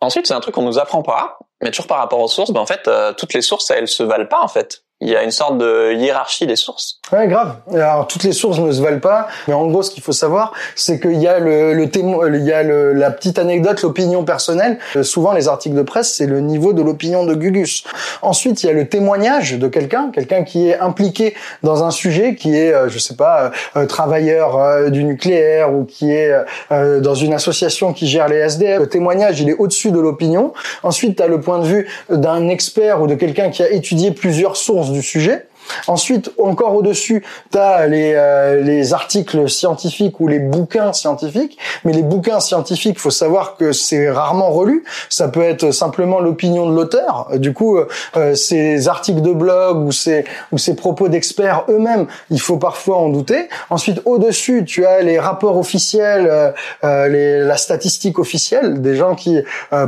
Ensuite 0.00 0.26
c'est 0.26 0.34
un 0.34 0.40
truc 0.40 0.54
qu'on 0.54 0.62
nous 0.62 0.78
apprend 0.78 1.02
pas, 1.02 1.38
mais 1.62 1.70
toujours 1.70 1.86
par 1.86 1.98
rapport 1.98 2.20
aux 2.20 2.28
sources, 2.28 2.50
bah 2.50 2.60
en 2.60 2.66
fait 2.66 2.88
euh, 2.88 3.12
toutes 3.12 3.34
les 3.34 3.42
sources 3.42 3.70
elles 3.70 3.88
se 3.88 4.02
valent 4.02 4.26
pas 4.26 4.42
en 4.42 4.48
fait 4.48 4.84
il 5.02 5.08
y 5.08 5.16
a 5.16 5.24
une 5.24 5.32
sorte 5.32 5.58
de 5.58 5.94
hiérarchie 5.94 6.46
des 6.46 6.54
sources. 6.54 7.00
Ouais, 7.12 7.26
grave. 7.26 7.56
Alors 7.74 8.06
toutes 8.06 8.22
les 8.22 8.30
sources 8.30 8.60
ne 8.60 8.70
se 8.70 8.80
valent 8.80 9.00
pas, 9.00 9.26
mais 9.48 9.54
en 9.54 9.66
gros, 9.66 9.82
ce 9.82 9.90
qu'il 9.90 10.02
faut 10.02 10.12
savoir, 10.12 10.52
c'est 10.76 11.00
qu'il 11.00 11.20
y 11.20 11.26
a 11.26 11.40
le, 11.40 11.74
le 11.74 11.90
témoin, 11.90 12.28
il 12.32 12.44
y 12.44 12.52
a 12.52 12.62
le, 12.62 12.92
la 12.92 13.10
petite 13.10 13.40
anecdote, 13.40 13.82
l'opinion 13.82 14.24
personnelle. 14.24 14.78
Euh, 14.94 15.02
souvent, 15.02 15.32
les 15.32 15.48
articles 15.48 15.74
de 15.74 15.82
presse, 15.82 16.12
c'est 16.12 16.26
le 16.26 16.40
niveau 16.40 16.72
de 16.72 16.82
l'opinion 16.82 17.24
de 17.24 17.34
Gugus. 17.34 17.82
Ensuite, 18.22 18.62
il 18.62 18.66
y 18.66 18.70
a 18.70 18.72
le 18.72 18.88
témoignage 18.88 19.58
de 19.58 19.66
quelqu'un, 19.66 20.12
quelqu'un 20.14 20.44
qui 20.44 20.68
est 20.68 20.78
impliqué 20.78 21.34
dans 21.64 21.82
un 21.82 21.90
sujet, 21.90 22.36
qui 22.36 22.56
est, 22.56 22.72
euh, 22.72 22.88
je 22.88 22.98
sais 22.98 23.16
pas, 23.16 23.50
euh, 23.76 23.86
travailleur 23.86 24.90
du 24.90 25.02
nucléaire 25.02 25.74
ou 25.74 25.84
qui 25.84 26.12
est 26.12 26.32
dans 26.70 27.14
une 27.14 27.34
association 27.34 27.92
qui 27.92 28.06
gère 28.06 28.28
les 28.28 28.36
SDF. 28.36 28.78
Le 28.78 28.88
témoignage, 28.88 29.40
il 29.40 29.50
est 29.50 29.56
au-dessus 29.58 29.90
de 29.90 29.98
l'opinion. 29.98 30.52
Ensuite, 30.84 31.16
tu 31.16 31.22
as 31.22 31.26
le 31.26 31.40
point 31.40 31.58
de 31.58 31.66
vue 31.66 31.88
d'un 32.08 32.48
expert 32.48 33.02
ou 33.02 33.06
de 33.06 33.14
quelqu'un 33.14 33.50
qui 33.50 33.62
a 33.62 33.70
étudié 33.70 34.12
plusieurs 34.12 34.56
sources 34.56 34.91
du 34.92 35.02
sujet. 35.02 35.46
Ensuite, 35.86 36.30
encore 36.38 36.74
au-dessus, 36.74 37.24
tu 37.50 37.58
as 37.58 37.86
les, 37.86 38.12
euh, 38.14 38.62
les 38.62 38.92
articles 38.94 39.48
scientifiques 39.48 40.20
ou 40.20 40.28
les 40.28 40.38
bouquins 40.38 40.92
scientifiques. 40.92 41.58
Mais 41.84 41.92
les 41.92 42.02
bouquins 42.02 42.40
scientifiques, 42.40 42.98
faut 42.98 43.10
savoir 43.10 43.56
que 43.56 43.72
c'est 43.72 44.10
rarement 44.10 44.50
relu. 44.50 44.84
Ça 45.08 45.28
peut 45.28 45.42
être 45.42 45.70
simplement 45.70 46.20
l'opinion 46.20 46.68
de 46.68 46.74
l'auteur. 46.74 47.28
Du 47.34 47.52
coup, 47.52 47.78
euh, 48.16 48.34
ces 48.34 48.88
articles 48.88 49.22
de 49.22 49.32
blog 49.32 49.78
ou 49.86 49.92
ces, 49.92 50.24
ou 50.52 50.58
ces 50.58 50.76
propos 50.76 51.08
d'experts 51.08 51.64
eux-mêmes, 51.68 52.06
il 52.30 52.40
faut 52.40 52.58
parfois 52.58 52.98
en 52.98 53.08
douter. 53.08 53.48
Ensuite, 53.70 54.00
au-dessus, 54.04 54.64
tu 54.64 54.84
as 54.84 55.02
les 55.02 55.18
rapports 55.18 55.56
officiels, 55.56 56.52
euh, 56.84 57.08
les, 57.08 57.40
la 57.40 57.56
statistique 57.56 58.18
officielle, 58.18 58.80
des 58.80 58.96
gens 58.96 59.14
qui 59.14 59.40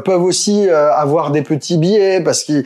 peuvent 0.05 0.23
aussi 0.23 0.69
avoir 0.69 1.31
des 1.31 1.43
petits 1.43 1.79
biais 1.79 2.21
parce 2.21 2.45
qu'ils 2.45 2.65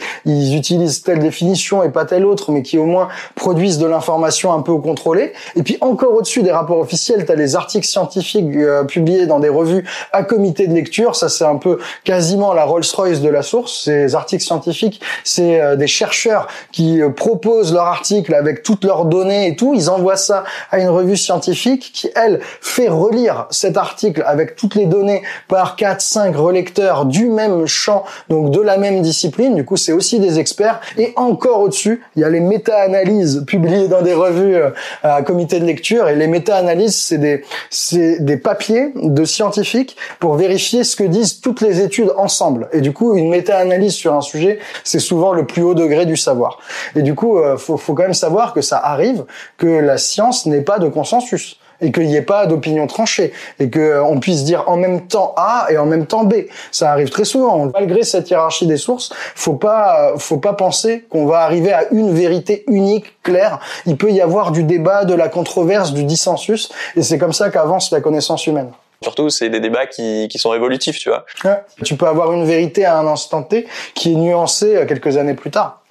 utilisent 0.57 1.03
telle 1.03 1.18
définition 1.18 1.83
et 1.83 1.90
pas 1.90 2.05
telle 2.05 2.25
autre, 2.25 2.53
mais 2.53 2.62
qui 2.62 2.79
au 2.79 2.87
moins 2.87 3.08
produisent 3.35 3.79
de 3.79 3.87
l'information 3.87 4.53
un 4.53 4.62
peu 4.62 4.77
contrôlée. 4.77 5.33
Et 5.57 5.62
puis 5.62 5.79
encore 5.81 6.14
au-dessus 6.14 6.42
des 6.42 6.53
rapports 6.53 6.79
officiels, 6.79 7.25
tu 7.25 7.33
as 7.33 7.35
les 7.35 7.57
articles 7.57 7.87
scientifiques 7.87 8.57
euh, 8.57 8.85
publiés 8.85 9.27
dans 9.27 9.40
des 9.40 9.49
revues 9.49 9.85
à 10.12 10.23
comité 10.23 10.66
de 10.66 10.75
lecture. 10.75 11.16
Ça, 11.16 11.29
c'est 11.29 11.44
un 11.44 11.57
peu 11.57 11.79
quasiment 12.05 12.53
la 12.53 12.64
Rolls-Royce 12.64 13.21
de 13.21 13.29
la 13.29 13.42
source. 13.42 13.85
Ces 13.85 14.14
articles 14.14 14.44
scientifiques, 14.44 15.01
c'est 15.25 15.61
euh, 15.61 15.77
des 15.77 15.87
chercheurs 15.87 16.49
qui 16.73 17.01
euh, 17.01 17.11
proposent 17.11 17.73
leur 17.73 17.87
article 17.87 18.35
avec 18.35 18.62
toutes 18.62 18.85
leurs 18.85 19.05
données 19.05 19.49
et 19.49 19.57
tout. 19.57 19.75
Ils 19.75 19.90
envoient 19.90 20.16
ça 20.16 20.44
à 20.71 20.79
une 20.79 20.88
revue 20.88 21.16
scientifique 21.16 21.90
qui, 21.92 22.11
elle, 22.14 22.40
fait 22.61 22.88
relire 22.88 23.47
cet 23.51 23.77
article 23.77 24.23
avec 24.27 24.57
toutes 24.57 24.75
les 24.75 24.87
données 24.87 25.23
par 25.49 25.77
4, 25.77 26.01
5 26.01 26.37
relecteurs 26.37 27.05
du 27.05 27.27
même 27.27 27.66
champ, 27.66 28.05
donc 28.29 28.51
de 28.51 28.61
la 28.61 28.77
même 28.77 29.03
discipline. 29.03 29.55
Du 29.55 29.64
coup, 29.64 29.77
c'est 29.77 29.92
aussi 29.92 30.21
des 30.21 30.38
experts. 30.38 30.81
Et 30.97 31.12
encore 31.16 31.61
au-dessus, 31.61 32.03
il 32.16 32.23
y 32.23 32.25
a 32.25 32.29
les 32.29 32.40
méta-analyses 32.88 33.44
publiées 33.46 33.88
dans 33.88 34.03
des 34.03 34.14
revues 34.14 34.57
euh, 34.57 34.70
à 35.03 35.22
comité 35.22 35.61
de 35.61 35.64
lecture. 35.64 36.09
Et 36.09 36.16
les 36.16 36.27
méta-analyses, 36.27 36.96
c'est 36.96 37.18
des, 37.18 37.44
c'est 37.70 38.24
des 38.24 38.37
papiers 38.37 38.92
de 38.94 39.24
scientifiques 39.24 39.96
pour 40.18 40.35
vérifier 40.35 40.85
ce 40.85 40.96
que 40.96 41.05
disent 41.05 41.40
toutes 41.40 41.61
les 41.61 41.81
études 41.81 42.12
ensemble. 42.16 42.68
Et 42.72 42.81
du 42.81 42.92
coup, 42.92 43.16
une 43.16 43.31
méta-analyse 43.31 43.94
sur 43.94 44.14
un 44.14 44.20
sujet, 44.20 44.59
c'est 44.85 44.98
souvent 44.98 45.33
le 45.33 45.46
plus 45.46 45.62
haut 45.62 45.74
degré 45.74 46.07
du 46.07 46.16
savoir. 46.16 46.59
Et 46.96 47.03
du 47.03 47.14
coup, 47.14 47.38
euh, 47.38 47.57
faut, 47.57 47.77
faut 47.77 47.94
quand 47.94 48.03
même 48.03 48.14
savoir 48.14 48.55
que 48.55 48.61
ça 48.61 48.79
arrive 48.79 49.24
que 49.57 49.66
la 49.66 49.98
science 49.98 50.46
n'ait 50.46 50.62
pas 50.62 50.79
de 50.79 50.88
consensus 50.88 51.59
et 51.81 51.93
qu'il 51.93 52.07
n'y 52.07 52.17
ait 52.17 52.23
pas 52.23 52.47
d'opinion 52.47 52.87
tranchée 52.87 53.33
et 53.59 53.71
que 53.71 53.79
euh, 53.79 54.05
on 54.05 54.21
puisse 54.21 54.45
dire 54.45 54.64
en 54.67 54.77
même 54.77 55.07
temps 55.07 55.35
A 55.37 55.67
et 55.71 55.79
en 55.79 55.87
même 55.87 56.07
temps 56.07 56.25
B. 56.25 56.35
Ça 56.71 56.93
arrive 56.93 57.11
très 57.11 57.25
souvent. 57.25 57.71
Malgré 57.73 58.03
cette 58.03 58.31
hiérarchie 58.31 58.67
des 58.67 58.77
sources, 58.77 59.12
faut 59.35 59.55
pas 59.55 60.12
euh, 60.12 60.19
faut 60.19 60.38
pas 60.38 60.53
penser 60.53 61.07
qu'on 61.09 61.27
va 61.27 61.41
arriver 61.41 61.73
à 61.73 61.85
une 61.93 62.12
vérité 62.12 62.64
unique, 62.69 63.23
claire. 63.23 63.59
Il 63.87 63.97
peut 63.97 64.11
y 64.11 64.21
avoir 64.21 64.53
du 64.53 64.64
débat, 64.64 65.05
de 65.05 65.14
la 65.14 65.29
controverse, 65.29 65.93
du 65.93 66.05
dissensus 66.05 66.71
et 66.97 67.03
c'est 67.03 67.19
comme 67.19 67.33
ça 67.33 67.51
qu'avance 67.51 67.91
la 67.91 68.01
connaissance 68.01 68.47
humaine. 68.47 68.71
Surtout, 69.03 69.31
c'est 69.31 69.49
des 69.49 69.61
débats 69.61 69.87
qui, 69.87 70.27
qui 70.29 70.38
sont 70.38 70.55
évolutifs, 70.55 70.99
tu 70.99 71.09
vois. 71.09 71.25
Ouais. 71.45 71.62
Tu 71.85 71.95
peux 71.95 72.07
avoir 72.07 72.33
une 72.33 72.45
vérité 72.45 72.85
à 72.85 72.99
un 72.99 73.07
instant 73.07 73.45
T 73.45 73.67
qui 73.95 74.12
est 74.12 74.17
nuancée 74.17 74.75
euh, 74.75 74.87
quelques 74.87 75.17
années 75.17 75.35
plus 75.35 75.51
tard. 75.51 75.83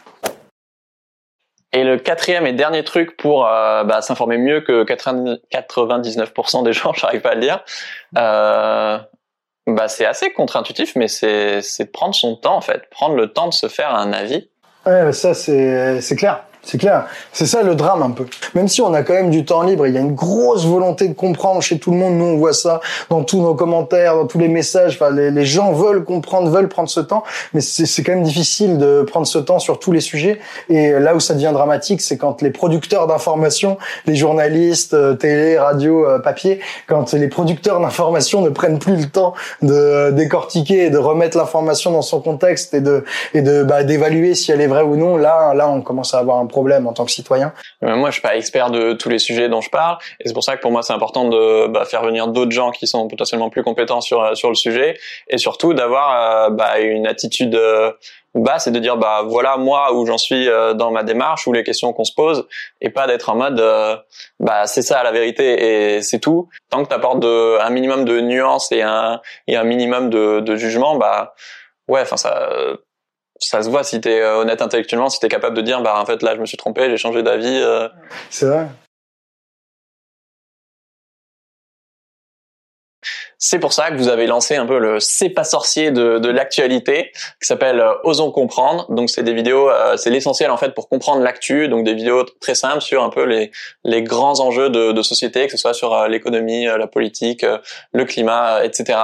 Et 1.77 1.83
le 1.83 1.99
quatrième 1.99 2.47
et 2.47 2.53
dernier 2.53 2.83
truc 2.83 3.15
pour 3.17 3.45
euh, 3.45 3.83
bah, 3.83 4.01
s'informer 4.01 4.39
mieux 4.39 4.61
que 4.61 4.83
99% 4.83 6.63
des 6.63 6.73
gens, 6.73 6.91
j'arrive 6.95 7.21
pas 7.21 7.29
à 7.29 7.35
le 7.35 7.41
dire, 7.41 7.63
euh, 8.17 8.97
bah, 9.67 9.87
c'est 9.87 10.07
assez 10.07 10.31
contre-intuitif, 10.31 10.95
mais 10.95 11.07
c'est 11.07 11.91
prendre 11.93 12.15
son 12.15 12.35
temps 12.35 12.55
en 12.55 12.61
fait, 12.61 12.89
prendre 12.89 13.13
le 13.13 13.31
temps 13.31 13.47
de 13.47 13.53
se 13.53 13.67
faire 13.67 13.93
un 13.93 14.11
avis. 14.11 14.49
Ouais, 14.87 15.11
ça 15.11 15.35
c'est 15.35 16.15
clair. 16.17 16.46
C'est 16.67 16.77
clair. 16.77 17.05
C'est 17.31 17.45
ça 17.45 17.63
le 17.63 17.75
drame 17.75 18.01
un 18.01 18.09
peu. 18.09 18.25
Même 18.53 18.67
si 18.67 18.81
on 18.81 18.93
a 18.93 19.01
quand 19.01 19.13
même 19.13 19.29
du 19.29 19.45
temps 19.45 19.61
libre, 19.61 19.87
il 19.87 19.93
y 19.93 19.97
a 19.97 20.01
une 20.01 20.15
grosse 20.15 20.65
volonté 20.65 21.07
de 21.07 21.13
comprendre 21.13 21.61
chez 21.61 21.79
tout 21.79 21.91
le 21.91 21.97
monde. 21.97 22.15
Nous, 22.15 22.25
on 22.25 22.35
voit 22.35 22.51
ça 22.51 22.81
dans 23.09 23.23
tous 23.23 23.41
nos 23.41 23.55
commentaires, 23.55 24.15
dans 24.15 24.27
tous 24.27 24.37
les 24.37 24.49
messages. 24.49 24.95
Enfin, 24.95 25.09
les, 25.11 25.45
gens 25.45 25.71
veulent 25.71 26.03
comprendre, 26.03 26.49
veulent 26.49 26.67
prendre 26.67 26.89
ce 26.89 26.99
temps, 26.99 27.23
mais 27.53 27.61
c'est 27.61 28.03
quand 28.03 28.11
même 28.11 28.23
difficile 28.23 28.77
de 28.77 29.03
prendre 29.03 29.25
ce 29.25 29.39
temps 29.39 29.59
sur 29.59 29.79
tous 29.79 29.93
les 29.93 30.01
sujets. 30.01 30.39
Et 30.67 30.91
là 30.91 31.15
où 31.15 31.21
ça 31.21 31.35
devient 31.35 31.51
dramatique, 31.53 32.01
c'est 32.01 32.17
quand 32.17 32.41
les 32.41 32.49
producteurs 32.49 33.07
d'information, 33.07 33.77
les 34.05 34.17
journalistes, 34.17 34.93
euh, 34.93 35.13
télé, 35.13 35.57
radio, 35.57 36.05
euh, 36.05 36.19
papier, 36.19 36.59
quand 36.89 37.13
les 37.13 37.29
producteurs 37.29 37.79
d'information 37.79 38.41
ne 38.41 38.49
prennent 38.49 38.79
plus 38.79 38.97
le 38.97 39.05
temps 39.05 39.35
de 39.61 40.11
décortiquer 40.11 40.87
et 40.87 40.89
de 40.89 40.97
remettre 40.97 41.37
l'information 41.37 41.91
dans 41.91 42.01
son 42.01 42.19
contexte 42.19 42.73
et 42.73 42.81
de 42.81 43.05
et 43.33 43.41
de 43.41 43.63
bah, 43.63 43.85
d'évaluer 43.85 44.35
si 44.35 44.51
elle 44.51 44.59
est 44.59 44.67
vraie 44.67 44.83
ou 44.83 44.97
non. 44.97 45.15
Là, 45.15 45.53
là, 45.53 45.69
on 45.69 45.81
commence 45.81 46.13
à 46.13 46.19
avoir 46.19 46.39
un 46.39 46.45
problème 46.45 46.56
en 46.57 46.93
tant 46.93 47.05
que 47.05 47.11
citoyen. 47.11 47.53
Moi, 47.81 48.09
je 48.09 48.13
suis 48.13 48.21
pas 48.21 48.35
expert 48.35 48.69
de 48.71 48.93
tous 48.93 49.09
les 49.09 49.19
sujets 49.19 49.49
dont 49.49 49.61
je 49.61 49.69
parle, 49.69 49.97
et 50.19 50.27
c'est 50.27 50.33
pour 50.33 50.43
ça 50.43 50.55
que 50.55 50.61
pour 50.61 50.71
moi, 50.71 50.81
c'est 50.81 50.93
important 50.93 51.25
de 51.25 51.67
bah, 51.67 51.85
faire 51.85 52.03
venir 52.03 52.27
d'autres 52.27 52.51
gens 52.51 52.71
qui 52.71 52.87
sont 52.87 53.07
potentiellement 53.07 53.49
plus 53.49 53.63
compétents 53.63 54.01
sur 54.01 54.21
euh, 54.21 54.35
sur 54.35 54.49
le 54.49 54.55
sujet, 54.55 54.97
et 55.29 55.37
surtout 55.37 55.73
d'avoir 55.73 56.47
euh, 56.47 56.49
bah, 56.49 56.79
une 56.79 57.07
attitude 57.07 57.55
euh, 57.55 57.91
basse 58.35 58.67
et 58.67 58.71
de 58.71 58.79
dire 58.79 58.97
bah 58.97 59.23
voilà 59.25 59.57
moi 59.57 59.93
où 59.93 60.05
j'en 60.05 60.19
suis 60.19 60.47
dans 60.75 60.91
ma 60.91 61.01
démarche 61.01 61.47
ou 61.47 61.53
les 61.53 61.63
questions 61.63 61.91
qu'on 61.91 62.03
se 62.03 62.13
pose 62.13 62.47
et 62.81 62.91
pas 62.91 63.07
d'être 63.07 63.29
en 63.29 63.35
mode 63.35 63.59
bah 64.39 64.67
c'est 64.67 64.83
ça 64.83 65.01
la 65.01 65.11
vérité 65.11 65.95
et 65.95 66.01
c'est 66.03 66.19
tout. 66.19 66.47
Tant 66.69 66.83
que 66.83 66.89
tu 66.89 66.93
apportes 66.93 67.23
un 67.25 67.69
minimum 67.71 68.05
de 68.05 68.21
nuances 68.21 68.71
et 68.71 68.83
un 68.83 69.21
et 69.47 69.55
un 69.55 69.63
minimum 69.63 70.11
de, 70.11 70.39
de 70.41 70.55
jugement 70.55 70.97
bah 70.97 71.33
ouais 71.87 72.01
enfin 72.01 72.17
ça 72.17 72.47
ça 73.39 73.61
se 73.61 73.69
voit 73.69 73.83
si 73.83 74.01
t'es 74.01 74.21
euh, 74.21 74.37
honnête 74.37 74.61
intellectuellement, 74.61 75.09
si 75.09 75.19
t'es 75.19 75.29
capable 75.29 75.55
de 75.55 75.61
dire, 75.61 75.81
bah 75.81 75.99
en 75.99 76.05
fait 76.05 76.21
là 76.23 76.35
je 76.35 76.41
me 76.41 76.45
suis 76.45 76.57
trompé, 76.57 76.89
j'ai 76.89 76.97
changé 76.97 77.23
d'avis. 77.23 77.59
Euh. 77.61 77.87
C'est 78.29 78.45
vrai. 78.47 78.67
C'est 83.39 83.59
pour 83.59 83.71
ça 83.71 83.91
que 83.91 83.97
vous 83.97 84.07
avez 84.07 84.25
lancé 84.25 84.55
un 84.55 84.65
peu 84.65 84.79
le 84.79 84.99
c'est 84.99 85.29
pas 85.29 85.43
sorcier 85.43 85.91
de, 85.91 86.17
de 86.17 86.29
l'actualité 86.29 87.11
qui 87.39 87.45
s'appelle 87.45 87.79
euh, 87.79 87.93
Osons 88.03 88.31
comprendre. 88.31 88.91
Donc 88.91 89.11
c'est 89.11 89.21
des 89.21 89.33
vidéos, 89.33 89.69
c'est 89.95 90.09
l'essentiel 90.09 90.49
en 90.49 90.57
fait 90.57 90.73
pour 90.73 90.89
comprendre 90.89 91.21
l'actu. 91.21 91.67
Donc 91.69 91.85
des 91.85 91.93
vidéos 91.93 92.23
très 92.41 92.55
simples 92.55 92.81
sur 92.81 93.03
un 93.03 93.09
peu 93.09 93.25
les 93.25 93.51
les 93.83 94.01
grands 94.01 94.39
enjeux 94.39 94.71
de, 94.71 94.91
de 94.91 95.01
société, 95.03 95.45
que 95.45 95.51
ce 95.51 95.57
soit 95.57 95.75
sur 95.75 96.07
l'économie, 96.07 96.65
la 96.65 96.87
politique, 96.87 97.45
le 97.91 98.05
climat, 98.05 98.65
etc. 98.65 98.97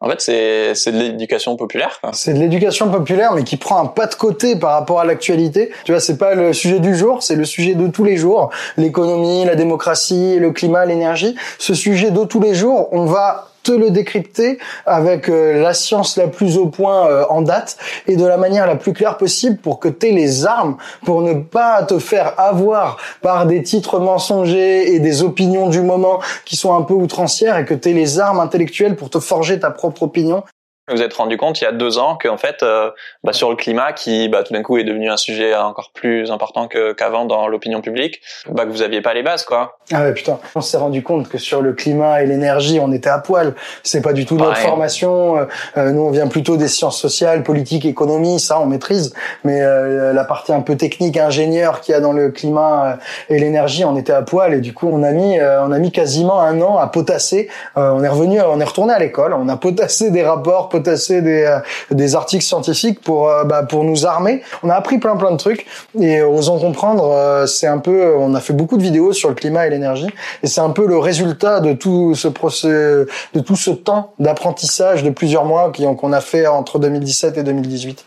En 0.00 0.08
fait, 0.08 0.20
c'est 0.20 0.74
c'est 0.74 0.92
de 0.92 0.98
l'éducation 0.98 1.56
populaire. 1.56 2.00
C'est 2.12 2.32
de 2.32 2.38
l'éducation 2.38 2.88
populaire, 2.88 3.32
mais 3.34 3.42
qui 3.42 3.56
prend 3.56 3.82
un 3.82 3.86
pas 3.86 4.06
de 4.06 4.14
côté 4.14 4.54
par 4.54 4.70
rapport 4.72 5.00
à 5.00 5.04
l'actualité. 5.04 5.70
Tu 5.84 5.90
vois, 5.92 6.00
c'est 6.00 6.18
pas 6.18 6.34
le 6.34 6.52
sujet 6.52 6.78
du 6.78 6.94
jour, 6.94 7.22
c'est 7.22 7.34
le 7.34 7.44
sujet 7.44 7.74
de 7.74 7.88
tous 7.88 8.04
les 8.04 8.16
jours. 8.16 8.50
L'économie, 8.76 9.44
la 9.44 9.56
démocratie, 9.56 10.38
le 10.38 10.52
climat, 10.52 10.84
l'énergie. 10.84 11.34
Ce 11.58 11.74
sujet 11.74 12.12
de 12.12 12.24
tous 12.24 12.40
les 12.40 12.54
jours, 12.54 12.88
on 12.92 13.06
va 13.06 13.48
le 13.76 13.90
décrypter 13.90 14.58
avec 14.86 15.28
euh, 15.28 15.60
la 15.60 15.74
science 15.74 16.16
la 16.16 16.28
plus 16.28 16.56
au 16.56 16.66
point 16.66 17.08
euh, 17.08 17.24
en 17.28 17.42
date 17.42 17.76
et 18.06 18.16
de 18.16 18.24
la 18.24 18.36
manière 18.36 18.66
la 18.66 18.76
plus 18.76 18.92
claire 18.92 19.16
possible 19.16 19.58
pour 19.58 19.78
que 19.78 19.88
tu 19.88 20.08
aies 20.08 20.12
les 20.12 20.46
armes 20.46 20.76
pour 21.04 21.22
ne 21.22 21.34
pas 21.34 21.82
te 21.82 21.98
faire 21.98 22.38
avoir 22.38 22.98
par 23.22 23.46
des 23.46 23.62
titres 23.62 23.98
mensongers 23.98 24.94
et 24.94 25.00
des 25.00 25.22
opinions 25.22 25.68
du 25.68 25.82
moment 25.82 26.20
qui 26.44 26.56
sont 26.56 26.74
un 26.74 26.82
peu 26.82 26.94
outrancières 26.94 27.58
et 27.58 27.64
que 27.64 27.74
tu 27.74 27.90
aies 27.90 27.94
les 27.94 28.20
armes 28.20 28.40
intellectuelles 28.40 28.96
pour 28.96 29.10
te 29.10 29.18
forger 29.18 29.58
ta 29.58 29.70
propre 29.70 30.04
opinion 30.04 30.42
vous 30.90 31.02
êtes 31.02 31.14
rendu 31.14 31.36
compte 31.36 31.60
il 31.60 31.64
y 31.64 31.66
a 31.66 31.72
deux 31.72 31.98
ans 31.98 32.16
qu'en 32.20 32.36
fait, 32.36 32.62
euh, 32.62 32.90
bah, 33.24 33.32
sur 33.32 33.50
le 33.50 33.56
climat, 33.56 33.92
qui 33.92 34.28
bah, 34.28 34.42
tout 34.42 34.52
d'un 34.52 34.62
coup 34.62 34.78
est 34.78 34.84
devenu 34.84 35.10
un 35.10 35.16
sujet 35.16 35.54
encore 35.54 35.90
plus 35.92 36.30
important 36.30 36.68
qu'avant 36.68 37.24
dans 37.24 37.48
l'opinion 37.48 37.80
publique, 37.80 38.20
bah, 38.48 38.64
que 38.64 38.70
vous 38.70 38.82
aviez 38.82 39.00
pas 39.00 39.14
les 39.14 39.22
bases, 39.22 39.44
quoi. 39.44 39.78
Ah 39.92 40.02
ouais, 40.02 40.12
putain. 40.12 40.38
On 40.54 40.60
s'est 40.60 40.76
rendu 40.76 41.02
compte 41.02 41.28
que 41.28 41.38
sur 41.38 41.62
le 41.62 41.72
climat 41.72 42.22
et 42.22 42.26
l'énergie, 42.26 42.78
on 42.80 42.92
était 42.92 43.08
à 43.08 43.18
poil. 43.18 43.54
C'est 43.82 44.02
pas 44.02 44.12
du 44.12 44.26
tout 44.26 44.36
notre 44.36 44.58
formation. 44.58 45.38
Euh, 45.38 45.44
euh, 45.76 45.90
nous, 45.92 46.02
on 46.02 46.10
vient 46.10 46.28
plutôt 46.28 46.56
des 46.56 46.68
sciences 46.68 47.00
sociales, 47.00 47.42
politique, 47.42 47.84
économie, 47.84 48.40
ça, 48.40 48.60
on 48.60 48.66
maîtrise. 48.66 49.14
Mais 49.44 49.62
euh, 49.62 50.12
la 50.12 50.24
partie 50.24 50.52
un 50.52 50.60
peu 50.60 50.76
technique, 50.76 51.16
ingénieur 51.16 51.80
qu'il 51.80 51.92
y 51.92 51.94
a 51.96 52.00
dans 52.00 52.12
le 52.12 52.30
climat 52.30 52.98
et 53.28 53.38
l'énergie, 53.38 53.84
on 53.84 53.96
était 53.96 54.12
à 54.12 54.22
poil. 54.22 54.54
Et 54.54 54.60
du 54.60 54.74
coup, 54.74 54.88
on 54.92 55.02
a 55.02 55.12
mis, 55.12 55.40
on 55.40 55.72
a 55.72 55.78
mis 55.78 55.92
quasiment 55.92 56.40
un 56.40 56.60
an 56.60 56.78
à 56.78 56.86
potasser. 56.86 57.48
on 57.76 58.02
est 58.02 58.08
revenu, 58.08 58.40
on 58.40 58.60
est 58.60 58.64
retourné 58.64 58.92
à 58.92 58.98
l'école. 58.98 59.32
On 59.32 59.48
a 59.48 59.56
potassé 59.56 60.10
des 60.10 60.22
rapports 60.22 60.68
potasser 60.78 61.22
des, 61.22 61.42
euh, 61.42 61.58
des 61.90 62.14
articles 62.14 62.44
scientifiques 62.44 63.00
pour, 63.00 63.28
euh, 63.28 63.44
bah, 63.44 63.62
pour 63.62 63.84
nous 63.84 64.06
armer. 64.06 64.42
On 64.62 64.70
a 64.70 64.74
appris 64.74 64.98
plein 64.98 65.16
plein 65.16 65.32
de 65.32 65.36
trucs 65.36 65.66
et 65.98 66.20
euh, 66.20 66.28
osons 66.28 66.58
comprendre, 66.58 67.44
c'est 67.46 67.66
un 67.66 67.78
peu, 67.78 68.14
on 68.16 68.34
a 68.34 68.40
fait 68.40 68.52
beaucoup 68.52 68.76
de 68.76 68.82
vidéos 68.82 69.12
sur 69.12 69.28
le 69.28 69.34
climat 69.34 69.66
et 69.66 69.70
l'énergie 69.70 70.08
et 70.42 70.46
c'est 70.46 70.60
un 70.60 70.70
peu 70.70 70.86
le 70.86 70.98
résultat 70.98 71.60
de 71.60 71.72
tout 71.72 72.14
ce 72.14 72.28
procès, 72.28 72.68
de 72.68 73.40
tout 73.40 73.56
ce 73.56 73.70
temps 73.70 74.12
d'apprentissage 74.18 75.02
de 75.02 75.10
plusieurs 75.10 75.44
mois 75.44 75.72
qu'on 75.72 76.12
a 76.12 76.20
fait 76.20 76.46
entre 76.46 76.78
2017 76.78 77.38
et 77.38 77.42
2018. 77.42 78.04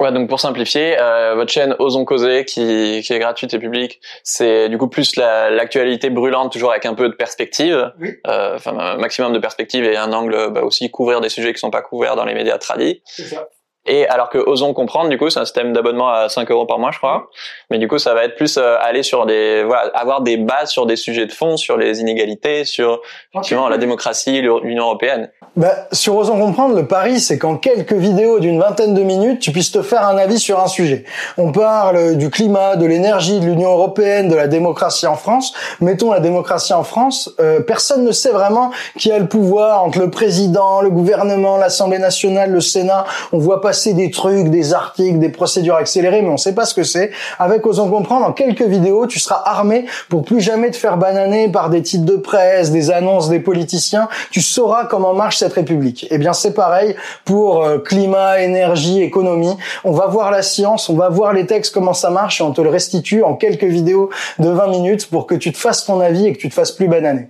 Ouais, 0.00 0.10
donc 0.12 0.28
pour 0.28 0.40
simplifier, 0.40 0.96
euh, 0.98 1.34
votre 1.34 1.52
chaîne 1.52 1.76
Osons 1.78 2.04
causer, 2.04 2.44
qui, 2.44 3.00
qui 3.04 3.12
est 3.12 3.18
gratuite 3.18 3.54
et 3.54 3.58
publique, 3.58 4.00
c'est 4.24 4.68
du 4.68 4.76
coup 4.76 4.88
plus 4.88 5.16
l'actualité 5.16 6.10
brûlante, 6.10 6.52
toujours 6.52 6.72
avec 6.72 6.84
un 6.84 6.94
peu 6.94 7.08
de 7.08 7.14
perspective, 7.14 7.92
oui. 8.00 8.16
euh, 8.26 8.56
enfin 8.56 8.76
un 8.76 8.96
maximum 8.96 9.32
de 9.32 9.38
perspective 9.38 9.84
et 9.84 9.96
un 9.96 10.12
angle 10.12 10.50
bah, 10.50 10.62
aussi 10.62 10.90
couvrir 10.90 11.20
des 11.20 11.28
sujets 11.28 11.52
qui 11.52 11.60
sont 11.60 11.70
pas 11.70 11.82
couverts 11.82 12.16
dans 12.16 12.24
les 12.24 12.34
médias 12.34 12.58
tradis. 12.58 13.02
C'est 13.04 13.24
ça. 13.24 13.48
Et 13.86 14.06
alors 14.08 14.30
que 14.30 14.38
Osons 14.38 14.72
comprendre, 14.72 15.10
du 15.10 15.18
coup, 15.18 15.28
c'est 15.28 15.40
un 15.40 15.44
système 15.44 15.72
d'abonnement 15.74 16.08
à 16.08 16.28
5 16.28 16.50
euros 16.50 16.64
par 16.64 16.78
mois, 16.78 16.90
je 16.90 16.98
crois. 16.98 17.28
Mais 17.70 17.78
du 17.78 17.86
coup, 17.86 17.98
ça 17.98 18.14
va 18.14 18.24
être 18.24 18.34
plus 18.34 18.56
euh, 18.56 18.76
aller 18.80 19.02
sur 19.02 19.26
des, 19.26 19.62
voilà, 19.62 19.90
avoir 19.94 20.22
des 20.22 20.38
bases 20.38 20.70
sur 20.70 20.86
des 20.86 20.96
sujets 20.96 21.26
de 21.26 21.32
fond, 21.32 21.58
sur 21.58 21.76
les 21.76 22.00
inégalités, 22.00 22.64
sur 22.64 23.02
effectivement 23.34 23.68
la 23.68 23.76
démocratie, 23.76 24.40
l'Union 24.40 24.84
européenne. 24.84 25.30
Bah, 25.56 25.86
sur 25.92 26.16
Osons 26.16 26.38
comprendre, 26.38 26.74
le 26.74 26.86
pari, 26.86 27.20
c'est 27.20 27.38
qu'en 27.38 27.56
quelques 27.56 27.92
vidéos 27.92 28.40
d'une 28.40 28.58
vingtaine 28.58 28.94
de 28.94 29.02
minutes, 29.02 29.40
tu 29.40 29.52
puisses 29.52 29.70
te 29.70 29.82
faire 29.82 30.08
un 30.08 30.16
avis 30.16 30.38
sur 30.38 30.60
un 30.60 30.66
sujet. 30.66 31.04
On 31.36 31.52
parle 31.52 32.16
du 32.16 32.30
climat, 32.30 32.76
de 32.76 32.86
l'énergie, 32.86 33.38
de 33.38 33.44
l'Union 33.44 33.70
européenne, 33.70 34.28
de 34.28 34.34
la 34.34 34.48
démocratie 34.48 35.06
en 35.06 35.16
France. 35.16 35.52
Mettons 35.80 36.10
la 36.10 36.20
démocratie 36.20 36.72
en 36.72 36.84
France. 36.84 37.30
Euh, 37.38 37.60
personne 37.60 38.04
ne 38.04 38.12
sait 38.12 38.30
vraiment 38.30 38.70
qui 38.98 39.12
a 39.12 39.18
le 39.18 39.28
pouvoir 39.28 39.84
entre 39.84 39.98
le 39.98 40.10
président, 40.10 40.80
le 40.80 40.90
gouvernement, 40.90 41.58
l'Assemblée 41.58 41.98
nationale, 41.98 42.50
le 42.50 42.60
Sénat. 42.60 43.04
On 43.32 43.38
voit 43.38 43.60
pas 43.60 43.73
passer 43.74 43.92
des 43.92 44.12
trucs, 44.12 44.50
des 44.50 44.72
articles, 44.72 45.18
des 45.18 45.30
procédures 45.30 45.74
accélérées, 45.74 46.22
mais 46.22 46.28
on 46.28 46.36
sait 46.36 46.54
pas 46.54 46.64
ce 46.64 46.74
que 46.74 46.84
c'est. 46.84 47.10
Avec 47.40 47.66
Osons 47.66 47.90
comprendre, 47.90 48.24
en 48.24 48.32
quelques 48.32 48.62
vidéos, 48.62 49.08
tu 49.08 49.18
seras 49.18 49.42
armé 49.44 49.86
pour 50.08 50.24
plus 50.24 50.40
jamais 50.40 50.70
te 50.70 50.76
faire 50.76 50.96
bananer 50.96 51.48
par 51.48 51.70
des 51.70 51.82
titres 51.82 52.04
de 52.04 52.14
presse, 52.14 52.70
des 52.70 52.92
annonces 52.92 53.28
des 53.28 53.40
politiciens. 53.40 54.08
Tu 54.30 54.42
sauras 54.42 54.84
comment 54.84 55.12
marche 55.12 55.38
cette 55.38 55.54
république. 55.54 56.06
Eh 56.12 56.18
bien, 56.18 56.32
c'est 56.32 56.54
pareil 56.54 56.94
pour 57.24 57.64
euh, 57.64 57.78
climat, 57.78 58.42
énergie, 58.42 59.02
économie. 59.02 59.56
On 59.82 59.90
va 59.90 60.06
voir 60.06 60.30
la 60.30 60.42
science, 60.42 60.88
on 60.88 60.94
va 60.94 61.08
voir 61.08 61.32
les 61.32 61.46
textes, 61.46 61.74
comment 61.74 61.94
ça 61.94 62.10
marche, 62.10 62.40
et 62.40 62.44
on 62.44 62.52
te 62.52 62.60
le 62.60 62.70
restitue 62.70 63.24
en 63.24 63.34
quelques 63.34 63.64
vidéos 63.64 64.08
de 64.38 64.50
20 64.50 64.68
minutes 64.68 65.10
pour 65.10 65.26
que 65.26 65.34
tu 65.34 65.50
te 65.50 65.58
fasses 65.58 65.84
ton 65.84 65.98
avis 65.98 66.28
et 66.28 66.32
que 66.32 66.38
tu 66.38 66.48
te 66.48 66.54
fasses 66.54 66.70
plus 66.70 66.86
bananer. 66.86 67.28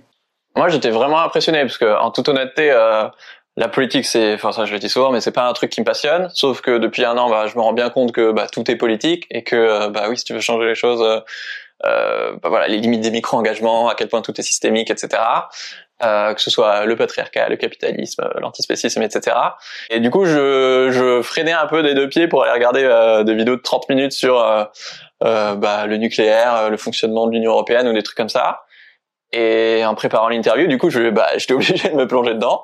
Moi, 0.57 0.69
j'étais 0.69 0.89
vraiment 0.89 1.19
impressionné 1.21 1.61
parce 1.61 1.77
que, 1.77 1.99
en 1.99 2.11
toute 2.11 2.29
honnêteté, 2.29 2.71
euh, 2.71 3.07
la 3.57 3.69
politique, 3.69 4.05
c'est, 4.05 4.33
enfin 4.33 4.51
ça, 4.51 4.65
je 4.65 4.73
le 4.73 4.79
dis 4.79 4.89
souvent, 4.89 5.11
mais 5.11 5.21
c'est 5.21 5.31
pas 5.31 5.47
un 5.47 5.53
truc 5.53 5.69
qui 5.69 5.79
me 5.79 5.85
passionne. 5.85 6.29
Sauf 6.33 6.59
que 6.61 6.77
depuis 6.77 7.05
un 7.05 7.17
an, 7.17 7.29
bah, 7.29 7.47
je 7.47 7.55
me 7.55 7.61
rends 7.61 7.73
bien 7.73 7.89
compte 7.89 8.11
que 8.11 8.31
bah, 8.31 8.47
tout 8.51 8.69
est 8.69 8.75
politique 8.75 9.27
et 9.31 9.43
que, 9.43 9.55
euh, 9.55 9.89
bah 9.89 10.07
oui, 10.09 10.17
si 10.17 10.25
tu 10.25 10.33
veux 10.33 10.41
changer 10.41 10.65
les 10.65 10.75
choses, 10.75 11.01
euh, 11.01 11.19
euh, 11.85 12.33
bah, 12.41 12.49
voilà, 12.49 12.67
les 12.67 12.77
limites 12.77 13.01
des 13.01 13.11
micro-engagements, 13.11 13.87
à 13.87 13.95
quel 13.95 14.09
point 14.09 14.21
tout 14.21 14.37
est 14.39 14.43
systémique, 14.43 14.91
etc. 14.91 15.21
Euh, 16.03 16.33
que 16.33 16.41
ce 16.41 16.49
soit 16.49 16.85
le 16.85 16.97
patriarcat, 16.97 17.47
le 17.47 17.55
capitalisme, 17.55 18.29
l'antispécisme, 18.41 19.01
etc. 19.01 19.37
Et 19.89 20.01
du 20.01 20.09
coup, 20.09 20.25
je, 20.25 20.89
je 20.91 21.21
freinais 21.21 21.53
un 21.53 21.67
peu 21.67 21.81
des 21.81 21.93
deux 21.93 22.09
pieds 22.09 22.27
pour 22.27 22.43
aller 22.43 22.51
regarder 22.51 23.23
des 23.23 23.35
vidéos 23.35 23.55
de 23.55 23.61
30 23.61 23.87
minutes 23.87 24.11
sur 24.11 24.35
bah, 25.21 25.85
le 25.87 25.95
nucléaire, 25.95 26.69
le 26.69 26.75
fonctionnement 26.75 27.27
de 27.27 27.31
l'Union 27.31 27.51
européenne 27.51 27.87
ou 27.87 27.93
des 27.93 28.03
trucs 28.03 28.17
comme 28.17 28.27
ça. 28.27 28.65
Et 29.31 29.83
en 29.85 29.95
préparant 29.95 30.29
l'interview, 30.29 30.67
du 30.67 30.77
coup, 30.77 30.89
je, 30.89 31.09
bah, 31.09 31.27
j'étais 31.37 31.53
obligé 31.55 31.89
de 31.89 31.95
me 31.95 32.07
plonger 32.07 32.33
dedans. 32.33 32.63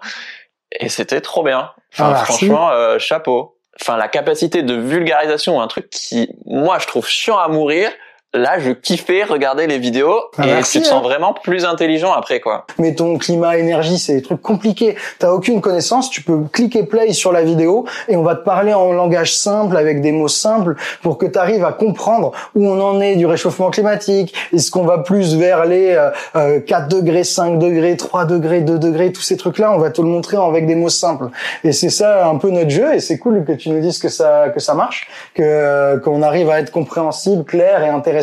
Et 0.71 0.89
c'était 0.89 1.21
trop 1.21 1.43
bien. 1.43 1.71
Enfin, 1.93 2.13
ah, 2.15 2.25
franchement, 2.25 2.71
euh, 2.71 2.99
chapeau. 2.99 3.57
Enfin, 3.79 3.97
la 3.97 4.07
capacité 4.07 4.63
de 4.63 4.75
vulgarisation, 4.75 5.61
un 5.61 5.67
truc 5.67 5.89
qui, 5.89 6.29
moi, 6.45 6.77
je 6.79 6.87
trouve 6.87 7.07
chiant 7.07 7.37
à 7.37 7.47
mourir, 7.47 7.89
là, 8.33 8.59
je 8.59 8.71
kiffais 8.71 9.23
regarder 9.23 9.67
les 9.67 9.77
vidéos 9.77 10.17
ah, 10.37 10.47
et 10.47 10.63
tu 10.63 10.79
te 10.79 10.85
sens 10.85 10.93
hein. 10.93 11.01
vraiment 11.01 11.33
plus 11.33 11.65
intelligent 11.65 12.13
après, 12.13 12.39
quoi. 12.39 12.65
Mais 12.77 12.95
ton 12.95 13.17
climat, 13.17 13.57
énergie, 13.57 13.99
c'est 13.99 14.15
des 14.15 14.21
trucs 14.21 14.41
compliqués. 14.41 14.95
T'as 15.19 15.31
aucune 15.31 15.59
connaissance, 15.59 16.09
tu 16.09 16.21
peux 16.21 16.39
cliquer 16.51 16.83
play 16.83 17.11
sur 17.11 17.33
la 17.33 17.43
vidéo 17.43 17.85
et 18.07 18.15
on 18.15 18.23
va 18.23 18.35
te 18.35 18.43
parler 18.43 18.73
en 18.73 18.93
langage 18.93 19.35
simple 19.35 19.75
avec 19.75 20.01
des 20.01 20.13
mots 20.13 20.29
simples 20.29 20.75
pour 21.01 21.17
que 21.17 21.25
tu 21.25 21.37
arrives 21.37 21.65
à 21.65 21.73
comprendre 21.73 22.31
où 22.55 22.67
on 22.67 22.79
en 22.79 23.01
est 23.01 23.15
du 23.15 23.25
réchauffement 23.25 23.69
climatique. 23.69 24.33
Est-ce 24.53 24.71
qu'on 24.71 24.85
va 24.85 24.99
plus 24.99 25.35
vers 25.35 25.65
les 25.65 25.97
euh, 26.35 26.59
4 26.61 26.83
euh, 26.83 26.87
degrés, 26.87 27.25
5 27.25 27.59
degrés, 27.59 27.97
3 27.97 28.25
degrés, 28.25 28.61
2 28.61 28.79
degrés, 28.79 29.11
tous 29.11 29.21
ces 29.21 29.35
trucs-là, 29.35 29.73
on 29.73 29.77
va 29.77 29.89
te 29.89 30.01
le 30.01 30.07
montrer 30.07 30.37
avec 30.37 30.67
des 30.67 30.75
mots 30.75 30.89
simples. 30.89 31.27
Et 31.65 31.73
c'est 31.73 31.89
ça 31.89 32.27
un 32.27 32.37
peu 32.37 32.49
notre 32.49 32.69
jeu 32.69 32.93
et 32.93 33.01
c'est 33.01 33.17
cool 33.17 33.43
que 33.43 33.51
tu 33.51 33.69
nous 33.69 33.81
dises 33.81 33.99
que 33.99 34.09
ça 34.09 34.49
que 34.53 34.61
ça 34.61 34.73
marche, 34.73 35.09
que 35.33 35.43
euh, 35.43 35.99
qu'on 35.99 36.21
arrive 36.21 36.49
à 36.49 36.59
être 36.59 36.71
compréhensible, 36.71 37.43
clair 37.43 37.83
et 37.83 37.89
intéressant 37.89 38.20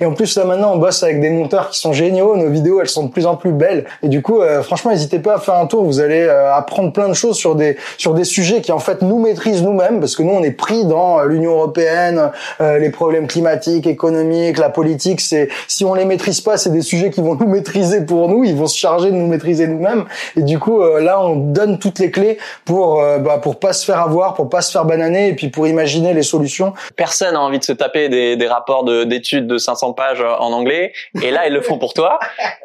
et 0.00 0.06
en 0.06 0.12
plus, 0.12 0.36
là, 0.36 0.44
maintenant, 0.44 0.72
on 0.74 0.78
bosse 0.78 1.02
avec 1.02 1.20
des 1.20 1.30
monteurs 1.30 1.70
qui 1.70 1.78
sont 1.78 1.92
géniaux. 1.92 2.36
Nos 2.36 2.48
vidéos, 2.48 2.80
elles 2.80 2.88
sont 2.88 3.04
de 3.04 3.10
plus 3.10 3.26
en 3.26 3.36
plus 3.36 3.52
belles. 3.52 3.84
Et 4.02 4.08
du 4.08 4.22
coup, 4.22 4.40
euh, 4.40 4.62
franchement, 4.62 4.90
n'hésitez 4.90 5.18
pas 5.18 5.34
à 5.34 5.38
faire 5.38 5.54
un 5.54 5.66
tour. 5.66 5.84
Vous 5.84 6.00
allez 6.00 6.22
euh, 6.22 6.54
apprendre 6.54 6.92
plein 6.92 7.08
de 7.08 7.14
choses 7.14 7.36
sur 7.36 7.54
des, 7.54 7.76
sur 7.98 8.14
des 8.14 8.24
sujets 8.24 8.60
qui, 8.60 8.72
en 8.72 8.78
fait, 8.78 9.02
nous 9.02 9.18
maîtrisent 9.18 9.62
nous-mêmes 9.62 10.00
parce 10.00 10.16
que 10.16 10.22
nous, 10.22 10.32
on 10.32 10.42
est 10.42 10.52
pris 10.52 10.84
dans 10.84 11.20
euh, 11.20 11.26
l'Union 11.26 11.52
européenne, 11.52 12.30
les 12.60 12.90
problèmes 12.90 13.26
climatiques, 13.26 13.86
économiques, 13.86 14.58
la 14.58 14.68
politique. 14.68 15.20
C'est, 15.20 15.48
si 15.68 15.84
on 15.84 15.94
les 15.94 16.04
maîtrise 16.04 16.40
pas, 16.40 16.56
c'est 16.56 16.70
des 16.70 16.82
sujets 16.82 17.10
qui 17.10 17.20
vont 17.20 17.34
nous 17.34 17.46
maîtriser 17.46 18.04
pour 18.04 18.28
nous. 18.28 18.44
Ils 18.44 18.56
vont 18.56 18.66
se 18.66 18.76
charger 18.76 19.10
de 19.10 19.16
nous 19.16 19.26
maîtriser 19.26 19.66
nous-mêmes. 19.66 20.04
Et 20.36 20.42
du 20.42 20.58
coup, 20.58 20.82
là, 20.82 21.20
on 21.20 21.36
donne 21.36 21.78
toutes 21.78 21.98
les 21.98 22.10
clés 22.10 22.38
pour, 22.64 23.02
bah, 23.20 23.38
pour 23.38 23.58
pas 23.58 23.72
se 23.72 23.84
faire 23.84 24.00
avoir, 24.00 24.34
pour 24.34 24.48
pas 24.48 24.62
se 24.62 24.70
faire 24.70 24.84
bananer 24.84 25.28
et 25.28 25.34
puis 25.34 25.48
pour 25.48 25.66
imaginer 25.66 26.14
les 26.14 26.22
solutions. 26.22 26.74
Personne 26.96 27.34
n'a 27.34 27.40
envie 27.40 27.58
de 27.58 27.64
se 27.64 27.72
taper 27.72 28.08
des, 28.08 28.46
rapports 28.46 28.84
d'études 28.84 29.35
de 29.35 29.35
500 29.58 29.92
pages 29.92 30.20
euh, 30.20 30.34
en 30.38 30.52
anglais, 30.52 30.92
et 31.22 31.30
là 31.30 31.46
ils 31.46 31.52
le 31.52 31.60
font 31.60 31.78
pour 31.78 31.94
toi. 31.94 32.18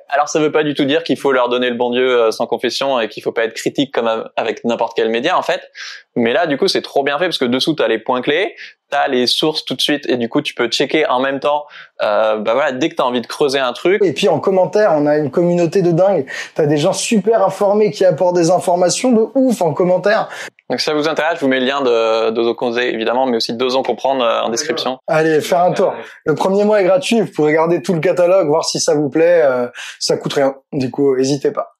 Alors 0.09 0.27
ça 0.27 0.39
veut 0.39 0.51
pas 0.51 0.63
du 0.63 0.73
tout 0.73 0.85
dire 0.85 1.03
qu'il 1.03 1.17
faut 1.17 1.31
leur 1.31 1.49
donner 1.49 1.69
le 1.69 1.75
bon 1.75 1.91
Dieu 1.91 2.19
euh, 2.19 2.31
sans 2.31 2.45
confession 2.45 2.99
et 2.99 3.07
qu'il 3.07 3.23
faut 3.23 3.31
pas 3.31 3.45
être 3.45 3.53
critique 3.53 3.93
comme 3.93 4.29
avec 4.35 4.63
n'importe 4.65 4.93
quel 4.95 5.09
média 5.09 5.37
en 5.37 5.41
fait. 5.41 5.71
Mais 6.15 6.33
là 6.33 6.47
du 6.47 6.57
coup 6.57 6.67
c'est 6.67 6.81
trop 6.81 7.03
bien 7.03 7.17
fait 7.17 7.25
parce 7.25 7.37
que 7.37 7.45
dessous 7.45 7.75
tu 7.75 7.83
as 7.83 7.87
les 7.87 7.99
points 7.99 8.21
clés, 8.21 8.55
tu 8.91 8.97
as 8.97 9.07
les 9.07 9.27
sources 9.27 9.65
tout 9.65 9.75
de 9.75 9.81
suite 9.81 10.07
et 10.07 10.17
du 10.17 10.29
coup 10.29 10.41
tu 10.41 10.53
peux 10.53 10.67
checker 10.67 11.05
en 11.07 11.19
même 11.19 11.39
temps. 11.39 11.65
Euh, 12.01 12.37
bah 12.37 12.53
voilà 12.53 12.71
dès 12.71 12.89
que 12.89 12.95
tu 12.95 13.01
as 13.01 13.05
envie 13.05 13.21
de 13.21 13.27
creuser 13.27 13.59
un 13.59 13.73
truc. 13.73 14.03
Et 14.03 14.13
puis 14.13 14.27
en 14.27 14.39
commentaire 14.39 14.91
on 14.95 15.05
a 15.07 15.17
une 15.17 15.31
communauté 15.31 15.81
de 15.81 15.91
dingue. 15.91 16.25
Tu 16.55 16.61
as 16.61 16.65
des 16.65 16.77
gens 16.77 16.93
super 16.93 17.45
informés 17.45 17.91
qui 17.91 18.05
apportent 18.05 18.35
des 18.35 18.51
informations 18.51 19.11
de 19.11 19.27
ouf 19.35 19.61
en 19.61 19.73
commentaire. 19.73 20.29
Donc 20.69 20.79
si 20.79 20.85
ça 20.85 20.93
vous 20.93 21.07
intéresse, 21.07 21.35
je 21.35 21.41
vous 21.41 21.49
mets 21.49 21.59
le 21.59 21.65
lien 21.65 21.81
de 21.81 22.29
d'Ozo 22.29 22.55
évidemment, 22.77 23.25
mais 23.25 23.37
aussi 23.37 23.53
d'Ozo 23.53 23.81
Comprendre 23.81 24.23
euh, 24.23 24.41
en 24.41 24.49
description. 24.49 24.99
Allez, 25.07 25.41
faire 25.41 25.61
un 25.61 25.73
tour. 25.73 25.93
Le 26.25 26.35
premier 26.35 26.63
mois 26.63 26.81
est 26.81 26.85
gratuit, 26.85 27.19
vous 27.19 27.31
pouvez 27.31 27.49
regarder 27.49 27.81
tout 27.81 27.93
le 27.93 27.99
catalogue, 27.99 28.47
voir 28.47 28.63
si 28.63 28.79
ça 28.79 28.95
vous 28.95 29.09
plaît, 29.09 29.41
euh, 29.43 29.67
ça 29.99 30.17
coûte 30.17 30.33
rien. 30.33 30.55
Du 30.71 30.89
coup, 30.91 31.15
n'hésitez 31.15 31.51
pas. 31.51 31.75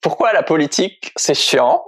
Pourquoi 0.00 0.32
la 0.32 0.42
politique, 0.42 1.12
c'est 1.16 1.34
chiant? 1.34 1.82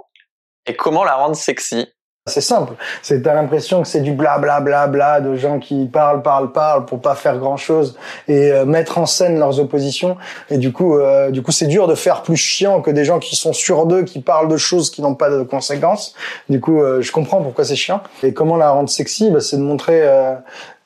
Et 0.67 0.75
comment 0.75 1.03
la 1.03 1.15
rendre 1.15 1.35
sexy? 1.35 1.87
C'est 2.27 2.41
simple. 2.41 2.73
C'est 3.01 3.21
t'as 3.21 3.33
l'impression 3.33 3.81
que 3.81 3.87
c'est 3.87 4.01
du 4.01 4.11
bla 4.11 4.37
bla 4.37 4.59
bla 4.59 4.87
bla 4.87 5.21
de 5.21 5.35
gens 5.35 5.59
qui 5.59 5.85
parlent 5.85 6.21
parlent 6.21 6.51
parlent 6.51 6.85
pour 6.85 6.99
pas 6.99 7.15
faire 7.15 7.37
grand 7.37 7.55
chose 7.55 7.97
et 8.27 8.51
euh, 8.51 8.65
mettre 8.65 8.97
en 8.97 9.05
scène 9.05 9.39
leurs 9.39 9.61
oppositions. 9.61 10.17
Et 10.49 10.57
du 10.57 10.73
coup, 10.73 10.97
euh, 10.97 11.31
du 11.31 11.41
coup, 11.41 11.53
c'est 11.53 11.67
dur 11.67 11.87
de 11.87 11.95
faire 11.95 12.23
plus 12.23 12.35
chiant 12.35 12.81
que 12.81 12.91
des 12.91 13.05
gens 13.05 13.19
qui 13.19 13.37
sont 13.37 13.53
sûrs 13.53 13.85
d'eux, 13.85 14.03
qui 14.03 14.19
parlent 14.19 14.49
de 14.49 14.57
choses 14.57 14.91
qui 14.91 15.01
n'ont 15.01 15.15
pas 15.15 15.29
de 15.29 15.43
conséquences. 15.43 16.15
Du 16.49 16.59
coup, 16.59 16.81
euh, 16.81 17.01
je 17.01 17.13
comprends 17.13 17.41
pourquoi 17.41 17.63
c'est 17.63 17.77
chiant. 17.77 18.01
Et 18.23 18.33
comment 18.33 18.57
la 18.57 18.71
rendre 18.71 18.89
sexy, 18.89 19.31
bah, 19.31 19.39
c'est 19.39 19.55
de 19.55 19.61
montrer, 19.61 20.01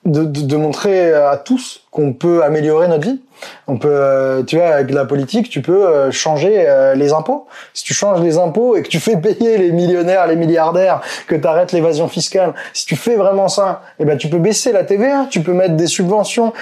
de, 0.05 0.23
de, 0.23 0.41
de 0.41 0.55
montrer 0.57 1.11
à 1.11 1.37
tous 1.37 1.87
qu'on 1.89 2.13
peut 2.13 2.43
améliorer 2.43 2.87
notre 2.87 3.07
vie 3.07 3.19
on 3.67 3.77
peut, 3.77 3.89
euh, 3.89 4.43
tu 4.43 4.57
vois, 4.57 4.67
avec 4.67 4.91
la 4.91 5.05
politique, 5.05 5.49
tu 5.49 5.61
peux 5.61 5.87
euh, 5.87 6.11
changer 6.11 6.65
euh, 6.67 6.93
les 6.95 7.13
impôts. 7.13 7.47
Si 7.73 7.83
tu 7.83 7.93
changes 7.93 8.21
les 8.21 8.37
impôts 8.37 8.75
et 8.75 8.83
que 8.83 8.89
tu 8.89 8.99
fais 8.99 9.17
payer 9.17 9.57
les 9.57 9.71
millionnaires, 9.71 10.27
les 10.27 10.35
milliardaires, 10.35 11.01
que 11.27 11.35
tu 11.35 11.47
arrêtes 11.47 11.71
l'évasion 11.71 12.07
fiscale, 12.07 12.53
si 12.73 12.85
tu 12.85 12.95
fais 12.95 13.15
vraiment 13.15 13.47
ça, 13.47 13.81
eh 13.99 14.05
ben 14.05 14.17
tu 14.17 14.27
peux 14.27 14.39
baisser 14.39 14.71
la 14.71 14.83
TVA, 14.83 15.27
tu 15.29 15.41
peux 15.41 15.53
mettre 15.53 15.75
des 15.75 15.87
subventions 15.87 16.53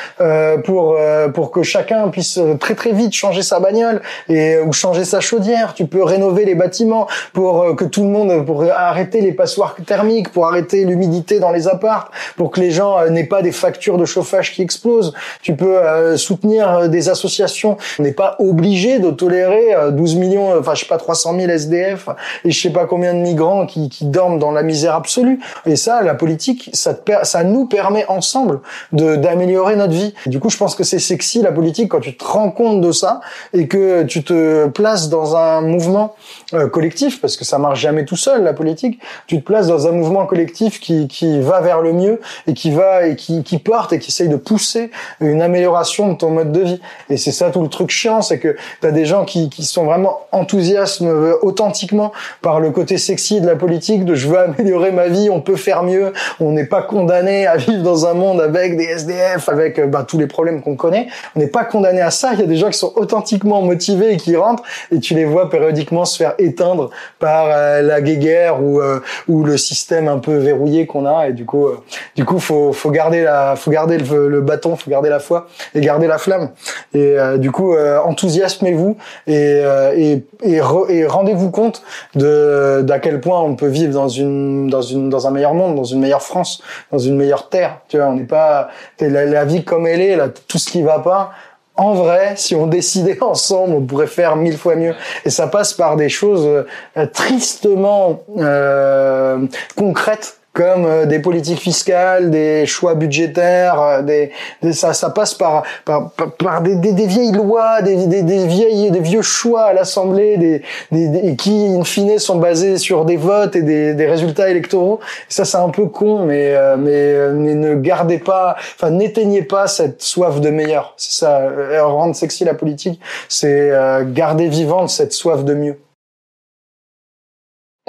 pour 0.66 0.98
pour 1.34 1.52
que 1.52 1.64
chacun 1.64 2.08
puisse 2.10 2.40
très 2.60 2.76
très 2.76 2.92
vite 2.92 3.14
changer 3.14 3.42
sa 3.42 3.60
bagnole 3.60 4.02
et 4.28 4.60
ou 4.60 4.72
changer 4.74 5.06
sa 5.06 5.20
chaudière. 5.20 5.74
Tu 5.74 5.86
peux 5.86 6.04
rénover 6.04 6.46
les 6.46 6.56
bâtiments 6.56 7.08
pour 7.34 7.76
que 7.76 7.86
tout 7.86 8.04
le 8.04 8.10
monde 8.10 8.46
pour 8.46 8.64
arrêter 8.64 9.22
les 9.22 9.32
passoires 9.32 9.76
thermiques, 9.86 10.30
pour 10.30 10.48
arrêter 10.48 10.86
l'humidité 10.86 11.40
dans 11.40 11.52
les 11.52 11.68
apparts, 11.68 12.12
pour 12.38 12.52
que 12.52 12.60
les 12.60 12.72
gens 12.72 13.10
n'aient 13.10 13.26
pas 13.26 13.42
des 13.42 13.52
factures 13.52 13.98
de 13.98 14.06
chauffage 14.06 14.54
qui 14.54 14.62
explosent. 14.62 15.14
Tu 15.42 15.56
peux 15.56 16.18
soutenir 16.18 16.69
euh, 16.76 16.88
des 16.88 17.10
associations. 17.10 17.78
On 18.00 18.04
n'est 18.04 18.12
pas 18.12 18.36
obligé 18.40 19.00
de 19.00 19.12
tolérer 19.12 19.74
12 19.92 20.16
euh, 20.16 20.20
millions, 20.20 20.60
enfin 20.60 20.76
je 20.76 20.82
sais 20.82 20.88
pas 20.88 20.98
300 20.98 21.36
000 21.40 21.50
SDF 21.52 22.10
et 22.46 22.52
je 22.52 22.62
sais 22.62 22.72
pas 22.72 22.86
combien 22.86 23.14
de 23.14 23.20
migrants 23.20 23.66
qui, 23.66 23.90
qui 23.90 24.06
dorment 24.06 24.40
dans 24.40 24.52
la 24.52 24.64
misère 24.64 24.96
absolue. 24.96 25.40
Et 25.66 25.76
ça, 25.76 26.02
la 26.02 26.16
politique, 26.16 26.70
ça, 26.74 26.94
te, 26.94 27.12
ça 27.24 27.44
nous 27.44 27.66
permet 27.66 28.06
ensemble 28.08 28.62
de 28.92 29.16
d'améliorer 29.16 29.76
notre 29.76 29.94
vie. 29.94 30.14
du 30.26 30.40
coup, 30.40 30.50
je 30.50 30.58
pense 30.58 30.76
que 30.76 30.84
c'est 30.84 31.00
sexy 31.00 31.42
la 31.42 31.52
politique 31.52 31.90
quand 31.90 32.00
tu 32.00 32.16
te 32.16 32.24
rends 32.24 32.52
compte 32.52 32.82
de 32.82 32.92
ça 32.92 33.22
et 33.54 33.68
que 33.68 34.04
tu 34.04 34.24
te 34.24 34.68
places 34.68 35.10
dans 35.10 35.36
un 35.36 35.62
mouvement 35.62 36.16
euh, 36.54 36.68
collectif, 36.68 37.22
parce 37.22 37.38
que 37.38 37.46
ça 37.46 37.58
marche 37.58 37.80
jamais 37.80 38.06
tout 38.06 38.16
seul 38.16 38.44
la 38.44 38.54
politique. 38.54 39.00
Tu 39.28 39.38
te 39.38 39.46
places 39.46 39.68
dans 39.68 39.88
un 39.88 39.92
mouvement 39.92 40.26
collectif 40.26 40.80
qui 40.80 41.08
qui 41.08 41.40
va 41.42 41.62
vers 41.62 41.82
le 41.82 41.94
mieux 41.94 42.20
et 42.48 42.54
qui 42.54 42.72
va 42.72 43.08
et 43.08 43.16
qui 43.16 43.44
qui 43.44 43.58
porte 43.60 43.94
et 43.94 44.00
qui 44.00 44.10
essaye 44.10 44.30
de 44.30 44.36
pousser 44.36 44.92
une 45.20 45.42
amélioration 45.42 46.12
de 46.12 46.18
ton 46.18 46.32
mode 46.32 46.52
de 46.52 46.59
vie. 46.64 46.82
Et 47.10 47.18
c'est 47.18 47.32
ça 47.32 47.50
tout 47.50 47.62
le 47.62 47.70
truc 47.70 47.90
chiant, 47.90 48.22
c'est 48.22 48.40
que 48.40 48.56
t'as 48.82 48.92
des 48.92 49.06
gens 49.06 49.26
qui, 49.26 49.50
qui 49.50 49.64
sont 49.64 49.86
vraiment 49.86 50.22
enthousiastes 50.32 51.02
euh, 51.02 51.36
authentiquement 51.42 52.12
par 52.42 52.60
le 52.60 52.72
côté 52.72 52.98
sexy 52.98 53.42
de 53.42 53.48
la 53.48 53.56
politique, 53.56 54.06
de 54.06 54.16
je 54.16 54.28
veux 54.28 54.40
améliorer 54.40 54.92
ma 54.92 55.08
vie, 55.08 55.30
on 55.30 55.42
peut 55.42 55.56
faire 55.56 55.84
mieux, 55.84 56.14
on 56.40 56.52
n'est 56.52 56.66
pas 56.66 56.82
condamné 56.82 57.48
à 57.48 57.58
vivre 57.58 57.84
dans 57.84 58.06
un 58.06 58.14
monde 58.14 58.42
avec 58.42 58.78
des 58.78 58.84
SDF, 58.84 59.50
avec 59.50 59.80
euh, 59.80 59.88
bah, 59.88 60.06
tous 60.08 60.18
les 60.18 60.28
problèmes 60.28 60.62
qu'on 60.62 60.76
connaît. 60.76 61.08
On 61.36 61.40
n'est 61.40 61.48
pas 61.48 61.64
condamné 61.64 62.02
à 62.02 62.12
ça. 62.12 62.32
Il 62.34 62.40
y 62.40 62.44
a 62.44 62.48
des 62.48 62.56
gens 62.56 62.70
qui 62.70 62.78
sont 62.78 62.94
authentiquement 62.96 63.62
motivés 63.62 64.14
et 64.14 64.18
qui 64.18 64.36
rentrent 64.36 64.64
et 64.92 65.00
tu 65.00 65.14
les 65.14 65.26
vois 65.26 65.50
périodiquement 65.50 66.06
se 66.06 66.18
faire 66.18 66.34
éteindre 66.38 66.90
par 67.20 67.48
euh, 67.50 67.82
la 67.82 68.02
guéguerre 68.02 68.62
ou 68.62 68.82
ou 69.28 69.44
le 69.44 69.58
système 69.58 70.08
un 70.08 70.20
peu 70.20 70.36
verrouillé 70.38 70.86
qu'on 70.86 71.06
a. 71.06 71.30
Et 71.30 71.34
du 71.34 71.46
coup, 71.46 71.68
du 72.16 72.26
coup, 72.26 72.40
faut 72.40 72.74
faut 72.74 72.92
garder 72.92 73.24
la, 73.24 73.56
faut 73.56 73.72
garder 73.72 73.98
le, 73.98 74.28
le 74.28 74.42
bâton, 74.42 74.76
faut 74.76 74.90
garder 74.90 75.10
la 75.10 75.20
foi 75.20 75.48
et 75.76 75.82
garder 75.82 76.08
la 76.08 76.18
flamme. 76.18 76.49
Et 76.94 77.20
euh, 77.20 77.38
du 77.38 77.52
coup, 77.52 77.74
euh, 77.74 78.00
enthousiasmez-vous 78.00 78.98
et, 79.28 79.62
euh, 79.64 79.94
et, 79.96 80.26
et, 80.44 80.60
rendez-vous 81.06 81.52
compte 81.52 81.84
de 82.16 82.82
d'à 82.84 83.00
quel 83.00 83.22
point 83.22 83.42
on 83.42 83.56
peut 83.56 83.68
vivre 83.68 83.94
dans 83.94 84.10
une 84.10 84.68
dans 84.70 84.82
une 84.82 85.10
dans 85.10 85.28
un 85.28 85.32
meilleur 85.32 85.54
monde, 85.54 85.76
dans 85.76 85.84
une 85.84 86.00
meilleure 86.00 86.22
France, 86.22 86.62
dans 86.92 87.00
une 87.00 87.16
meilleure 87.16 87.50
terre. 87.50 87.80
Tu 87.88 87.98
vois, 87.98 88.08
on 88.08 88.16
n'est 88.16 88.24
pas 88.24 88.70
la, 89.00 89.26
la 89.26 89.46
vie 89.46 89.64
comme 89.64 89.88
elle 89.88 90.02
est, 90.02 90.16
là, 90.16 90.30
tout 90.48 90.58
ce 90.58 90.70
qui 90.70 90.82
va 90.82 91.00
pas 91.00 91.32
en 91.80 91.94
vrai, 91.94 92.34
si 92.36 92.56
on 92.56 92.68
décidait 92.68 93.18
ensemble, 93.24 93.74
on 93.74 93.82
pourrait 93.82 94.08
faire 94.08 94.36
mille 94.36 94.58
fois 94.58 94.76
mieux. 94.76 94.94
Et 95.26 95.30
ça 95.30 95.48
passe 95.48 95.74
par 95.74 95.96
des 95.96 96.10
choses 96.10 96.46
euh, 96.46 97.06
tristement 97.08 98.24
euh, 98.38 99.48
concrètes 99.76 100.39
comme 100.54 100.86
euh, 100.86 101.06
des 101.06 101.20
politiques 101.20 101.60
fiscales, 101.60 102.32
des 102.32 102.66
choix 102.66 102.96
budgétaires, 102.96 103.80
euh, 103.82 104.02
des, 104.02 104.32
ça, 104.74 104.94
ça 104.94 105.10
passe 105.10 105.34
par 105.34 105.64
par, 105.86 106.12
par, 106.12 106.62
des, 106.62 106.76
des, 106.76 106.94
des, 106.94 107.06
vieilles 107.06 107.32
lois, 107.32 107.82
des, 107.82 108.08
des, 108.08 108.24
des, 108.24 108.48
vieilles 108.48 108.92
des 108.92 109.00
vieux 109.00 109.22
choix 109.22 109.64
à 109.64 109.74
l'Assemblée, 109.74 110.38
des, 110.38 110.62
des, 110.92 111.36
qui 111.36 111.68
in 111.68 111.84
fine 111.84 112.18
sont 112.18 112.38
basés 112.38 112.78
sur 112.78 113.06
des 113.06 113.18
votes 113.18 113.56
et 113.56 113.62
des, 113.62 113.94
des 113.94 114.08
résultats 114.08 114.50
électoraux. 114.50 115.00
Ça 115.28 115.46
c'est 115.46 115.58
un 115.58 115.70
peu 115.70 115.86
con, 115.86 116.26
mais 116.26 116.56
euh, 116.56 116.78
mais, 116.78 117.32
mais 117.34 117.56
ne 117.56 117.76
gardez 117.76 118.18
pas, 118.18 118.56
enfin 118.76 118.90
n'éteignez 118.90 119.44
pas 119.44 119.68
cette 119.68 120.02
soif 120.02 120.42
de 120.42 120.50
meilleur. 120.50 120.94
C'est 120.98 121.20
ça, 121.20 121.42
rendre 121.82 122.16
sexy 122.16 122.44
la 122.44 122.54
politique, 122.54 123.00
c'est 123.28 123.72
garder 124.08 124.48
vivante 124.48 124.90
cette 124.90 125.14
soif 125.14 125.44
de 125.44 125.54
mieux. 125.54 125.78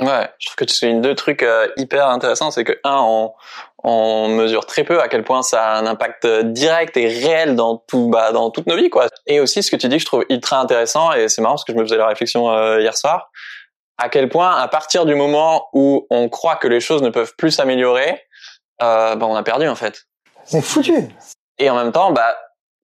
Ouais, 0.01 0.31
je 0.39 0.47
trouve 0.47 0.57
que 0.57 0.65
tu 0.65 0.75
soulignes 0.75 1.03
deux 1.03 1.15
trucs 1.15 1.43
euh, 1.43 1.69
hyper 1.77 2.09
intéressants. 2.09 2.51
C'est 2.51 2.65
que 2.65 2.79
un, 2.85 2.97
on, 3.01 3.33
on, 3.85 4.29
mesure 4.29 4.65
très 4.65 4.83
peu 4.83 5.01
à 5.01 5.09
quel 5.09 5.25
point 5.25 5.43
ça 5.43 5.63
a 5.63 5.79
un 5.79 5.87
impact 5.87 6.27
direct 6.27 6.97
et 6.97 7.07
réel 7.07 7.55
dans 7.55 7.77
tout, 7.77 8.09
bah, 8.09 8.33
dans 8.33 8.51
toutes 8.51 8.67
nos 8.67 8.77
vies, 8.77 8.89
quoi. 8.89 9.09
Et 9.27 9.41
aussi, 9.41 9.63
ce 9.63 9.71
que 9.71 9.77
tu 9.77 9.89
dis, 9.89 9.97
que 9.97 10.01
je 10.01 10.07
trouve 10.07 10.25
ultra 10.31 10.59
intéressant, 10.59 11.13
et 11.13 11.29
c'est 11.29 11.43
marrant 11.43 11.55
parce 11.55 11.65
que 11.65 11.73
je 11.73 11.79
me 11.79 11.85
faisais 11.85 11.99
la 11.99 12.07
réflexion 12.07 12.51
euh, 12.51 12.81
hier 12.81 12.97
soir, 12.97 13.31
à 13.99 14.09
quel 14.09 14.31
point, 14.31 14.57
à 14.57 14.69
partir 14.69 15.05
du 15.05 15.15
moment 15.15 15.69
où 15.75 16.07
on 16.09 16.31
croit 16.31 16.57
que 16.57 16.69
les 16.69 16.81
choses 16.81 17.03
ne 17.03 17.11
peuvent 17.11 17.35
plus 17.37 17.51
s'améliorer, 17.51 18.23
euh, 18.83 19.17
bah, 19.17 19.27
on 19.27 19.37
a 19.37 19.43
perdu 19.43 19.69
en 19.69 19.75
fait. 19.75 20.07
C'est 20.45 20.63
foutu. 20.63 20.95
Et 21.59 21.69
en 21.69 21.77
même 21.77 21.93
temps, 21.93 22.11
bah, 22.13 22.37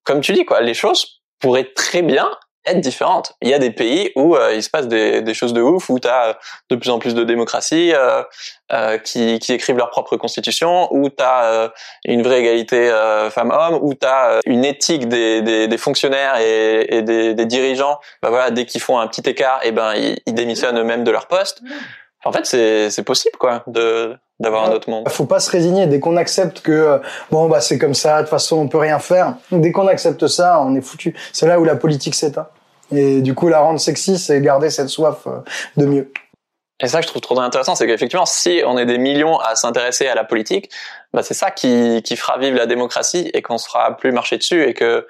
comme 0.05 0.21
tu 0.21 0.33
dis, 0.33 0.45
quoi, 0.45 0.61
les 0.61 0.75
choses 0.75 1.23
pourraient 1.41 1.73
très 1.75 2.03
bien 2.03 2.31
être 2.67 2.81
différentes. 2.81 3.35
Il 3.43 3.49
y 3.49 3.55
a 3.55 3.59
des 3.59 3.71
pays 3.71 4.13
où 4.17 4.37
euh, 4.37 4.55
il 4.55 4.63
se 4.63 4.71
passe 4.71 4.89
des, 4.89 5.23
des, 5.23 5.35
choses 5.35 5.53
de 5.53 5.63
ouf, 5.63 5.89
où 5.89 5.99
tu 5.99 6.09
as 6.09 6.39
de 6.71 6.77
plus 6.77 6.91
en 6.91 6.99
plus 6.99 7.15
de 7.15 7.25
démocratie, 7.25 7.93
euh, 7.95 8.23
euh, 8.73 8.99
qui, 8.99 9.39
qui, 9.39 9.53
écrivent 9.53 9.77
leur 9.77 9.91
propre 9.91 10.17
constitution, 10.17 10.93
où 10.93 11.09
tu 11.09 11.23
as 11.23 11.45
euh, 11.45 11.69
une 12.05 12.23
vraie 12.23 12.41
égalité 12.41 12.91
euh, 12.91 13.31
femmes-hommes, 13.31 13.79
où 13.81 13.95
tu 13.95 14.07
as 14.07 14.41
une 14.45 14.65
éthique 14.65 15.09
des, 15.09 15.43
des, 15.43 15.69
des 15.69 15.79
fonctionnaires 15.79 16.37
et, 16.41 16.97
et 16.97 17.03
des, 17.03 17.47
dirigeants. 17.47 17.99
Bah 18.23 18.31
voilà, 18.31 18.51
dès 18.51 18.67
qu'ils 18.67 18.81
font 18.81 18.99
un 18.99 19.07
petit 19.07 19.29
écart, 19.29 19.61
et 19.63 19.69
eh 19.69 19.73
ben 19.73 19.95
ils, 19.95 20.19
ils 20.27 20.35
démissionnent 20.35 20.79
eux-mêmes 20.79 21.05
de 21.05 21.11
leur 21.11 21.29
poste. 21.29 21.63
En 22.27 22.33
fait, 22.33 22.91
c'est 22.91 23.03
possible 23.05 23.37
quoi 23.39 23.63
de 23.67 24.17
d'avoir 24.39 24.69
un 24.69 24.73
autre 24.73 24.91
monde. 24.91 25.09
Faut 25.09 25.25
pas 25.25 25.41
se 25.41 25.51
résigner 25.51 25.87
dès 25.87 25.99
qu'on 25.99 26.17
accepte 26.17 26.61
que 26.61 27.01
bon 27.31 27.49
bah 27.49 27.61
c'est 27.61 27.79
comme 27.79 27.95
ça, 27.95 28.17
de 28.17 28.23
toute 28.23 28.31
façon 28.31 28.59
on 28.59 28.69
peut 28.69 28.79
rien 28.79 28.99
faire. 28.99 29.37
Dès 29.51 29.73
qu'on 29.73 29.87
accepte 29.87 30.27
ça, 30.27 30.61
on 30.61 30.75
est 30.75 30.83
foutu. 30.83 31.15
C'est 31.33 31.47
là 31.47 31.59
où 31.59 31.65
la 31.65 31.77
politique 31.77 32.15
s'éteint. 32.15 32.49
Et 32.93 33.23
du 33.23 33.35
coup, 33.35 33.49
la 33.49 33.61
rendre 33.61 33.81
sexy, 33.81 34.19
c'est 34.19 34.41
garder 34.41 34.71
cette 34.71 34.89
soif 34.89 35.27
euh, 35.27 35.41
de 35.77 35.87
mieux. 35.87 36.13
Et 36.81 36.89
ça 36.89 37.01
je 37.01 37.07
trouve 37.07 37.23
trop 37.23 37.41
intéressant, 37.41 37.75
c'est 37.75 37.87
qu'effectivement, 37.87 38.27
si 38.27 38.63
on 38.67 38.77
est 38.77 38.85
des 38.85 38.99
millions 38.99 39.39
à 39.39 39.55
s'intéresser 39.55 40.07
à 40.09 40.15
la 40.15 40.25
politique, 40.25 40.71
bah 41.15 41.23
c'est 41.23 41.33
ça 41.33 41.51
qui, 41.51 42.03
qui 42.05 42.17
fera 42.17 42.37
vivre 42.37 42.59
la 42.59 42.67
démocratie 42.67 43.31
et 43.33 43.41
qu'on 43.41 43.57
se 43.57 43.67
fera 43.67 43.97
plus 43.97 44.13
marcher 44.13 44.37
dessus 44.37 44.63
et 44.69 44.75
que 44.75 45.07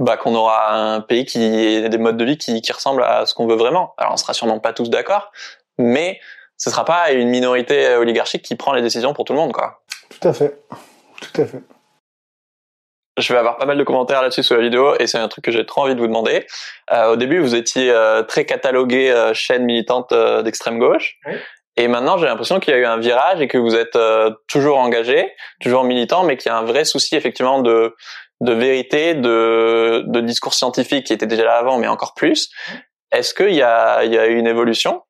bah 0.00 0.16
qu'on 0.16 0.34
aura 0.34 0.74
un 0.74 1.00
pays 1.00 1.24
qui 1.24 1.44
ait 1.44 1.88
des 1.88 1.98
modes 1.98 2.16
de 2.16 2.24
vie 2.24 2.38
qui, 2.38 2.60
qui 2.60 2.72
ressemblent 2.72 3.04
à 3.04 3.24
ce 3.24 3.34
qu'on 3.34 3.46
veut 3.46 3.54
vraiment. 3.54 3.94
Alors 3.98 4.14
on 4.14 4.16
sera 4.16 4.34
sûrement 4.34 4.58
pas 4.58 4.72
tous 4.72 4.90
d'accord, 4.90 5.30
mais 5.78 6.18
ce 6.56 6.70
sera 6.70 6.84
pas 6.84 7.12
une 7.12 7.28
minorité 7.28 7.94
oligarchique 7.96 8.42
qui 8.42 8.56
prend 8.56 8.72
les 8.72 8.82
décisions 8.82 9.14
pour 9.14 9.24
tout 9.24 9.32
le 9.32 9.38
monde, 9.38 9.52
quoi. 9.52 9.82
Tout 10.08 10.28
à 10.28 10.32
fait, 10.32 10.60
tout 11.20 11.40
à 11.42 11.46
fait 11.46 11.62
je 13.18 13.32
vais 13.32 13.38
avoir 13.38 13.56
pas 13.56 13.64
mal 13.64 13.78
de 13.78 13.84
commentaires 13.84 14.22
là-dessus 14.22 14.42
sur 14.42 14.56
la 14.56 14.62
vidéo 14.62 14.94
et 14.98 15.06
c'est 15.06 15.18
un 15.18 15.28
truc 15.28 15.44
que 15.44 15.50
j'ai 15.50 15.64
trop 15.64 15.82
envie 15.82 15.94
de 15.94 16.00
vous 16.00 16.06
demander. 16.06 16.46
Euh, 16.92 17.12
au 17.12 17.16
début, 17.16 17.38
vous 17.38 17.54
étiez 17.54 17.90
euh, 17.90 18.22
très 18.22 18.44
catalogué 18.44 19.10
euh, 19.10 19.32
chaîne 19.32 19.64
militante 19.64 20.12
euh, 20.12 20.42
d'extrême 20.42 20.78
gauche. 20.78 21.18
Et 21.78 21.88
maintenant, 21.88 22.18
j'ai 22.18 22.26
l'impression 22.26 22.60
qu'il 22.60 22.74
y 22.74 22.76
a 22.76 22.80
eu 22.80 22.86
un 22.86 22.98
virage 22.98 23.40
et 23.40 23.48
que 23.48 23.58
vous 23.58 23.74
êtes 23.74 23.98
toujours 24.48 24.78
engagé, 24.78 25.30
toujours 25.60 25.84
militant, 25.84 26.24
mais 26.24 26.38
qu'il 26.38 26.50
y 26.50 26.54
a 26.54 26.56
un 26.56 26.64
vrai 26.64 26.86
souci 26.86 27.16
effectivement 27.16 27.60
de 27.60 27.94
de 28.42 28.52
vérité, 28.52 29.14
de, 29.14 30.04
de 30.06 30.20
discours 30.20 30.52
scientifique 30.52 31.06
qui 31.06 31.12
était 31.12 31.26
déjà 31.26 31.44
là 31.44 31.56
avant, 31.56 31.78
mais 31.78 31.86
encore 31.86 32.14
plus. 32.14 32.50
Est-ce 33.12 33.34
qu'il 33.34 33.54
y 33.54 33.62
a, 33.62 34.04
il 34.04 34.12
y 34.12 34.18
a 34.18 34.26
eu 34.26 34.36
une 34.36 34.46
évolution 34.46 35.02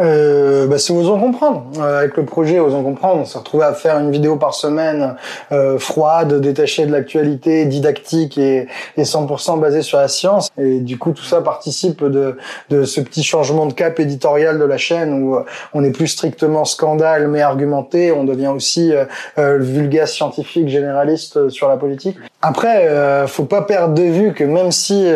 euh, 0.00 0.66
bah, 0.66 0.78
c'est 0.78 0.92
Osons 0.92 1.20
Comprendre. 1.20 1.66
Euh, 1.78 2.00
avec 2.00 2.16
le 2.16 2.24
projet 2.24 2.58
Osons 2.58 2.82
Comprendre, 2.82 3.20
on 3.20 3.24
s'est 3.24 3.38
retrouvé 3.38 3.64
à 3.64 3.74
faire 3.74 3.98
une 3.98 4.10
vidéo 4.10 4.36
par 4.36 4.54
semaine 4.54 5.16
euh, 5.52 5.78
froide, 5.78 6.40
détachée 6.40 6.86
de 6.86 6.92
l'actualité, 6.92 7.66
didactique 7.66 8.38
et, 8.38 8.66
et 8.96 9.02
100% 9.02 9.60
basée 9.60 9.82
sur 9.82 9.98
la 9.98 10.08
science. 10.08 10.50
Et 10.58 10.80
du 10.80 10.98
coup, 10.98 11.12
tout 11.12 11.24
ça 11.24 11.40
participe 11.40 12.04
de, 12.04 12.36
de 12.70 12.84
ce 12.84 13.00
petit 13.00 13.22
changement 13.22 13.66
de 13.66 13.72
cap 13.72 13.98
éditorial 14.00 14.58
de 14.58 14.64
la 14.64 14.78
chaîne 14.78 15.22
où 15.22 15.36
euh, 15.36 15.44
on 15.74 15.80
n'est 15.82 15.90
plus 15.90 16.08
strictement 16.08 16.64
scandale 16.64 17.28
mais 17.28 17.42
argumenté. 17.42 18.12
On 18.12 18.24
devient 18.24 18.48
aussi 18.48 18.92
euh, 18.92 19.04
euh, 19.38 19.58
vulgaire 19.58 20.08
scientifique 20.08 20.68
généraliste 20.68 21.48
sur 21.50 21.68
la 21.68 21.76
politique. 21.76 22.16
Après, 22.42 22.88
euh, 22.88 23.26
faut 23.26 23.44
pas 23.44 23.62
perdre 23.62 23.94
de 23.94 24.02
vue 24.02 24.32
que 24.32 24.44
même 24.44 24.72
si 24.72 25.06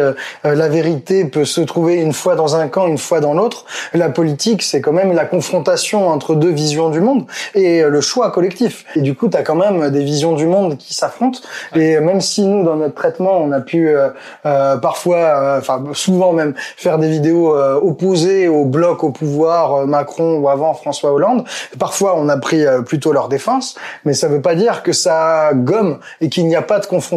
la 0.45 0.69
vérité 0.69 1.25
peut 1.25 1.45
se 1.45 1.61
trouver 1.61 1.95
une 1.97 2.13
fois 2.13 2.35
dans 2.35 2.57
un 2.57 2.69
camp, 2.69 2.87
une 2.87 2.99
fois 2.99 3.21
dans 3.21 3.35
l'autre, 3.35 3.65
la 3.93 4.09
politique 4.09 4.63
c'est 4.63 4.81
quand 4.81 4.93
même 4.93 5.13
la 5.13 5.25
confrontation 5.25 6.09
entre 6.09 6.35
deux 6.35 6.51
visions 6.51 6.91
du 6.91 7.01
monde 7.01 7.25
et 7.55 7.83
le 7.83 8.01
choix 8.01 8.31
collectif. 8.31 8.85
Et 8.97 9.01
du 9.01 9.15
coup, 9.15 9.29
tu 9.29 9.37
as 9.37 9.43
quand 9.43 9.55
même 9.55 9.91
des 9.91 10.03
visions 10.03 10.35
du 10.35 10.47
monde 10.47 10.77
qui 10.77 10.95
s'affrontent. 10.95 11.41
Et 11.75 11.99
même 12.01 12.21
si 12.21 12.47
nous, 12.47 12.65
dans 12.65 12.77
notre 12.77 12.95
traitement, 12.95 13.39
on 13.39 13.53
a 13.53 13.61
pu 13.61 13.89
euh, 13.89 14.11
euh 14.47 14.77
parfois, 14.77 15.17
euh, 15.17 15.59
enfin 15.59 15.83
souvent 15.93 16.33
même, 16.33 16.55
faire 16.77 16.99
des 16.99 17.09
vidéos 17.09 17.55
euh, 17.57 17.79
opposées 17.81 18.49
au 18.49 18.65
bloc 18.65 19.05
au 19.05 19.11
pouvoir 19.11 19.87
Macron 19.87 20.39
ou 20.39 20.49
avant 20.49 20.75
François 20.75 21.13
Hollande, 21.13 21.45
parfois 21.79 22.15
on 22.17 22.29
a 22.29 22.37
pris 22.37 22.65
plutôt 22.87 23.13
leur 23.13 23.29
défense, 23.29 23.77
mais 24.05 24.15
ça 24.15 24.29
veut 24.29 24.43
pas 24.43 24.55
dire 24.55 24.83
que 24.83 24.93
ça 24.93 25.51
gomme 25.55 25.99
et 26.21 26.29
qu'il 26.29 26.47
n'y 26.47 26.57
a 26.57 26.63
pas 26.63 26.79
de 26.79 26.87
confrontation. 26.87 27.14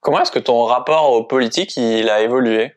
Comment 0.00 0.20
est-ce 0.20 0.32
que 0.32 0.38
ton 0.38 0.64
rapport 0.64 1.12
aux 1.12 1.24
politiques 1.24 1.76
il 1.76 2.08
a 2.08 2.22
évolué? 2.22 2.74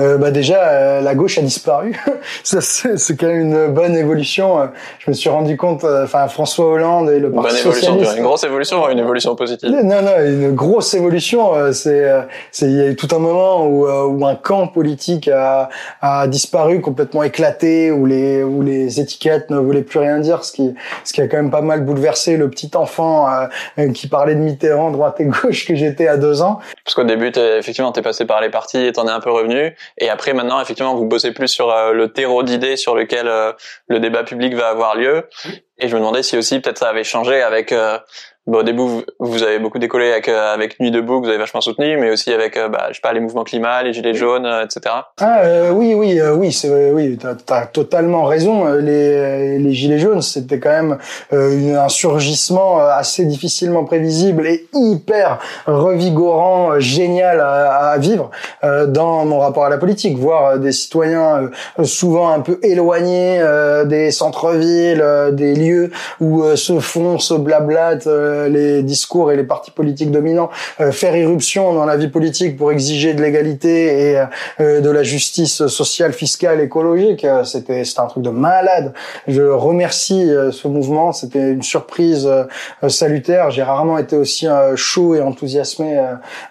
Euh, 0.00 0.16
bah 0.18 0.30
déjà 0.30 0.68
euh, 0.68 1.00
la 1.00 1.14
gauche 1.14 1.38
a 1.38 1.42
disparu. 1.42 1.94
Ça 2.42 2.60
c'est 2.60 3.16
quand 3.16 3.26
même 3.26 3.42
une 3.42 3.72
bonne 3.72 3.94
évolution. 3.96 4.68
Je 4.98 5.10
me 5.10 5.14
suis 5.14 5.28
rendu 5.28 5.56
compte 5.56 5.84
euh, 5.84 6.04
enfin 6.04 6.26
François 6.28 6.66
Hollande 6.66 7.10
et 7.10 7.18
le 7.18 7.30
parti 7.30 7.62
bonne 7.62 7.72
socialiste. 7.74 8.16
Une 8.16 8.22
grosse 8.22 8.44
évolution 8.44 8.88
une 8.88 8.98
évolution 8.98 9.36
positive. 9.36 9.70
Non 9.70 10.02
non 10.02 10.12
une 10.24 10.52
grosse 10.54 10.94
évolution 10.94 11.54
euh, 11.54 11.72
c'est 11.72 12.08
c'est 12.50 12.66
il 12.66 12.76
y 12.76 12.80
a 12.80 12.86
eu 12.86 12.96
tout 12.96 13.08
un 13.12 13.18
moment 13.18 13.66
où, 13.66 13.86
où 13.86 14.26
un 14.26 14.34
camp 14.34 14.68
politique 14.68 15.28
a, 15.28 15.68
a 16.00 16.26
disparu 16.26 16.80
complètement 16.80 17.22
éclaté 17.22 17.90
où 17.90 18.06
les 18.06 18.42
où 18.42 18.62
les 18.62 19.00
étiquettes 19.00 19.50
ne 19.50 19.58
voulaient 19.58 19.82
plus 19.82 19.98
rien 19.98 20.18
dire 20.18 20.44
ce 20.44 20.52
qui 20.52 20.74
ce 21.04 21.12
qui 21.12 21.20
a 21.20 21.28
quand 21.28 21.36
même 21.36 21.50
pas 21.50 21.62
mal 21.62 21.84
bouleversé 21.84 22.36
le 22.36 22.48
petit 22.48 22.70
enfant 22.74 23.28
qui 23.94 24.08
parlait 24.08 24.34
de 24.34 24.40
Mitterrand 24.40 24.90
droite 24.90 25.20
et 25.20 25.24
gauche 25.26 25.66
que 25.66 25.74
j'étais 25.74 26.08
à 26.08 26.16
deux 26.16 26.42
ans. 26.42 26.60
Parce 26.84 26.94
qu'au 26.94 27.04
début 27.04 27.32
effectivement 27.36 27.92
t'es 27.92 28.02
passé 28.02 28.24
par 28.24 28.40
les 28.40 28.50
partis 28.50 28.78
et 28.78 28.92
t'en 28.92 29.06
es 29.06 29.10
un 29.10 29.20
peu 29.20 29.30
revenu 29.30 29.59
et 29.98 30.08
après, 30.08 30.32
maintenant, 30.32 30.60
effectivement, 30.60 30.94
vous 30.94 31.06
bossez 31.06 31.32
plus 31.32 31.48
sur 31.48 31.70
euh, 31.70 31.92
le 31.92 32.12
terreau 32.12 32.42
d'idées 32.42 32.76
sur 32.76 32.94
lequel 32.94 33.28
euh, 33.28 33.52
le 33.88 34.00
débat 34.00 34.24
public 34.24 34.54
va 34.54 34.68
avoir 34.68 34.96
lieu. 34.96 35.28
Et 35.78 35.88
je 35.88 35.94
me 35.94 36.00
demandais 36.00 36.22
si 36.22 36.36
aussi 36.36 36.60
peut-être 36.60 36.78
ça 36.78 36.88
avait 36.88 37.04
changé 37.04 37.42
avec 37.42 37.72
euh, 37.72 37.98
Bon, 38.46 38.60
au 38.60 38.62
début, 38.62 38.82
vous, 39.18 39.42
avez 39.42 39.58
beaucoup 39.58 39.78
décollé 39.78 40.10
avec, 40.12 40.26
euh, 40.26 40.54
avec 40.54 40.80
Nuit 40.80 40.90
debout, 40.90 41.20
que 41.20 41.26
vous 41.26 41.28
avez 41.28 41.38
vachement 41.38 41.60
soutenu, 41.60 41.98
mais 41.98 42.10
aussi 42.10 42.32
avec, 42.32 42.56
euh, 42.56 42.70
bah, 42.70 42.86
je 42.88 42.94
sais 42.94 43.00
pas, 43.02 43.12
les 43.12 43.20
mouvements 43.20 43.44
climat, 43.44 43.82
les 43.82 43.92
gilets 43.92 44.14
jaunes, 44.14 44.46
euh, 44.46 44.64
etc. 44.64 44.94
Ah 45.20 45.42
oui, 45.72 45.92
oui, 45.92 46.18
oui, 46.36 46.50
c'est 46.50 46.90
oui, 46.90 47.18
t'as 47.18 47.34
as 47.54 47.66
totalement 47.66 48.24
raison. 48.24 48.64
Les, 48.72 49.58
les 49.58 49.72
gilets 49.74 49.98
jaunes, 49.98 50.22
c'était 50.22 50.58
quand 50.58 50.70
même 50.70 50.98
un 51.32 51.88
surgissement 51.90 52.78
assez 52.78 53.26
difficilement 53.26 53.84
prévisible 53.84 54.46
et 54.46 54.66
hyper 54.72 55.38
revigorant, 55.66 56.80
génial 56.80 57.40
à, 57.40 57.90
à 57.90 57.98
vivre 57.98 58.30
dans 58.62 59.26
mon 59.26 59.38
rapport 59.40 59.66
à 59.66 59.68
la 59.68 59.78
politique. 59.78 60.16
Voir 60.16 60.58
des 60.58 60.72
citoyens 60.72 61.50
souvent 61.84 62.30
un 62.30 62.40
peu 62.40 62.58
éloignés 62.62 63.44
des 63.84 64.10
centres-villes, 64.10 65.04
des 65.32 65.54
lieux 65.54 65.90
où 66.20 66.56
se 66.56 66.80
font, 66.80 67.18
se 67.18 67.34
blablatent 67.34 68.08
euh, 68.30 68.48
les 68.48 68.82
discours 68.82 69.32
et 69.32 69.36
les 69.36 69.44
partis 69.44 69.70
politiques 69.70 70.10
dominants 70.10 70.50
euh, 70.80 70.92
faire 70.92 71.16
irruption 71.16 71.74
dans 71.74 71.84
la 71.84 71.96
vie 71.96 72.08
politique 72.08 72.56
pour 72.56 72.72
exiger 72.72 73.14
de 73.14 73.22
l'égalité 73.22 74.12
et 74.12 74.24
euh, 74.60 74.80
de 74.80 74.90
la 74.90 75.02
justice 75.02 75.66
sociale, 75.66 76.12
fiscale, 76.12 76.60
écologique. 76.60 77.26
C'était 77.44 77.84
c'était 77.84 78.00
un 78.00 78.06
truc 78.06 78.22
de 78.22 78.30
malade. 78.30 78.92
Je 79.26 79.42
remercie 79.42 80.30
ce 80.52 80.68
mouvement. 80.68 81.12
C'était 81.12 81.52
une 81.52 81.62
surprise 81.62 82.28
salutaire. 82.88 83.50
J'ai 83.50 83.62
rarement 83.62 83.98
été 83.98 84.16
aussi 84.16 84.46
chaud 84.76 85.14
et 85.14 85.20
enthousiasmé 85.20 86.00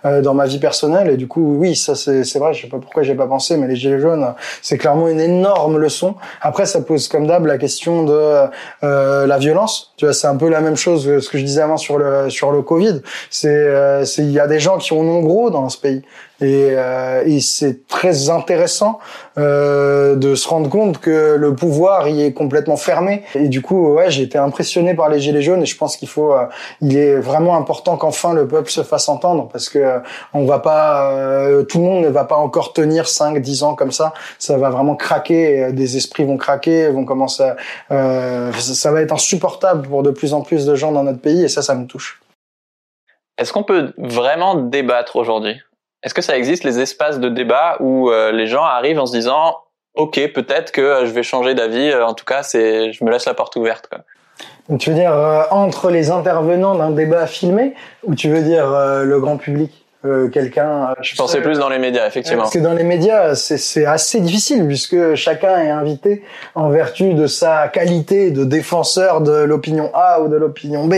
dans 0.04 0.34
ma 0.34 0.46
vie 0.46 0.60
personnelle. 0.60 1.10
Et 1.10 1.18
du 1.18 1.28
coup, 1.28 1.58
oui, 1.58 1.76
ça 1.76 1.96
c'est 1.96 2.24
c'est 2.24 2.40
vrai. 2.40 2.54
Je 2.54 2.64
sais 2.64 2.68
pas 2.68 2.78
pourquoi 2.78 3.04
j'ai 3.04 3.16
pas 3.16 3.28
pensé, 3.28 3.58
mais 3.58 3.68
les 3.68 3.76
gilets 3.76 4.00
jaunes, 4.00 4.34
c'est 4.62 4.78
clairement 4.78 5.08
une 5.08 5.20
énorme 5.20 5.78
leçon. 5.78 6.16
Après, 6.42 6.66
ça 6.66 6.82
pose 6.82 7.08
comme 7.08 7.28
d'hab 7.28 7.46
la 7.46 7.58
question 7.58 8.04
de 8.04 8.50
euh, 8.84 9.28
la 9.28 9.38
violence. 9.38 9.94
Tu 9.98 10.06
vois, 10.06 10.14
c'est 10.14 10.28
un 10.28 10.36
peu 10.36 10.50
la 10.50 10.62
même 10.62 10.76
chose 10.76 11.06
que 11.06 11.20
ce 11.20 11.30
que 11.30 11.38
je 11.38 11.44
disais 11.44 11.62
sur 11.78 11.98
le 11.98 12.30
sur 12.30 12.52
le 12.52 12.62
Covid. 12.62 13.02
C'est 13.30 13.50
euh, 13.50 14.06
c'est 14.06 14.24
il 14.24 14.32
y 14.32 14.40
a 14.40 14.48
des 14.48 14.60
gens 14.60 14.78
qui 14.78 14.94
ont 14.94 15.02
en 15.02 15.22
gros 15.22 15.50
dans 15.50 15.70
ce 15.70 15.78
pays. 15.78 16.02
Et, 16.42 16.70
euh, 16.72 17.24
et 17.26 17.40
c'est 17.40 17.88
très 17.88 18.30
intéressant 18.30 19.00
euh, 19.38 20.16
de 20.16 20.36
se 20.36 20.48
rendre 20.48 20.70
compte 20.70 21.00
que 21.00 21.36
le 21.36 21.56
pouvoir 21.56 22.08
y 22.08 22.24
est 22.24 22.34
complètement 22.34 22.78
fermé. 22.78 23.24
Et 23.36 23.48
du 23.48 23.62
coup, 23.62 23.94
ouais, 23.94 24.10
j'ai 24.10 24.24
été 24.24 24.38
impressionné 24.38 24.94
par 24.94 25.10
les 25.10 25.20
gilets 25.20 25.42
jaunes. 25.42 25.62
Et 25.64 25.66
je 25.66 25.78
pense 25.78 25.98
qu'il 25.98 26.08
faut, 26.08 26.34
euh, 26.34 26.46
il 26.82 26.98
est 26.98 27.16
vraiment 27.16 27.56
important 27.56 27.98
qu'enfin 27.98 28.34
le 28.34 28.48
peuple 28.48 28.70
se 28.70 28.84
fasse 28.84 29.10
entendre, 29.10 29.48
parce 29.50 29.70
que 29.70 29.80
euh, 29.80 30.00
on 30.34 30.46
va 30.46 30.60
pas, 30.60 31.12
euh, 31.12 31.64
tout 31.64 31.80
le 31.80 31.84
monde 31.84 32.04
ne 32.04 32.10
va 32.10 32.24
pas 32.24 32.38
encore 32.38 32.74
tenir 32.74 33.08
5, 33.08 33.40
10 33.40 33.64
ans 33.64 33.76
comme 33.76 33.92
ça. 33.92 34.14
Ça 34.38 34.58
va 34.58 34.70
vraiment 34.70 34.96
craquer. 34.96 35.72
Des 35.74 35.98
esprits 35.98 36.24
vont 36.24 36.38
craquer, 36.38 36.90
vont 36.90 37.06
commencer. 37.06 37.52
À, 37.90 38.52
ça 38.54 38.92
va 38.92 39.02
être 39.02 39.14
insupportable 39.14 39.88
pour 39.88 40.04
de 40.04 40.12
plus 40.12 40.34
en 40.34 40.42
plus 40.42 40.66
de 40.66 40.76
gens 40.76 40.92
dans 40.92 41.04
notre 41.04 41.22
pays. 41.22 41.44
Et 41.44 41.50
ça, 41.50 41.62
ça 41.62 41.76
me 41.76 41.86
touche. 41.86 42.22
Est-ce 43.38 43.54
qu'on 43.54 43.64
peut 43.64 43.94
vraiment 43.98 44.56
débattre 44.56 45.16
aujourd'hui? 45.16 45.62
Est-ce 46.04 46.14
que 46.14 46.22
ça 46.22 46.38
existe 46.38 46.64
les 46.64 46.80
espaces 46.80 47.20
de 47.20 47.30
débat 47.30 47.78
où 47.80 48.10
euh, 48.10 48.32
les 48.32 48.48
gens 48.48 48.64
arrivent 48.64 49.00
en 49.00 49.06
se 49.06 49.12
disant 49.12 49.58
OK, 49.96 50.20
peut-être 50.34 50.72
que 50.72 50.82
euh, 50.82 51.06
je 51.06 51.12
vais 51.12 51.24
changer 51.24 51.56
d'avis. 51.56 51.90
Euh, 51.90 52.06
en 52.06 52.14
tout 52.14 52.26
cas, 52.26 52.44
c'est 52.44 52.94
je 52.94 53.04
me 53.04 53.12
laisse 53.12 53.26
la 53.26 53.34
porte 53.34 53.56
ouverte. 53.56 53.88
Quoi. 53.88 54.00
Tu 54.78 54.92
veux 54.92 54.96
dire 54.96 55.12
entre 55.52 55.90
les 55.90 56.12
intervenants 56.12 56.76
d'un 56.76 56.92
débat 56.92 57.28
filmé 57.28 57.74
ou 58.04 58.16
tu 58.16 58.30
veux 58.30 58.42
dire 58.42 58.70
le 59.04 59.20
grand 59.20 59.38
public? 59.38 59.79
Euh, 60.06 60.30
quelqu'un. 60.30 60.92
Euh, 60.92 60.94
je 61.02 61.14
pensais 61.18 61.42
plus 61.42 61.60
dans 61.60 61.68
les 61.68 61.78
médias, 61.78 62.08
effectivement. 62.08 62.44
Parce 62.44 62.54
que 62.54 62.60
dans 62.60 62.74
les 62.74 62.86
médias, 62.86 63.36
c'est 63.36 63.86
assez 63.86 64.22
difficile 64.22 64.66
puisque 64.66 65.16
chacun 65.16 65.60
est 65.60 65.70
invité 65.70 66.24
en 66.56 66.70
vertu 66.70 67.14
de 67.16 67.28
sa 67.28 67.68
qualité 67.68 68.32
de 68.32 68.46
défenseur 68.46 69.20
de 69.20 69.44
l'opinion 69.44 69.92
A 69.94 70.22
ou 70.22 70.30
de 70.30 70.38
l'opinion 70.38 70.88
B. 70.88 70.94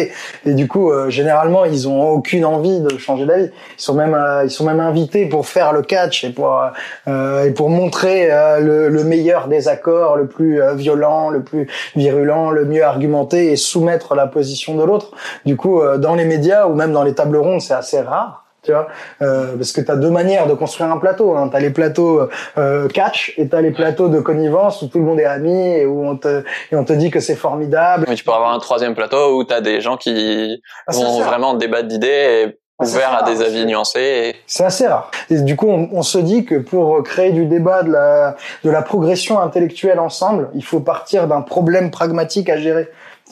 Et 0.46 0.54
du 0.54 0.68
coup, 0.68 0.92
euh, 0.92 1.10
généralement, 1.10 1.66
ils 1.66 1.88
ont 1.88 2.10
aucune 2.10 2.46
envie 2.46 2.80
de 2.80 2.96
changer 3.00 3.26
d'avis. 3.26 3.46
Ils 3.46 3.82
sont 3.82 3.96
même, 3.96 4.16
ils 4.44 4.52
sont 4.52 4.66
même 4.66 4.80
invités 4.80 5.26
pour 5.26 5.48
faire 5.48 5.74
le 5.74 5.82
catch 5.82 6.24
et 6.24 6.30
pour 6.30 6.62
et 7.08 7.52
pour 7.52 7.72
montrer 7.72 8.30
le, 8.60 8.88
le, 8.90 9.04
meilleur 9.04 9.48
des 9.48 9.68
accords, 9.68 10.16
le 10.16 10.28
plus 10.28 10.62
violent, 10.76 11.32
le 11.32 11.42
plus 11.42 11.68
virulent, 11.96 12.52
le 12.52 12.66
mieux 12.66 12.84
argumenté 12.84 13.52
et 13.52 13.56
soumettre 13.56 14.14
la 14.14 14.28
position 14.28 14.76
de 14.76 14.84
l'autre. 14.84 15.12
Du 15.46 15.58
coup, 15.58 15.82
dans 15.98 16.14
les 16.14 16.26
médias 16.26 16.68
ou 16.68 16.76
même 16.76 16.94
dans 16.94 17.04
les 17.04 17.16
tables 17.16 17.38
rondes, 17.38 17.62
c'est 17.62 17.74
assez 17.74 18.00
rare 18.00 18.41
tu 18.64 18.72
vois. 18.72 18.88
Euh, 19.22 19.56
parce 19.58 19.72
que 19.72 19.82
tu 19.82 19.90
as 19.90 19.96
deux 19.96 20.10
manières 20.10 20.48
de 20.48 20.54
construire 20.54 20.92
un 20.92 20.98
plateau 20.98 21.36
hein. 21.36 21.50
tu 21.50 21.58
as 21.58 21.60
les 21.60 21.72
plateaux 21.72 22.22
euh, 22.58 22.88
catch 22.90 23.34
et 23.38 23.48
tu 23.48 23.56
as 23.56 23.62
les 23.62 23.72
plateaux 23.72 24.08
de 24.08 24.20
connivence 24.20 24.82
où 24.82 24.88
tout 24.88 25.00
le 25.00 25.06
monde 25.06 25.20
est 25.20 25.26
ami 25.26 25.52
et 25.52 25.86
où 25.86 26.06
on 26.06 26.16
te 26.16 26.44
et 26.72 26.76
on 26.76 26.84
te 26.84 26.94
dit 26.94 27.10
que 27.10 27.20
c'est 27.20 27.36
formidable. 27.36 28.06
Mais 28.08 28.16
tu 28.16 28.24
peux 28.24 28.32
avoir 28.32 28.54
un 28.54 28.60
troisième 28.60 28.94
plateau 28.94 29.38
où 29.38 29.44
tu 29.44 29.54
as 29.54 29.62
des 29.62 29.82
gens 29.82 29.98
qui 29.98 30.62
ah, 30.86 30.92
vont 30.92 31.22
vraiment 31.22 31.56
débattre 31.56 31.88
d'idées 31.88 32.08
et 32.08 32.60
ah, 32.78 32.84
ouverts 32.84 33.24
à 33.24 33.24
des 33.24 33.42
avis 33.42 33.66
nuancés 33.66 34.36
c'est 34.46 34.64
assez 34.64 34.86
rare. 34.86 35.10
Et 35.32 35.42
du 35.42 35.56
coup 35.56 35.68
on, 35.68 35.90
on, 35.94 36.04
se 36.04 36.20
dit 36.20 36.46
que 36.46 36.56
pour 36.56 37.02
créer 37.04 37.32
du 37.32 37.46
débat 37.46 37.82
de 37.82 37.92
la 37.92 38.36
de 38.64 38.70
la 38.70 38.84
progression 38.84 39.40
intellectuelle 39.40 40.00
ensemble 40.00 40.50
il 40.54 40.64
faut 40.64 40.82
partir 40.82 41.28
d'un 41.28 41.42
problème 41.42 41.90
pragmatique 41.90 42.48
à 42.48 42.58
gérer 42.58 42.90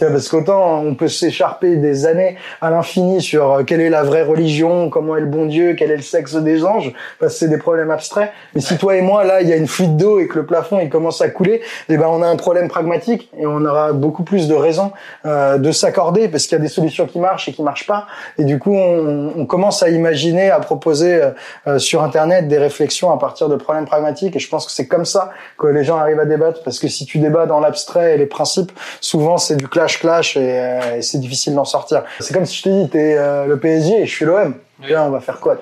parce 0.08 0.30
qu'autant 0.30 0.80
on 0.80 0.96
peut 0.96 1.08
s'écharper 1.08 1.76
des 1.76 2.06
années 2.06 2.38
à 2.62 2.70
l'infini 2.70 3.22
sur 3.22 3.52
euh, 3.52 3.64
quelle 3.64 3.82
est 3.82 3.90
la 3.90 4.04
vraie 4.04 4.24
religion, 4.24 4.90
comment 4.90 5.18
est 5.18 5.22
le 5.22 5.26
bon 5.26 5.46
Dieu, 5.46 5.76
quel 5.78 5.92
est 5.92 5.98
le 5.98 6.02
sexe 6.02 6.36
des 6.36 6.64
anges, 6.64 6.94
parce 7.20 7.34
que 7.34 7.40
c'est 7.40 7.48
des 7.50 7.58
problèmes 7.58 7.92
abstraits. 7.92 8.32
Mais 8.56 8.62
si 8.62 8.78
toi 8.78 8.96
et 8.96 9.02
moi 9.02 9.24
là, 9.24 9.42
il 9.42 9.50
y 9.50 9.54
a 9.54 9.56
une 9.56 9.68
fuite 9.68 9.98
d'eau 9.98 10.20
et 10.20 10.28
que 10.28 10.40
le 10.40 10.46
plafond 10.46 10.80
il 10.80 10.90
commence 10.90 11.22
à 11.22 11.30
couler, 11.30 11.62
eh 11.90 11.98
ben 11.98 12.08
on 12.08 12.22
a 12.22 12.28
un 12.28 12.38
problème 12.38 12.68
pragmatique 12.68 13.30
et 13.38 13.46
on 13.46 13.64
aura 13.66 13.94
beaucoup 13.94 14.24
plus 14.24 14.48
de 14.48 14.56
raisons 14.56 14.92
euh, 15.26 15.58
de 15.58 15.72
s'accorder 15.72 16.28
parce 16.28 16.48
qu'il 16.48 16.58
y 16.58 16.62
a 16.62 16.64
des 16.64 16.70
solutions 16.70 17.06
qui 17.06 17.20
marchent 17.20 17.50
et 17.50 17.54
qui 17.54 17.64
marchent 17.64 17.88
pas. 17.88 18.08
Et 18.38 18.44
du 18.44 18.60
coup, 18.60 18.74
on, 18.74 19.34
on 19.36 19.46
commence 19.46 19.84
à 19.84 19.90
imaginer, 19.90 20.50
à 20.50 20.60
proposer 20.60 21.22
euh, 21.68 21.80
sur 21.80 22.04
internet 22.04 22.48
des 22.48 22.58
réflexions 22.58 23.12
à 23.12 23.18
partir 23.18 23.50
de 23.50 23.56
problèmes 23.56 23.86
pragmatiques. 23.86 24.36
Et 24.36 24.40
je 24.40 24.50
pense 24.50 24.66
que 24.66 24.72
c'est 24.72 24.88
comme 24.88 25.06
ça 25.06 25.32
que 25.58 25.68
les 25.68 25.84
gens 25.84 25.98
arrivent 25.98 26.20
à 26.20 26.26
débattre, 26.26 26.62
parce 26.64 26.80
que 26.80 26.88
si 26.88 27.06
tu 27.06 27.20
débats 27.20 27.46
dans 27.46 27.60
l'abstrait 27.60 28.16
et 28.16 28.18
les 28.18 28.26
principes, 28.26 28.72
souvent 29.02 29.38
c'est 29.38 29.56
du 29.56 29.68
clash 29.68 29.89
clash 29.98 30.38
euh, 30.38 30.98
et, 30.98 31.02
c'est 31.02 31.20
difficile 31.20 31.56
d'en 31.56 31.66
sortir. 31.66 32.04
C'est 32.20 32.34
comme 32.34 32.46
si 32.46 32.58
je 32.58 32.64
te 32.64 32.70
dis, 32.70 32.90
t'es 32.90 33.18
euh, 33.18 33.46
le 33.46 33.60
PSG 33.60 34.02
et 34.02 34.06
je 34.06 34.12
suis 34.12 34.26
l'OM. 34.26 34.56
on 34.82 35.10
va 35.10 35.20
faire 35.20 35.40
quoi 35.40 35.58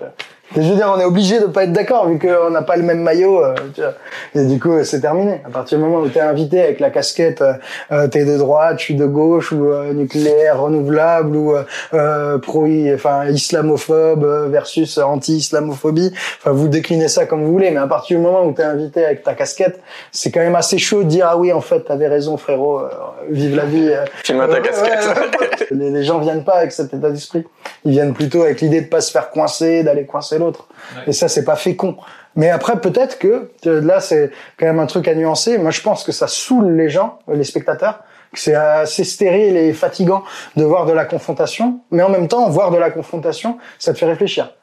je 0.56 0.62
veux 0.62 0.76
dire, 0.76 0.92
on 0.96 1.00
est 1.00 1.06
obligé 1.06 1.40
de 1.40 1.46
pas 1.46 1.66
être 1.66 1.74
d'accord 1.74 2.08
vu 2.08 2.18
qu'on 2.20 2.50
n'a 2.50 2.62
pas 2.62 2.78
le 2.78 2.84
même 2.84 3.02
maillot. 3.02 3.44
Euh, 3.44 3.54
tu 3.76 3.82
vois. 3.82 3.94
Et 4.34 4.46
du 4.46 4.60
coup, 4.60 4.72
c'est 4.84 5.02
terminé. 5.02 5.42
À 5.46 5.50
partir 5.50 5.78
du 5.78 5.84
moment 5.84 6.00
où 6.00 6.08
t'es 6.08 6.22
invité 6.22 6.62
avec 6.62 6.80
la 6.80 6.90
casquette, 6.90 7.44
euh, 7.92 8.08
t'es 8.08 8.24
de 8.24 8.38
droite, 8.38 8.80
je 8.80 8.84
suis 8.86 8.96
de 8.96 9.06
gauche, 9.06 9.52
ou 9.52 9.66
euh, 9.66 9.92
nucléaire, 9.94 10.62
renouvelable, 10.62 11.36
ou 11.36 11.54
euh, 11.94 12.38
pro, 12.38 12.66
enfin 12.94 13.26
islamophobe 13.26 14.50
versus 14.50 14.98
anti-islamophobie. 14.98 16.14
Enfin, 16.40 16.52
vous 16.52 16.70
déclinez 16.70 17.10
ça 17.10 17.26
comme 17.26 17.44
vous 17.44 17.52
voulez, 17.52 17.72
mais 17.72 17.80
à 17.80 17.88
partir 17.88 18.18
du 18.18 18.24
moment 18.24 18.46
où 18.46 18.54
t'es 18.54 18.64
invité 18.64 19.06
avec 19.06 19.24
ta 19.24 19.34
casquette, 19.34 19.82
c'est 20.12 20.32
quand 20.32 20.40
même 20.40 20.56
assez 20.56 20.78
chaud 20.78 21.04
de 21.04 21.10
dire 21.10 21.28
ah 21.30 21.38
oui, 21.38 21.52
en 21.52 21.62
fait, 21.62 21.82
t'avais 21.82 22.08
raison, 22.08 22.38
frérot. 22.38 22.84
vive 23.30 23.56
la 23.56 23.66
vie. 23.66 23.92
Filme 24.24 24.48
ta 24.50 24.62
casquette. 24.62 25.68
les, 25.72 25.92
les 25.92 26.04
gens 26.04 26.20
viennent 26.20 26.46
pas 26.46 26.56
avec 26.56 26.72
cet 26.72 26.94
état 26.94 27.10
d'esprit. 27.10 27.46
Ils 27.84 27.92
viennent 27.92 28.14
plutôt 28.14 28.44
avec 28.44 28.62
l'idée 28.62 28.82
de 28.82 28.88
pas 28.88 29.02
se 29.02 29.12
faire 29.12 29.30
coincer, 29.30 29.84
d'aller 29.84 30.06
coincer 30.06 30.37
l'autre. 30.38 30.68
Et 31.06 31.14
ça, 31.14 31.28
c'est 31.28 31.44
pas 31.44 31.56
fécond. 31.56 31.98
Mais 32.36 32.50
après, 32.50 32.80
peut-être 32.80 33.18
que 33.18 33.52
là, 33.64 34.00
c'est 34.00 34.32
quand 34.60 34.68
même 34.68 34.80
un 34.80 34.86
truc 34.86 35.08
à 35.08 35.16
nuancer. 35.16 35.58
Moi, 35.58 35.72
je 35.72 35.82
pense 35.82 36.04
que 36.04 36.12
ça 36.12 36.28
saoule 36.28 36.76
les 36.76 36.90
gens, 36.90 37.20
les 37.28 37.44
spectateurs. 37.44 38.00
que 38.32 38.40
C'est 38.40 38.56
assez 38.56 39.04
stérile 39.04 39.58
et 39.58 39.74
fatigant 39.74 40.24
de 40.56 40.64
voir 40.64 40.86
de 40.86 40.94
la 40.94 41.06
confrontation, 41.06 41.80
mais 41.92 42.04
en 42.04 42.10
même 42.10 42.28
temps, 42.28 42.48
voir 42.50 42.72
de 42.72 42.78
la 42.78 42.92
confrontation, 42.92 43.58
ça 43.80 43.94
te 43.94 43.98
fait 43.98 44.06
réfléchir. 44.06 44.54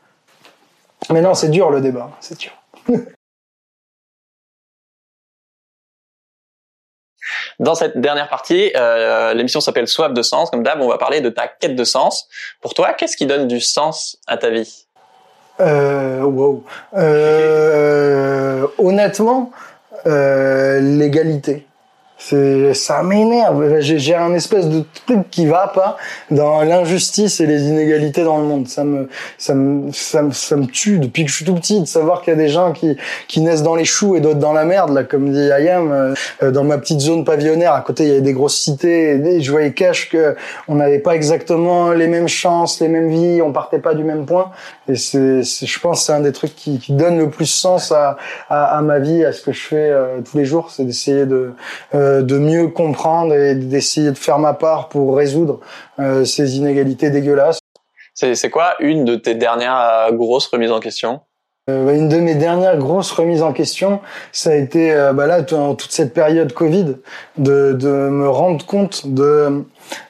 Mais 1.10 1.20
non, 1.20 1.34
c'est 1.34 1.48
dur 1.48 1.70
le 1.70 1.80
débat, 1.80 2.10
c'est 2.20 2.38
dur. 2.38 2.52
Dans 7.58 7.74
cette 7.74 7.98
dernière 8.00 8.28
partie, 8.28 8.72
euh, 8.74 9.32
l'émission 9.34 9.60
s'appelle 9.60 9.88
Soif 9.88 10.12
de 10.12 10.22
sens. 10.22 10.50
Comme 10.50 10.62
d'hab, 10.62 10.80
on 10.80 10.88
va 10.88 10.98
parler 10.98 11.20
de 11.20 11.30
ta 11.30 11.48
quête 11.48 11.76
de 11.76 11.84
sens. 11.84 12.28
Pour 12.60 12.74
toi, 12.74 12.92
qu'est-ce 12.94 13.16
qui 13.16 13.26
donne 13.26 13.46
du 13.46 13.60
sens 13.60 14.18
à 14.26 14.36
ta 14.36 14.50
vie? 14.50 14.83
Euh, 15.60 16.22
wow. 16.22 16.64
Euh, 16.96 18.66
honnêtement, 18.78 19.50
euh, 20.06 20.80
l'égalité. 20.80 21.66
C'est, 22.26 22.72
ça 22.72 23.02
m'énerve. 23.02 23.80
J'ai 23.80 24.14
un 24.14 24.32
espèce 24.32 24.68
de 24.68 24.82
truc 25.06 25.28
qui 25.30 25.44
va 25.44 25.68
pas 25.68 25.98
dans 26.30 26.62
l'injustice 26.62 27.40
et 27.40 27.46
les 27.46 27.64
inégalités 27.64 28.24
dans 28.24 28.38
le 28.38 28.44
monde. 28.44 28.66
Ça 28.66 28.82
me, 28.82 29.08
ça 29.36 29.54
me, 29.54 29.92
ça 29.92 30.22
me, 30.22 30.32
ça 30.32 30.56
me 30.56 30.66
tue 30.66 30.98
depuis 30.98 31.24
que 31.24 31.30
je 31.30 31.36
suis 31.36 31.44
tout 31.44 31.54
petit 31.54 31.80
de 31.80 31.86
savoir 31.86 32.22
qu'il 32.22 32.32
y 32.32 32.36
a 32.36 32.38
des 32.38 32.48
gens 32.48 32.72
qui, 32.72 32.96
qui 33.28 33.40
naissent 33.42 33.62
dans 33.62 33.74
les 33.74 33.84
choux 33.84 34.16
et 34.16 34.20
d'autres 34.20 34.38
dans 34.38 34.54
la 34.54 34.64
merde, 34.64 34.94
là, 34.94 35.04
comme 35.04 35.32
dit 35.32 35.52
Ayam. 35.52 35.92
Euh, 36.42 36.50
dans 36.50 36.64
ma 36.64 36.78
petite 36.78 37.00
zone 37.00 37.24
pavillonnaire, 37.24 37.74
à 37.74 37.82
côté, 37.82 38.04
il 38.04 38.08
y 38.08 38.12
avait 38.12 38.20
des 38.20 38.32
grosses 38.32 38.58
cités. 38.58 39.10
Et 39.10 39.40
je 39.40 39.50
voyais 39.50 39.72
cash 39.72 40.08
que 40.08 40.34
on 40.66 40.76
n'avait 40.76 41.00
pas 41.00 41.14
exactement 41.14 41.92
les 41.92 42.06
mêmes 42.06 42.28
chances, 42.28 42.80
les 42.80 42.88
mêmes 42.88 43.08
vies, 43.08 43.42
on 43.42 43.52
partait 43.52 43.80
pas 43.80 43.94
du 43.94 44.04
même 44.04 44.24
point. 44.24 44.50
Et 44.88 44.96
c'est, 44.96 45.42
je 45.42 45.80
pense, 45.80 46.06
c'est 46.06 46.12
un 46.12 46.20
des 46.20 46.32
trucs 46.32 46.54
qui, 46.54 46.78
qui 46.78 46.92
donne 46.92 47.18
le 47.18 47.28
plus 47.28 47.46
sens 47.46 47.92
à, 47.92 48.16
à, 48.48 48.80
ma 48.80 48.98
vie, 48.98 49.24
à 49.24 49.32
ce 49.32 49.42
que 49.42 49.52
je 49.52 49.60
fais 49.60 49.90
euh, 49.90 50.20
tous 50.20 50.36
les 50.36 50.44
jours, 50.44 50.70
c'est 50.70 50.84
d'essayer 50.84 51.26
de 51.26 51.52
euh, 51.94 52.13
de 52.22 52.38
mieux 52.38 52.68
comprendre 52.68 53.34
et 53.34 53.54
d'essayer 53.54 54.10
de 54.10 54.18
faire 54.18 54.38
ma 54.38 54.54
part 54.54 54.88
pour 54.88 55.16
résoudre 55.16 55.60
euh, 55.98 56.24
ces 56.24 56.56
inégalités 56.56 57.10
dégueulasses. 57.10 57.58
C'est 58.14 58.50
quoi 58.50 58.76
une 58.78 59.04
de 59.04 59.16
tes 59.16 59.34
dernières 59.34 59.78
euh, 59.78 60.12
grosses 60.12 60.46
remises 60.46 60.70
en 60.70 60.80
question? 60.80 61.20
Euh, 61.70 61.96
une 61.96 62.10
de 62.10 62.18
mes 62.18 62.34
dernières 62.34 62.76
grosses 62.76 63.10
remises 63.10 63.42
en 63.42 63.54
question, 63.54 64.00
ça 64.32 64.50
a 64.50 64.54
été 64.54 64.92
euh, 64.92 65.14
bah 65.14 65.26
là 65.26 65.40
dans 65.40 65.74
toute 65.74 65.92
cette 65.92 66.12
période 66.12 66.52
Covid, 66.52 66.96
de, 67.38 67.72
de 67.72 67.88
me 67.88 68.28
rendre 68.28 68.66
compte 68.66 69.06
de 69.06 69.64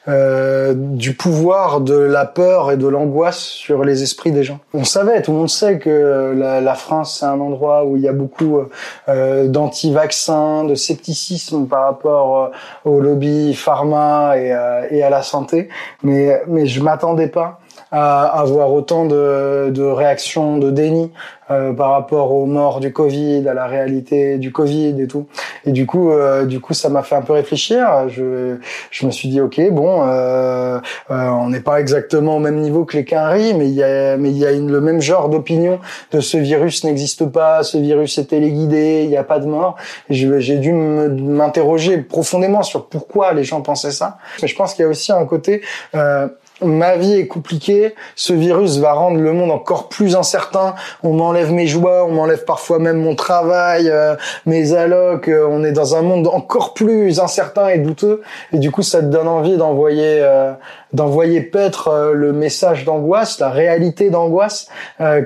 euh, 0.09 0.73
du 0.75 1.13
pouvoir 1.15 1.79
de 1.79 1.95
la 1.95 2.25
peur 2.25 2.71
et 2.71 2.77
de 2.77 2.87
l'angoisse 2.87 3.39
sur 3.39 3.85
les 3.85 4.03
esprits 4.03 4.33
des 4.33 4.43
gens. 4.43 4.59
On 4.73 4.83
savait, 4.83 5.21
tout 5.21 5.31
le 5.31 5.37
monde 5.37 5.49
sait 5.49 5.79
que 5.79 6.33
la, 6.35 6.59
la 6.59 6.75
France 6.75 7.19
c'est 7.19 7.25
un 7.25 7.39
endroit 7.39 7.85
où 7.85 7.95
il 7.95 8.03
y 8.03 8.09
a 8.09 8.13
beaucoup 8.13 8.59
euh, 9.07 9.47
d'anti-vaccins, 9.47 10.65
de 10.65 10.75
scepticisme 10.75 11.67
par 11.67 11.83
rapport 11.83 12.51
au 12.83 12.99
lobby 12.99 13.53
pharma 13.53 14.37
et, 14.37 14.53
et 14.91 15.03
à 15.03 15.09
la 15.09 15.21
santé, 15.21 15.69
mais 16.03 16.41
mais 16.47 16.65
je 16.65 16.81
m'attendais 16.81 17.29
pas 17.29 17.61
à 17.97 18.23
avoir 18.41 18.73
autant 18.73 19.05
de, 19.05 19.69
de 19.69 19.83
réactions 19.83 20.57
de 20.57 20.69
déni 20.69 21.13
euh, 21.49 21.71
par 21.71 21.91
rapport 21.91 22.33
aux 22.33 22.45
morts 22.45 22.81
du 22.81 22.91
Covid, 22.91 23.47
à 23.47 23.53
la 23.53 23.67
réalité 23.67 24.37
du 24.37 24.51
Covid 24.51 25.01
et 25.01 25.07
tout. 25.07 25.27
Et 25.65 25.71
du 25.71 25.85
coup, 25.85 26.11
euh, 26.11 26.43
du 26.43 26.59
coup, 26.59 26.73
ça 26.73 26.89
m'a 26.89 27.03
fait 27.03 27.15
un 27.15 27.21
peu 27.21 27.31
réfléchir. 27.31 28.09
Je, 28.09 28.57
je 28.91 29.05
me 29.05 29.11
suis 29.11 29.29
dit, 29.29 29.39
ok, 29.39 29.61
bon, 29.71 30.03
euh, 30.05 30.77
on 31.09 31.47
n'est 31.47 31.61
pas 31.61 31.79
exactement 31.79 32.35
au 32.35 32.39
même 32.39 32.57
niveau 32.57 32.83
que 32.83 32.97
les 32.97 33.05
quinries, 33.05 33.53
mais 33.53 33.69
il 33.69 33.75
y 33.75 33.83
a, 33.83 34.17
mais 34.17 34.29
il 34.29 34.37
y 34.37 34.45
a 34.45 34.51
le 34.51 34.81
même 34.81 34.99
genre 34.99 35.29
d'opinion 35.29 35.79
de 36.11 36.19
ce 36.19 36.35
virus 36.35 36.83
n'existe 36.83 37.25
pas, 37.27 37.63
ce 37.63 37.77
virus 37.77 38.17
est 38.17 38.25
téléguidé, 38.25 39.03
il 39.05 39.09
n'y 39.09 39.15
a 39.15 39.23
pas 39.23 39.39
de 39.39 39.45
mort. 39.45 39.77
J'ai 40.09 40.57
dû 40.57 40.73
m'interroger 40.73 41.99
profondément 41.99 42.61
sur 42.61 42.87
pourquoi 42.87 43.31
les 43.31 43.45
gens 43.45 43.61
pensaient 43.61 43.91
ça. 43.91 44.17
Mais 44.41 44.49
je 44.49 44.55
pense 44.57 44.73
qu'il 44.73 44.83
y 44.83 44.85
a 44.85 44.89
aussi 44.89 45.13
un 45.13 45.25
côté 45.25 45.61
ma 46.61 46.95
vie 46.95 47.13
est 47.13 47.27
compliquée, 47.27 47.95
ce 48.15 48.33
virus 48.33 48.77
va 48.77 48.93
rendre 48.93 49.19
le 49.19 49.33
monde 49.33 49.51
encore 49.51 49.89
plus 49.89 50.15
incertain, 50.15 50.75
on 51.03 51.13
m'enlève 51.13 51.51
mes 51.51 51.67
joies, 51.67 52.05
on 52.05 52.11
m'enlève 52.11 52.45
parfois 52.45 52.79
même 52.79 52.97
mon 52.97 53.15
travail, 53.15 53.89
euh, 53.89 54.15
mes 54.45 54.73
allocs, 54.73 55.27
euh, 55.27 55.45
on 55.49 55.63
est 55.63 55.73
dans 55.73 55.95
un 55.95 56.01
monde 56.01 56.27
encore 56.27 56.73
plus 56.73 57.19
incertain 57.19 57.67
et 57.67 57.79
douteux, 57.79 58.21
et 58.53 58.59
du 58.59 58.71
coup 58.71 58.83
ça 58.83 58.99
te 58.99 59.07
donne 59.07 59.27
envie 59.27 59.57
d'envoyer 59.57 60.19
euh, 60.21 60.53
d'envoyer 60.93 61.41
paître 61.41 62.11
le 62.13 62.31
message 62.31 62.85
d'angoisse, 62.85 63.39
la 63.39 63.49
réalité 63.49 64.09
d'angoisse 64.09 64.69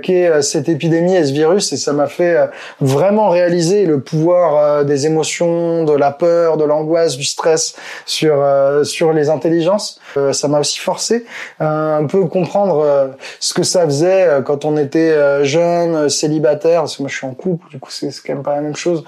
qu'est 0.02 0.42
cette 0.42 0.68
épidémie 0.68 1.16
et 1.16 1.24
ce 1.24 1.32
virus, 1.32 1.72
et 1.74 1.78
ça 1.78 1.94
m'a 1.94 2.08
fait 2.08 2.50
vraiment 2.82 3.30
réaliser 3.30 3.86
le 3.86 4.00
pouvoir 4.00 4.84
des 4.84 5.06
émotions, 5.06 5.84
de 5.84 5.94
la 5.94 6.10
peur, 6.10 6.58
de 6.58 6.64
l'angoisse, 6.64 7.18
du 7.18 7.24
stress 7.24 7.76
sur 8.08 8.44
sur 8.84 9.14
les 9.14 9.30
intelligences. 9.30 10.00
Ça 10.32 10.48
m'a 10.48 10.60
aussi 10.60 10.80
forcé 10.80 11.26
un 11.60 12.06
peu 12.06 12.26
comprendre 12.26 12.80
euh, 12.80 13.08
ce 13.40 13.54
que 13.54 13.64
ça 13.64 13.86
faisait 13.86 14.28
euh, 14.28 14.42
quand 14.42 14.66
on 14.66 14.78
était 14.78 15.12
euh, 15.12 15.44
jeune, 15.44 16.10
célibataire, 16.10 16.82
parce 16.82 16.98
que 16.98 17.04
moi 17.04 17.10
je 17.10 17.18
suis 17.18 17.28
en 17.28 17.34
couple, 17.34 17.70
du 17.70 17.80
coup 17.80 17.92
c'est 17.92 18.10
quand 18.26 18.34
même 18.34 18.44
pas 18.44 18.56
la 18.56 18.62
même 18.62 18.76
chose, 18.76 19.04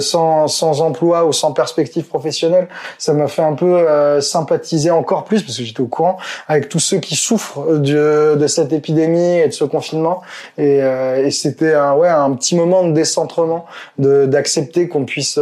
sans, 0.00 0.48
sans 0.48 0.80
emploi 0.80 1.24
ou 1.24 1.32
sans 1.32 1.52
perspective 1.52 2.04
professionnelle. 2.04 2.68
Ça 2.98 3.12
m'a 3.12 3.28
fait 3.28 3.42
un 3.42 3.54
peu 3.54 3.86
sympathiser 4.20 4.90
encore 4.90 5.24
plus, 5.24 5.42
parce 5.42 5.56
que 5.56 5.64
j'étais 5.64 5.80
au 5.80 5.86
courant, 5.86 6.18
avec 6.48 6.68
tous 6.68 6.78
ceux 6.78 6.98
qui 6.98 7.16
souffrent 7.16 7.78
de, 7.78 8.36
de 8.38 8.46
cette 8.46 8.72
épidémie 8.72 9.38
et 9.38 9.48
de 9.48 9.52
ce 9.52 9.64
confinement. 9.64 10.22
Et, 10.56 10.78
et 10.78 11.30
c'était 11.30 11.74
un, 11.74 11.94
ouais, 11.94 12.08
un 12.08 12.32
petit 12.32 12.56
moment 12.56 12.84
de 12.84 12.92
décentrement, 12.92 13.66
d'accepter 13.98 14.88
qu'on 14.88 15.04
puisse 15.04 15.38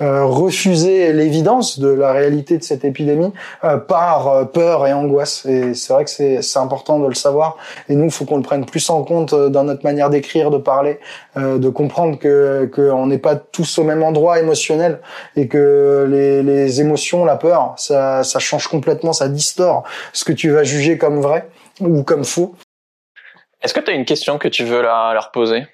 refuser 0.00 1.12
l'évidence 1.12 1.78
de 1.78 1.88
la 1.88 2.12
réalité 2.12 2.58
de 2.58 2.64
cette 2.64 2.84
épidémie 2.84 3.32
par 3.88 4.09
peur 4.52 4.86
et 4.86 4.92
angoisse 4.92 5.46
et 5.46 5.74
c'est 5.74 5.92
vrai 5.92 6.04
que 6.04 6.10
c'est 6.10 6.58
important 6.58 6.98
de 6.98 7.06
le 7.06 7.14
savoir. 7.14 7.56
Et 7.88 7.94
nous, 7.94 8.04
il 8.04 8.10
faut 8.10 8.24
qu'on 8.24 8.36
le 8.36 8.42
prenne 8.42 8.64
plus 8.64 8.88
en 8.90 9.02
compte 9.04 9.32
euh, 9.32 9.48
dans 9.48 9.64
notre 9.64 9.84
manière 9.84 10.10
d'écrire, 10.10 10.50
de 10.50 10.58
parler, 10.58 11.00
euh, 11.36 11.58
de 11.58 11.68
comprendre 11.68 12.18
que 12.18 12.70
qu'on 12.74 13.06
n'est 13.06 13.18
pas 13.18 13.36
tous 13.36 13.78
au 13.78 13.84
même 13.84 14.02
endroit 14.02 14.38
émotionnel 14.38 15.00
et 15.36 15.48
que 15.48 16.06
les, 16.08 16.42
les 16.42 16.80
émotions, 16.80 17.24
la 17.24 17.36
peur, 17.36 17.74
ça, 17.76 18.22
ça 18.24 18.38
change 18.38 18.68
complètement, 18.68 19.12
ça 19.12 19.28
distord 19.28 19.84
ce 20.12 20.24
que 20.24 20.32
tu 20.32 20.50
vas 20.50 20.64
juger 20.64 20.98
comme 20.98 21.20
vrai 21.20 21.48
ou 21.80 22.02
comme 22.02 22.24
faux. 22.24 22.54
Est-ce 23.62 23.74
que 23.74 23.80
tu 23.80 23.90
as 23.90 23.94
une 23.94 24.04
question 24.06 24.38
que 24.38 24.48
tu 24.48 24.64
veux 24.64 24.82
leur, 24.82 25.30
poser 25.32 25.66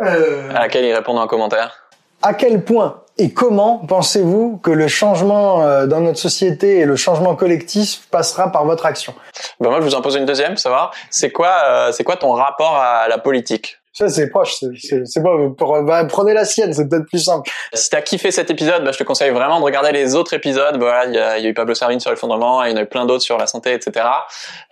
euh... 0.00 0.50
à 0.50 0.60
laquelle 0.60 0.84
ils 0.84 0.94
répondent 0.94 1.18
en 1.18 1.26
commentaire? 1.26 1.81
À 2.22 2.34
quel 2.34 2.64
point 2.64 3.02
et 3.18 3.32
comment 3.32 3.78
pensez-vous 3.86 4.58
que 4.62 4.70
le 4.70 4.88
changement 4.88 5.62
euh, 5.62 5.86
dans 5.86 6.00
notre 6.00 6.18
société 6.18 6.78
et 6.78 6.86
le 6.86 6.96
changement 6.96 7.36
collectif 7.36 8.08
passera 8.10 8.50
par 8.50 8.64
votre 8.64 8.86
action? 8.86 9.14
Ben 9.60 9.68
Moi, 9.68 9.80
je 9.80 9.84
vous 9.84 9.94
en 9.94 10.00
pose 10.00 10.16
une 10.16 10.24
deuxième, 10.24 10.54
va 10.64 10.90
C'est 11.10 11.30
quoi, 11.30 11.52
euh, 11.68 11.92
c'est 11.92 12.04
quoi 12.04 12.16
ton 12.16 12.32
rapport 12.32 12.76
à 12.76 13.08
la 13.08 13.18
politique? 13.18 13.76
Ça 13.94 14.08
c'est 14.08 14.30
proche, 14.30 14.54
c'est 14.54 15.22
pas. 15.22 15.36
Bah, 15.82 16.04
prenez 16.06 16.32
la 16.32 16.46
sienne, 16.46 16.72
c'est 16.72 16.88
peut-être 16.88 17.04
plus 17.04 17.22
simple. 17.22 17.50
Si 17.74 17.90
t'as 17.90 18.00
kiffé 18.00 18.30
cet 18.30 18.50
épisode, 18.50 18.82
bah, 18.82 18.90
je 18.90 18.96
te 18.96 19.02
conseille 19.02 19.30
vraiment 19.32 19.60
de 19.60 19.64
regarder 19.64 19.92
les 19.92 20.14
autres 20.14 20.32
épisodes. 20.32 20.78
Voilà, 20.78 21.04
il 21.04 21.14
y 21.14 21.18
a, 21.18 21.38
y 21.38 21.44
a, 21.44 21.48
eu 21.50 21.52
Pablo 21.52 21.74
Servine 21.74 22.00
sur 22.00 22.10
l'effondrement, 22.10 22.64
il 22.64 22.70
y 22.70 22.74
en 22.74 22.78
a 22.78 22.82
eu 22.82 22.86
plein 22.86 23.04
d'autres 23.04 23.22
sur 23.22 23.36
la 23.36 23.46
santé, 23.46 23.74
etc. 23.74 24.06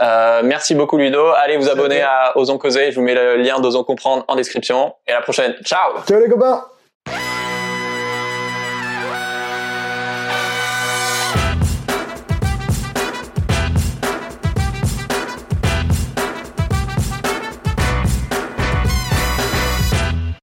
Euh, 0.00 0.40
merci 0.42 0.74
beaucoup 0.74 0.96
Ludo. 0.96 1.32
Allez 1.36 1.58
vous 1.58 1.68
abonner 1.68 2.00
à 2.00 2.32
Osons 2.36 2.56
causer. 2.56 2.92
Je 2.92 2.96
vous 2.98 3.04
mets 3.04 3.14
le 3.14 3.36
lien 3.36 3.60
d'Osons 3.60 3.84
comprendre 3.84 4.24
en 4.26 4.36
description. 4.36 4.94
Et 5.06 5.12
à 5.12 5.16
la 5.16 5.20
prochaine. 5.20 5.54
Ciao. 5.64 6.02
Ciao 6.08 6.18
les 6.18 6.30
copains. 6.30 6.69